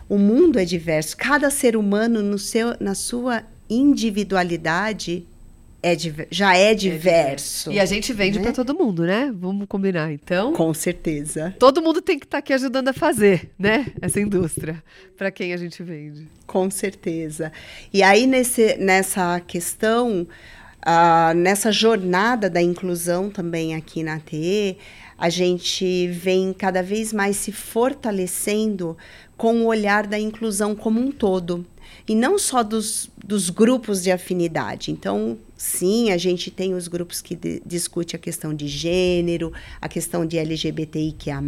O 0.09 0.17
mundo 0.17 0.59
é 0.59 0.65
diverso. 0.65 1.17
Cada 1.17 1.51
ser 1.51 1.77
humano 1.77 2.23
no 2.23 2.39
seu, 2.39 2.75
na 2.81 2.95
sua 2.95 3.43
individualidade 3.69 5.27
é, 5.83 5.97
já 6.31 6.57
é 6.57 6.75
diverso. 6.75 7.71
É 7.71 7.75
e 7.75 7.81
a 7.81 7.85
gente 7.85 8.13
vende 8.13 8.39
né? 8.39 8.45
para 8.45 8.53
todo 8.53 8.75
mundo, 8.75 9.05
né? 9.05 9.33
Vamos 9.35 9.67
combinar, 9.69 10.13
então. 10.13 10.53
Com 10.53 10.75
certeza. 10.75 11.55
Todo 11.59 11.81
mundo 11.81 12.03
tem 12.03 12.19
que 12.19 12.25
estar 12.25 12.37
tá 12.37 12.39
aqui 12.39 12.53
ajudando 12.53 12.89
a 12.89 12.93
fazer, 12.93 13.51
né? 13.59 13.87
Essa 14.01 14.21
indústria, 14.21 14.83
para 15.17 15.31
quem 15.31 15.53
a 15.53 15.57
gente 15.57 15.83
vende. 15.83 16.27
Com 16.47 16.71
certeza. 16.71 17.53
E 17.93 18.03
aí, 18.03 18.27
nesse, 18.27 18.77
nessa 18.77 19.41
questão, 19.41 20.27
Uh, 20.87 21.35
nessa 21.35 21.73
jornada 21.73 22.49
da 22.49 22.63
inclusão 22.63 23.29
também 23.29 23.75
aqui 23.75 24.03
na 24.03 24.21
TE, 24.21 24.79
a 25.19 25.29
gente 25.29 26.07
vem 26.09 26.53
cada 26.53 26.83
vez 26.83 27.13
mais 27.13 27.37
se 27.37 27.51
fortalecendo 27.51 28.97
com 29.37 29.63
o 29.63 29.67
olhar 29.67 30.07
da 30.07 30.19
inclusão 30.19 30.77
como 30.77 31.01
um 31.01 31.11
todo. 31.11 31.67
E 32.07 32.15
não 32.15 32.39
só 32.39 32.63
dos, 32.63 33.11
dos 33.23 33.51
grupos 33.51 34.03
de 34.03 34.11
afinidade. 34.11 34.91
Então, 34.91 35.37
sim, 35.57 36.11
a 36.11 36.17
gente 36.17 36.51
tem 36.51 36.75
os 36.75 36.87
grupos 36.87 37.21
que 37.21 37.37
discute 37.67 38.15
a 38.15 38.19
questão 38.19 38.55
de 38.55 38.69
gênero, 38.69 39.53
a 39.81 39.89
questão 39.89 40.25
de 40.25 40.39
LGBTIQA, 40.39 41.41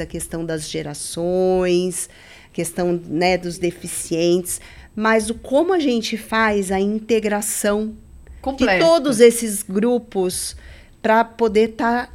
a 0.00 0.06
questão 0.06 0.44
das 0.44 0.68
gerações, 0.68 2.08
questão 2.52 3.00
né, 3.04 3.38
dos 3.38 3.58
deficientes. 3.58 4.60
Mas 4.94 5.30
o 5.30 5.34
como 5.34 5.72
a 5.72 5.78
gente 5.78 6.16
faz 6.16 6.70
a 6.70 6.78
integração 6.78 7.96
Completa. 8.40 8.74
de 8.74 8.80
todos 8.80 9.20
esses 9.20 9.62
grupos 9.62 10.56
para 11.02 11.24
poder 11.24 11.70
estar 11.70 12.06
tá 12.06 12.12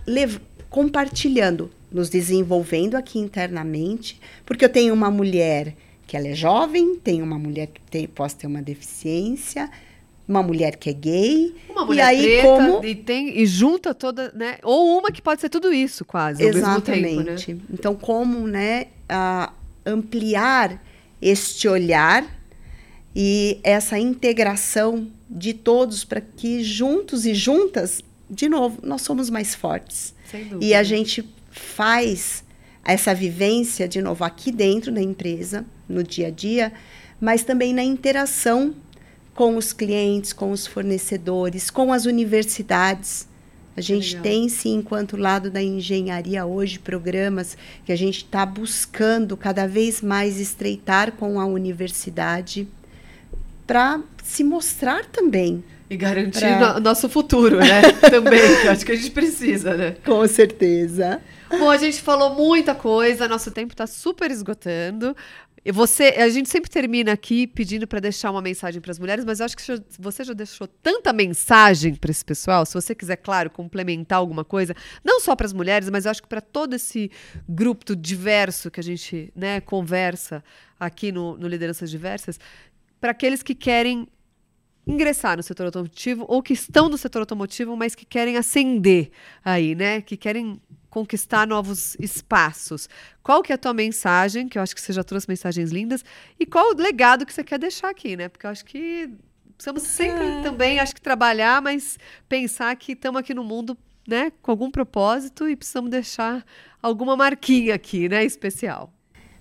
compartilhando, 0.69 1.71
nos 1.91 2.09
desenvolvendo 2.09 2.95
aqui 2.95 3.19
internamente, 3.19 4.19
porque 4.45 4.65
eu 4.65 4.69
tenho 4.69 4.93
uma 4.93 5.09
mulher 5.09 5.76
que 6.05 6.15
ela 6.17 6.28
é 6.28 6.36
jovem, 6.36 6.97
tem 6.97 7.21
uma 7.21 7.39
mulher 7.39 7.67
que 7.67 7.82
tem, 7.89 8.07
ter 8.07 8.47
uma 8.47 8.61
deficiência, 8.61 9.69
uma 10.28 10.43
mulher 10.43 10.76
que 10.76 10.89
é 10.89 10.93
gay. 10.93 11.55
Uma 11.69 11.86
mulher 11.86 12.01
e 12.01 12.05
aí, 12.05 12.21
preta 12.23 12.47
como... 12.47 12.86
e, 12.86 12.95
tem, 12.95 13.39
e 13.39 13.45
junta 13.45 13.93
toda, 13.93 14.32
né? 14.36 14.57
Ou 14.63 14.99
uma 14.99 15.11
que 15.11 15.21
pode 15.21 15.41
ser 15.41 15.49
tudo 15.49 15.73
isso, 15.73 16.03
quase, 16.03 16.43
Exatamente. 16.43 17.45
tempo, 17.45 17.55
né? 17.55 17.63
Então, 17.71 17.95
como 17.95 18.47
né, 18.47 18.88
a 19.07 19.51
ampliar 19.86 20.84
este 21.21 21.67
olhar 21.67 22.26
e 23.16 23.59
essa 23.63 23.97
integração 23.97 25.07
de 25.30 25.53
todos 25.53 26.03
para 26.03 26.20
que 26.20 26.63
juntos 26.63 27.26
e 27.26 27.34
juntas, 27.34 28.01
de 28.30 28.49
novo, 28.49 28.80
nós 28.84 29.03
somos 29.03 29.30
mais 29.30 29.55
fortes. 29.55 30.13
E 30.59 30.74
a 30.74 30.84
gente 30.84 31.28
faz 31.49 32.43
essa 32.84 33.16
vivência, 33.16 33.88
de 33.88 34.01
novo, 34.01 34.24
aqui 34.24 34.51
dentro 34.51 34.91
da 34.91 35.01
empresa, 35.01 35.66
no 35.88 36.03
dia 36.03 36.28
a 36.28 36.30
dia, 36.30 36.74
mas 37.22 37.43
também 37.43 37.74
na 37.74 37.84
interação 37.84 38.76
com 39.34 39.55
os 39.57 39.72
clientes, 39.72 40.34
com 40.34 40.51
os 40.51 40.68
fornecedores, 40.68 41.70
com 41.70 41.93
as 41.93 42.05
universidades. 42.05 43.28
A 43.78 43.82
gente 43.82 44.09
legal. 44.16 44.24
tem, 44.24 44.49
sim, 44.49 44.76
enquanto 44.76 45.18
lado 45.18 45.49
da 45.49 45.61
engenharia 45.61 46.45
hoje, 46.45 46.80
programas 46.80 47.57
que 47.86 47.91
a 47.91 47.95
gente 47.95 48.20
está 48.20 48.45
buscando 48.45 49.36
cada 49.36 49.68
vez 49.68 50.01
mais 50.01 50.39
estreitar 50.39 51.11
com 51.13 51.39
a 51.39 51.45
universidade 51.45 52.68
para 53.66 54.01
se 54.24 54.43
mostrar 54.43 55.05
também. 55.05 55.63
E 55.89 55.95
garantir 55.95 56.39
Pra- 56.39 56.74
no- 56.76 56.80
nosso 56.80 57.07
futuro, 57.07 57.59
né? 57.59 57.82
Também, 58.09 58.41
que 58.61 58.68
acho 58.68 58.84
que 58.84 58.91
a 58.91 58.95
gente 58.95 59.11
precisa, 59.11 59.76
né? 59.76 59.95
Com 60.03 60.28
certeza. 60.28 61.22
Bom, 61.47 61.70
a 61.70 61.78
gente 61.78 62.01
falou 62.01 62.34
muita 62.34 62.74
coisa, 62.74 63.28
nosso 63.28 63.51
tempo 63.51 63.72
está 63.74 63.86
super 63.86 64.32
esgotando. 64.32 65.16
E 65.63 65.72
você, 65.72 66.05
a 66.18 66.28
gente 66.30 66.49
sempre 66.49 66.70
termina 66.72 67.11
aqui 67.11 67.45
pedindo 67.47 67.88
para 67.88 67.99
deixar 67.99 68.32
uma 68.32 68.41
mensagem 68.41 68.82
para 68.82 68.91
as 68.91 68.99
mulheres, 68.99 69.24
mas 69.26 69.39
eu 69.39 69.45
acho 69.45 69.55
que 69.57 69.63
você 69.99 70.24
já 70.24 70.34
deixou 70.34 70.68
tanta 70.68 71.11
mensagem 71.13 71.93
para 71.95 72.09
esse 72.11 72.26
pessoal. 72.26 72.66
Se 72.66 72.74
você 72.74 72.93
quiser, 72.95 73.16
claro, 73.18 73.49
complementar 73.51 74.18
alguma 74.20 74.43
coisa, 74.43 74.76
não 75.03 75.20
só 75.20 75.36
para 75.36 75.45
as 75.45 75.53
mulheres, 75.53 75.88
mas 75.89 76.05
eu 76.05 76.11
acho 76.11 76.22
que 76.22 76.28
para 76.28 76.41
todo 76.41 76.76
esse 76.76 77.11
grupo 77.47 77.95
diverso 77.95 78.70
que 78.72 78.80
a 78.80 78.84
gente 78.84 79.32
né, 79.36 79.61
conversa 79.61 80.43
aqui 80.80 81.11
no, 81.11 81.36
no 81.38 81.47
Lideranças 81.47 81.89
Diversas, 81.89 82.39
para 83.06 83.12
aqueles 83.12 83.43
que 83.43 83.53
querem 83.53 84.08
ingressar 84.88 85.38
no 85.38 85.43
setor 85.43 85.68
automotivo 85.68 86.26
ou 86.28 86.41
que 86.41 86.53
estão 86.53 86.89
no 86.89 86.97
setor 86.97 87.20
automotivo, 87.20 87.78
mas 87.78 87.93
que 87.93 88.03
querem 88.03 88.36
ascender 88.36 89.12
aí, 89.43 89.76
né? 89.76 90.01
Que 90.01 90.18
querem 90.18 90.60
conquistar 90.89 91.45
novos 91.45 91.95
espaços. 91.99 92.89
Qual 93.22 93.43
que 93.43 93.51
é 93.51 93.56
a 93.56 93.60
tua 93.60 93.76
mensagem? 93.76 94.47
Que 94.47 94.58
eu 94.58 94.62
acho 94.64 94.74
que 94.74 94.82
você 94.82 94.91
já 94.91 95.03
trouxe 95.03 95.30
mensagens 95.30 95.70
lindas. 95.70 96.03
E 96.39 96.47
qual 96.47 96.72
o 96.72 96.76
legado 96.76 97.28
que 97.28 97.34
você 97.34 97.43
quer 97.43 97.60
deixar 97.60 97.91
aqui, 97.91 98.18
né? 98.18 98.28
Porque 98.28 98.47
eu 98.47 98.49
acho 98.49 98.66
que 98.66 99.08
precisamos 99.56 99.84
sempre 99.84 100.41
também, 100.41 100.80
acho 100.80 100.95
que 100.95 101.01
trabalhar, 101.01 101.62
mas 101.62 101.99
pensar 102.28 102.76
que 102.76 102.93
estamos 102.93 103.20
aqui 103.20 103.36
no 103.36 103.43
mundo, 103.43 103.78
né? 104.08 104.32
Com 104.41 104.49
algum 104.49 104.72
propósito 104.72 105.47
e 105.47 105.56
precisamos 105.56 105.91
deixar 105.91 106.43
alguma 106.82 107.16
marquinha 107.16 107.76
aqui, 107.76 108.10
né? 108.10 108.26
Especial. 108.26 108.91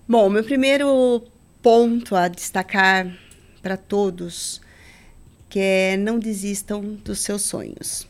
Bom, 0.07 0.29
meu 0.29 0.43
primeiro 0.43 1.23
ponto 1.63 2.15
a 2.15 2.27
destacar 2.27 3.24
para 3.65 3.77
todos 3.77 4.61
que 5.49 5.57
é 5.59 5.97
não 5.97 6.19
desistam 6.19 6.83
dos 7.03 7.21
seus 7.21 7.41
sonhos. 7.41 8.07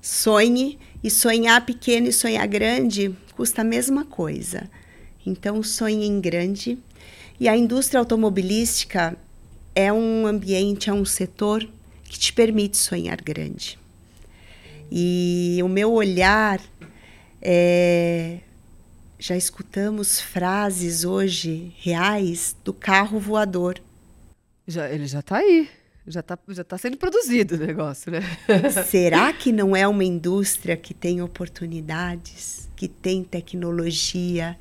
Sonhe 0.00 0.78
e 1.04 1.10
sonhar 1.10 1.66
pequeno 1.66 2.06
e 2.06 2.12
sonhar 2.14 2.48
grande 2.48 3.14
custa 3.36 3.60
a 3.60 3.64
mesma 3.64 4.06
coisa. 4.06 4.70
Então 5.26 5.62
sonhe 5.62 6.06
em 6.06 6.18
grande. 6.18 6.78
E 7.38 7.46
a 7.46 7.54
indústria 7.54 7.98
automobilística 7.98 9.14
é 9.74 9.92
um 9.92 10.26
ambiente, 10.26 10.88
é 10.88 10.94
um 10.94 11.04
setor 11.04 11.68
que 12.04 12.18
te 12.18 12.32
permite 12.32 12.78
sonhar 12.78 13.20
grande. 13.20 13.78
E 14.90 15.58
o 15.62 15.68
meu 15.68 15.92
olhar 15.92 16.58
é 17.42 18.38
já 19.18 19.36
escutamos 19.36 20.18
frases 20.18 21.04
hoje 21.04 21.74
reais 21.80 22.56
do 22.64 22.72
carro 22.72 23.20
voador. 23.20 23.78
Já, 24.70 24.88
ele 24.88 25.06
já 25.06 25.18
está 25.18 25.38
aí. 25.38 25.68
Já 26.06 26.20
está 26.20 26.38
já 26.48 26.62
tá 26.62 26.78
sendo 26.78 26.96
produzido 26.96 27.56
o 27.56 27.58
negócio, 27.58 28.10
né? 28.10 28.20
Será 28.88 29.32
que 29.32 29.50
não 29.50 29.74
é 29.74 29.86
uma 29.86 30.04
indústria 30.04 30.76
que 30.76 30.94
tem 30.94 31.20
oportunidades, 31.20 32.68
que 32.76 32.86
tem 32.86 33.24
tecnologia, 33.24 34.56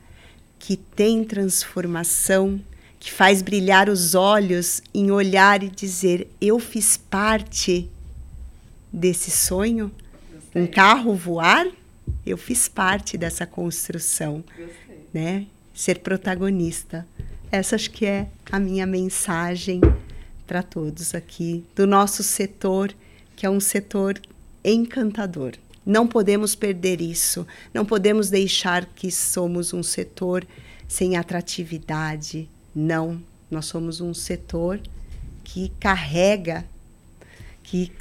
que 0.57 0.75
tem 0.75 1.23
transformação, 1.23 2.59
que 2.99 3.11
faz 3.11 3.43
brilhar 3.43 3.87
os 3.87 4.15
olhos 4.15 4.81
em 4.93 5.11
olhar 5.11 5.61
e 5.61 5.69
dizer: 5.69 6.27
eu 6.41 6.59
fiz 6.59 6.97
parte 6.97 7.87
desse 8.91 9.29
sonho? 9.29 9.91
Um 10.55 10.65
carro 10.65 11.13
voar? 11.13 11.67
Eu 12.25 12.37
fiz 12.37 12.67
parte 12.67 13.15
dessa 13.15 13.45
construção, 13.45 14.43
né? 15.13 15.45
Ser 15.73 15.99
protagonista. 15.99 17.07
Essa 17.51 17.75
acho 17.75 17.91
que 17.91 18.05
é 18.05 18.27
a 18.51 18.59
minha 18.59 18.85
mensagem 18.85 19.81
para 20.47 20.63
todos 20.63 21.13
aqui 21.13 21.63
do 21.75 21.85
nosso 21.85 22.23
setor, 22.23 22.93
que 23.35 23.45
é 23.45 23.49
um 23.49 23.59
setor 23.59 24.19
encantador. 24.63 25.53
Não 25.85 26.07
podemos 26.07 26.55
perder 26.55 27.01
isso. 27.01 27.45
Não 27.73 27.85
podemos 27.85 28.29
deixar 28.29 28.85
que 28.85 29.11
somos 29.11 29.73
um 29.73 29.81
setor 29.81 30.45
sem 30.87 31.15
atratividade. 31.15 32.49
Não, 32.75 33.21
nós 33.49 33.65
somos 33.65 34.01
um 34.01 34.13
setor 34.13 34.79
que 35.43 35.71
carrega, 35.79 36.65
que 37.63 37.91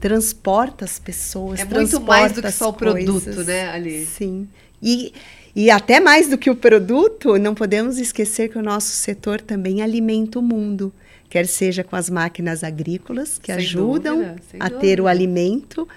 transporta 0.00 0.84
as 0.84 0.98
pessoas. 0.98 1.60
É 1.60 1.64
muito 1.64 2.00
mais 2.00 2.32
do 2.32 2.42
que 2.42 2.52
só 2.52 2.68
o 2.68 2.72
produto, 2.72 3.24
coisas. 3.24 3.46
né, 3.46 3.68
ali. 3.70 4.06
Sim. 4.06 4.48
E, 4.82 5.14
e 5.54 5.70
até 5.70 6.00
mais 6.00 6.28
do 6.28 6.36
que 6.38 6.50
o 6.50 6.56
produto, 6.56 7.38
não 7.38 7.54
podemos 7.54 7.98
esquecer 7.98 8.48
que 8.48 8.58
o 8.58 8.62
nosso 8.62 8.88
setor 8.88 9.40
também 9.40 9.82
alimenta 9.82 10.38
o 10.38 10.42
mundo. 10.42 10.92
Quer 11.28 11.46
seja 11.46 11.82
com 11.82 11.96
as 11.96 12.08
máquinas 12.08 12.62
agrícolas, 12.62 13.38
que 13.38 13.46
Sem 13.46 13.56
ajudam 13.56 14.18
dúvida, 14.18 14.42
a 14.60 14.70
ter 14.70 14.76
dúvida. 14.78 15.02
o 15.02 15.08
alimento, 15.08 15.88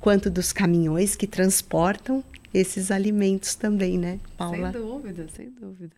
quanto 0.00 0.30
dos 0.30 0.52
caminhões 0.52 1.16
que 1.16 1.26
transportam 1.26 2.22
esses 2.52 2.90
alimentos 2.90 3.54
também, 3.54 3.98
né, 3.98 4.20
Paula? 4.36 4.72
Sem 4.72 4.80
dúvida, 4.80 5.26
sem 5.36 5.50
dúvida. 5.50 5.90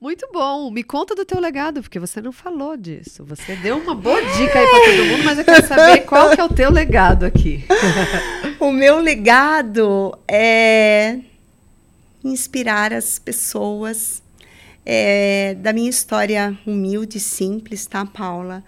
Muito 0.00 0.28
bom. 0.32 0.70
Me 0.70 0.84
conta 0.84 1.14
do 1.14 1.24
teu 1.24 1.40
legado, 1.40 1.82
porque 1.82 1.98
você 1.98 2.20
não 2.20 2.30
falou 2.30 2.76
disso. 2.76 3.24
Você 3.24 3.56
deu 3.56 3.78
uma 3.78 3.94
boa 3.96 4.20
dica 4.20 4.58
aí 4.58 4.66
para 4.66 4.84
todo 4.84 5.04
mundo, 5.06 5.24
mas 5.24 5.38
eu 5.38 5.44
quero 5.44 5.66
saber 5.66 6.00
qual 6.02 6.30
que 6.30 6.40
é 6.40 6.44
o 6.44 6.48
teu 6.48 6.70
legado 6.70 7.24
aqui. 7.24 7.64
O 8.60 8.72
meu 8.72 8.98
legado 8.98 10.18
é 10.26 11.20
inspirar 12.24 12.92
as 12.92 13.18
pessoas 13.18 14.22
é, 14.84 15.54
da 15.54 15.72
minha 15.72 15.90
história 15.90 16.58
humilde, 16.66 17.20
simples, 17.20 17.86
tá, 17.86 18.06
Paula? 18.06 18.64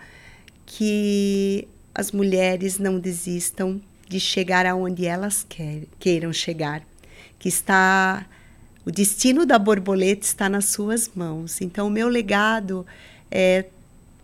Que 0.66 1.66
as 1.94 2.12
mulheres 2.12 2.78
não 2.78 2.98
desistam 2.98 3.80
de 4.08 4.20
chegar 4.20 4.66
aonde 4.66 5.06
elas 5.06 5.46
queiram 5.98 6.32
chegar. 6.32 6.82
Que 7.38 7.48
está. 7.48 8.26
O 8.84 8.90
destino 8.90 9.46
da 9.46 9.58
borboleta 9.58 10.26
está 10.26 10.48
nas 10.48 10.66
suas 10.66 11.10
mãos. 11.14 11.60
Então, 11.60 11.86
o 11.86 11.90
meu 11.90 12.08
legado 12.08 12.86
é 13.30 13.66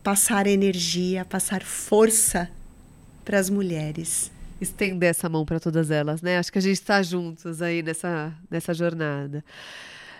passar 0.02 0.46
energia, 0.46 1.24
passar 1.24 1.62
força 1.62 2.48
para 3.24 3.38
as 3.38 3.50
mulheres. 3.50 4.30
Estender 4.60 5.10
essa 5.10 5.28
mão 5.28 5.44
para 5.44 5.60
todas 5.60 5.90
elas, 5.90 6.22
né? 6.22 6.38
Acho 6.38 6.50
que 6.50 6.58
a 6.58 6.62
gente 6.62 6.74
está 6.74 7.02
juntos 7.02 7.60
aí 7.60 7.82
nessa, 7.82 8.32
nessa 8.50 8.72
jornada. 8.72 9.44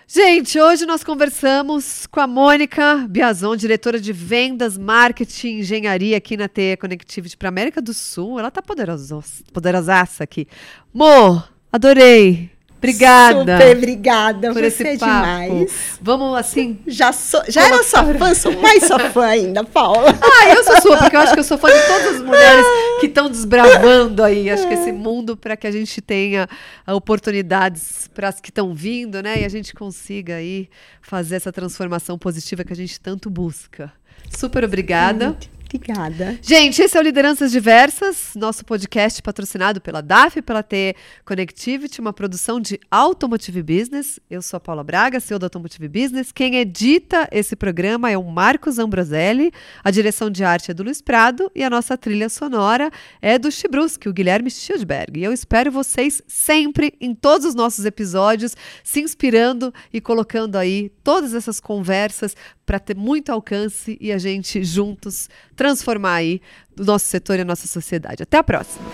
Gente, 0.09 0.57
hoje 0.57 0.85
nós 0.85 1.03
conversamos 1.03 2.07
com 2.07 2.21
a 2.21 2.27
Mônica 2.27 3.05
Biazon, 3.09 3.57
diretora 3.57 3.99
de 3.99 4.13
vendas, 4.13 4.77
marketing 4.77 5.59
engenharia 5.59 6.15
aqui 6.15 6.37
na 6.37 6.47
TE 6.47 6.77
Connectivity 6.79 7.35
para 7.35 7.49
América 7.49 7.81
do 7.81 7.93
Sul. 7.93 8.39
Ela 8.39 8.49
tá 8.49 8.61
poderosa, 8.61 9.19
poderosaça 9.51 10.23
aqui. 10.23 10.47
Mo, 10.93 11.43
adorei. 11.69 12.56
Obrigada. 12.77 13.57
Super 13.57 13.77
obrigada. 13.77 14.53
por 14.53 14.63
Você 14.63 14.87
é 14.87 14.95
demais. 14.95 15.97
Vamos 16.01 16.37
assim. 16.37 16.79
Já, 16.85 17.11
sou, 17.11 17.41
já 17.47 17.65
era 17.65 17.83
sua 17.83 18.03
fã, 18.13 18.33
sou 18.33 18.59
mais 18.61 18.83
sua 18.83 18.99
fã 19.09 19.25
ainda, 19.25 19.63
Paula. 19.63 20.13
Ah, 20.21 20.49
eu 20.49 20.63
sou 20.63 20.81
sua, 20.81 20.97
porque 20.97 21.15
eu 21.15 21.19
acho 21.19 21.33
que 21.33 21.39
eu 21.39 21.43
sou 21.43 21.57
fã 21.57 21.67
de 21.67 21.87
todas 21.87 22.15
as 22.15 22.21
mulheres 22.21 22.65
que 23.01 23.07
estão 23.07 23.29
desbravando 23.29 24.23
aí, 24.23 24.49
acho 24.49 24.67
que 24.67 24.73
esse 24.75 24.91
mundo 24.91 25.35
para 25.35 25.57
que 25.57 25.65
a 25.65 25.71
gente 25.71 26.01
tenha 26.01 26.47
oportunidades 26.87 28.07
para 28.13 28.29
as 28.29 28.39
que 28.39 28.49
estão 28.49 28.73
vindo, 28.73 29.21
né? 29.23 29.41
E 29.41 29.45
a 29.45 29.49
gente 29.49 29.73
consiga 29.73 30.35
aí 30.35 30.69
fazer 31.01 31.35
essa 31.37 31.51
transformação 31.51 32.17
positiva 32.17 32.63
que 32.63 32.73
a 32.73 32.75
gente 32.75 32.99
tanto 32.99 33.29
busca. 33.29 33.91
Super 34.29 34.63
obrigada. 34.63 35.35
Obrigada. 35.67 36.39
Gente, 36.41 36.81
esse 36.81 36.97
é 36.97 36.99
o 36.99 37.03
Lideranças 37.03 37.51
Diversas, 37.51 38.31
nosso 38.35 38.63
podcast 38.63 39.21
patrocinado 39.21 39.81
pela 39.81 40.01
DAF 40.01 40.39
e 40.39 40.41
pela 40.41 40.63
T 40.63 40.95
Connectivity, 41.25 41.99
uma 41.99 42.13
produção 42.13 42.57
de 42.57 42.79
Automotive 42.89 43.61
Business. 43.61 44.17
Eu 44.29 44.41
sou 44.41 44.55
a 44.57 44.61
Paula 44.61 44.81
Braga, 44.81 45.19
CEO 45.19 45.37
da 45.37 45.47
Automotive 45.47 45.89
Business. 45.89 46.31
Quem 46.31 46.55
edita 46.55 47.27
esse 47.33 47.53
programa 47.53 48.09
é 48.09 48.17
o 48.17 48.23
Marcos 48.23 48.79
Ambroselli, 48.79 49.51
a 49.83 49.91
direção 49.91 50.29
de 50.29 50.41
arte 50.41 50.71
é 50.71 50.73
do 50.73 50.83
Luiz 50.83 51.01
Prado 51.01 51.51
e 51.53 51.61
a 51.63 51.69
nossa 51.69 51.97
trilha 51.97 52.29
sonora 52.29 52.89
é 53.21 53.37
do 53.37 53.51
Chibruski, 53.51 54.07
o 54.07 54.13
Guilherme 54.13 54.49
Schildberg. 54.49 55.19
E 55.19 55.23
eu 55.25 55.33
espero 55.33 55.69
vocês 55.69 56.21
sempre 56.27 56.93
em 57.01 57.13
todos 57.13 57.45
os 57.45 57.55
nossos 57.55 57.83
episódios, 57.83 58.55
se 58.85 59.01
inspirando 59.01 59.73
e 59.91 59.99
colocando 59.99 60.55
aí 60.55 60.89
todas 61.03 61.33
essas 61.33 61.59
conversas 61.59 62.37
para 62.67 62.79
ter 62.79 62.97
muito 62.97 63.31
alcance 63.31 63.97
e 63.99 64.11
a 64.11 64.17
gente 64.17 64.61
juntos 64.61 65.29
transformar 65.57 66.13
aí 66.13 66.39
o 66.79 66.85
nosso 66.85 67.05
setor 67.07 67.37
e 67.37 67.41
a 67.41 67.45
nossa 67.45 67.67
sociedade. 67.67 68.23
Até 68.23 68.37
a 68.37 68.43
próxima! 68.43 68.85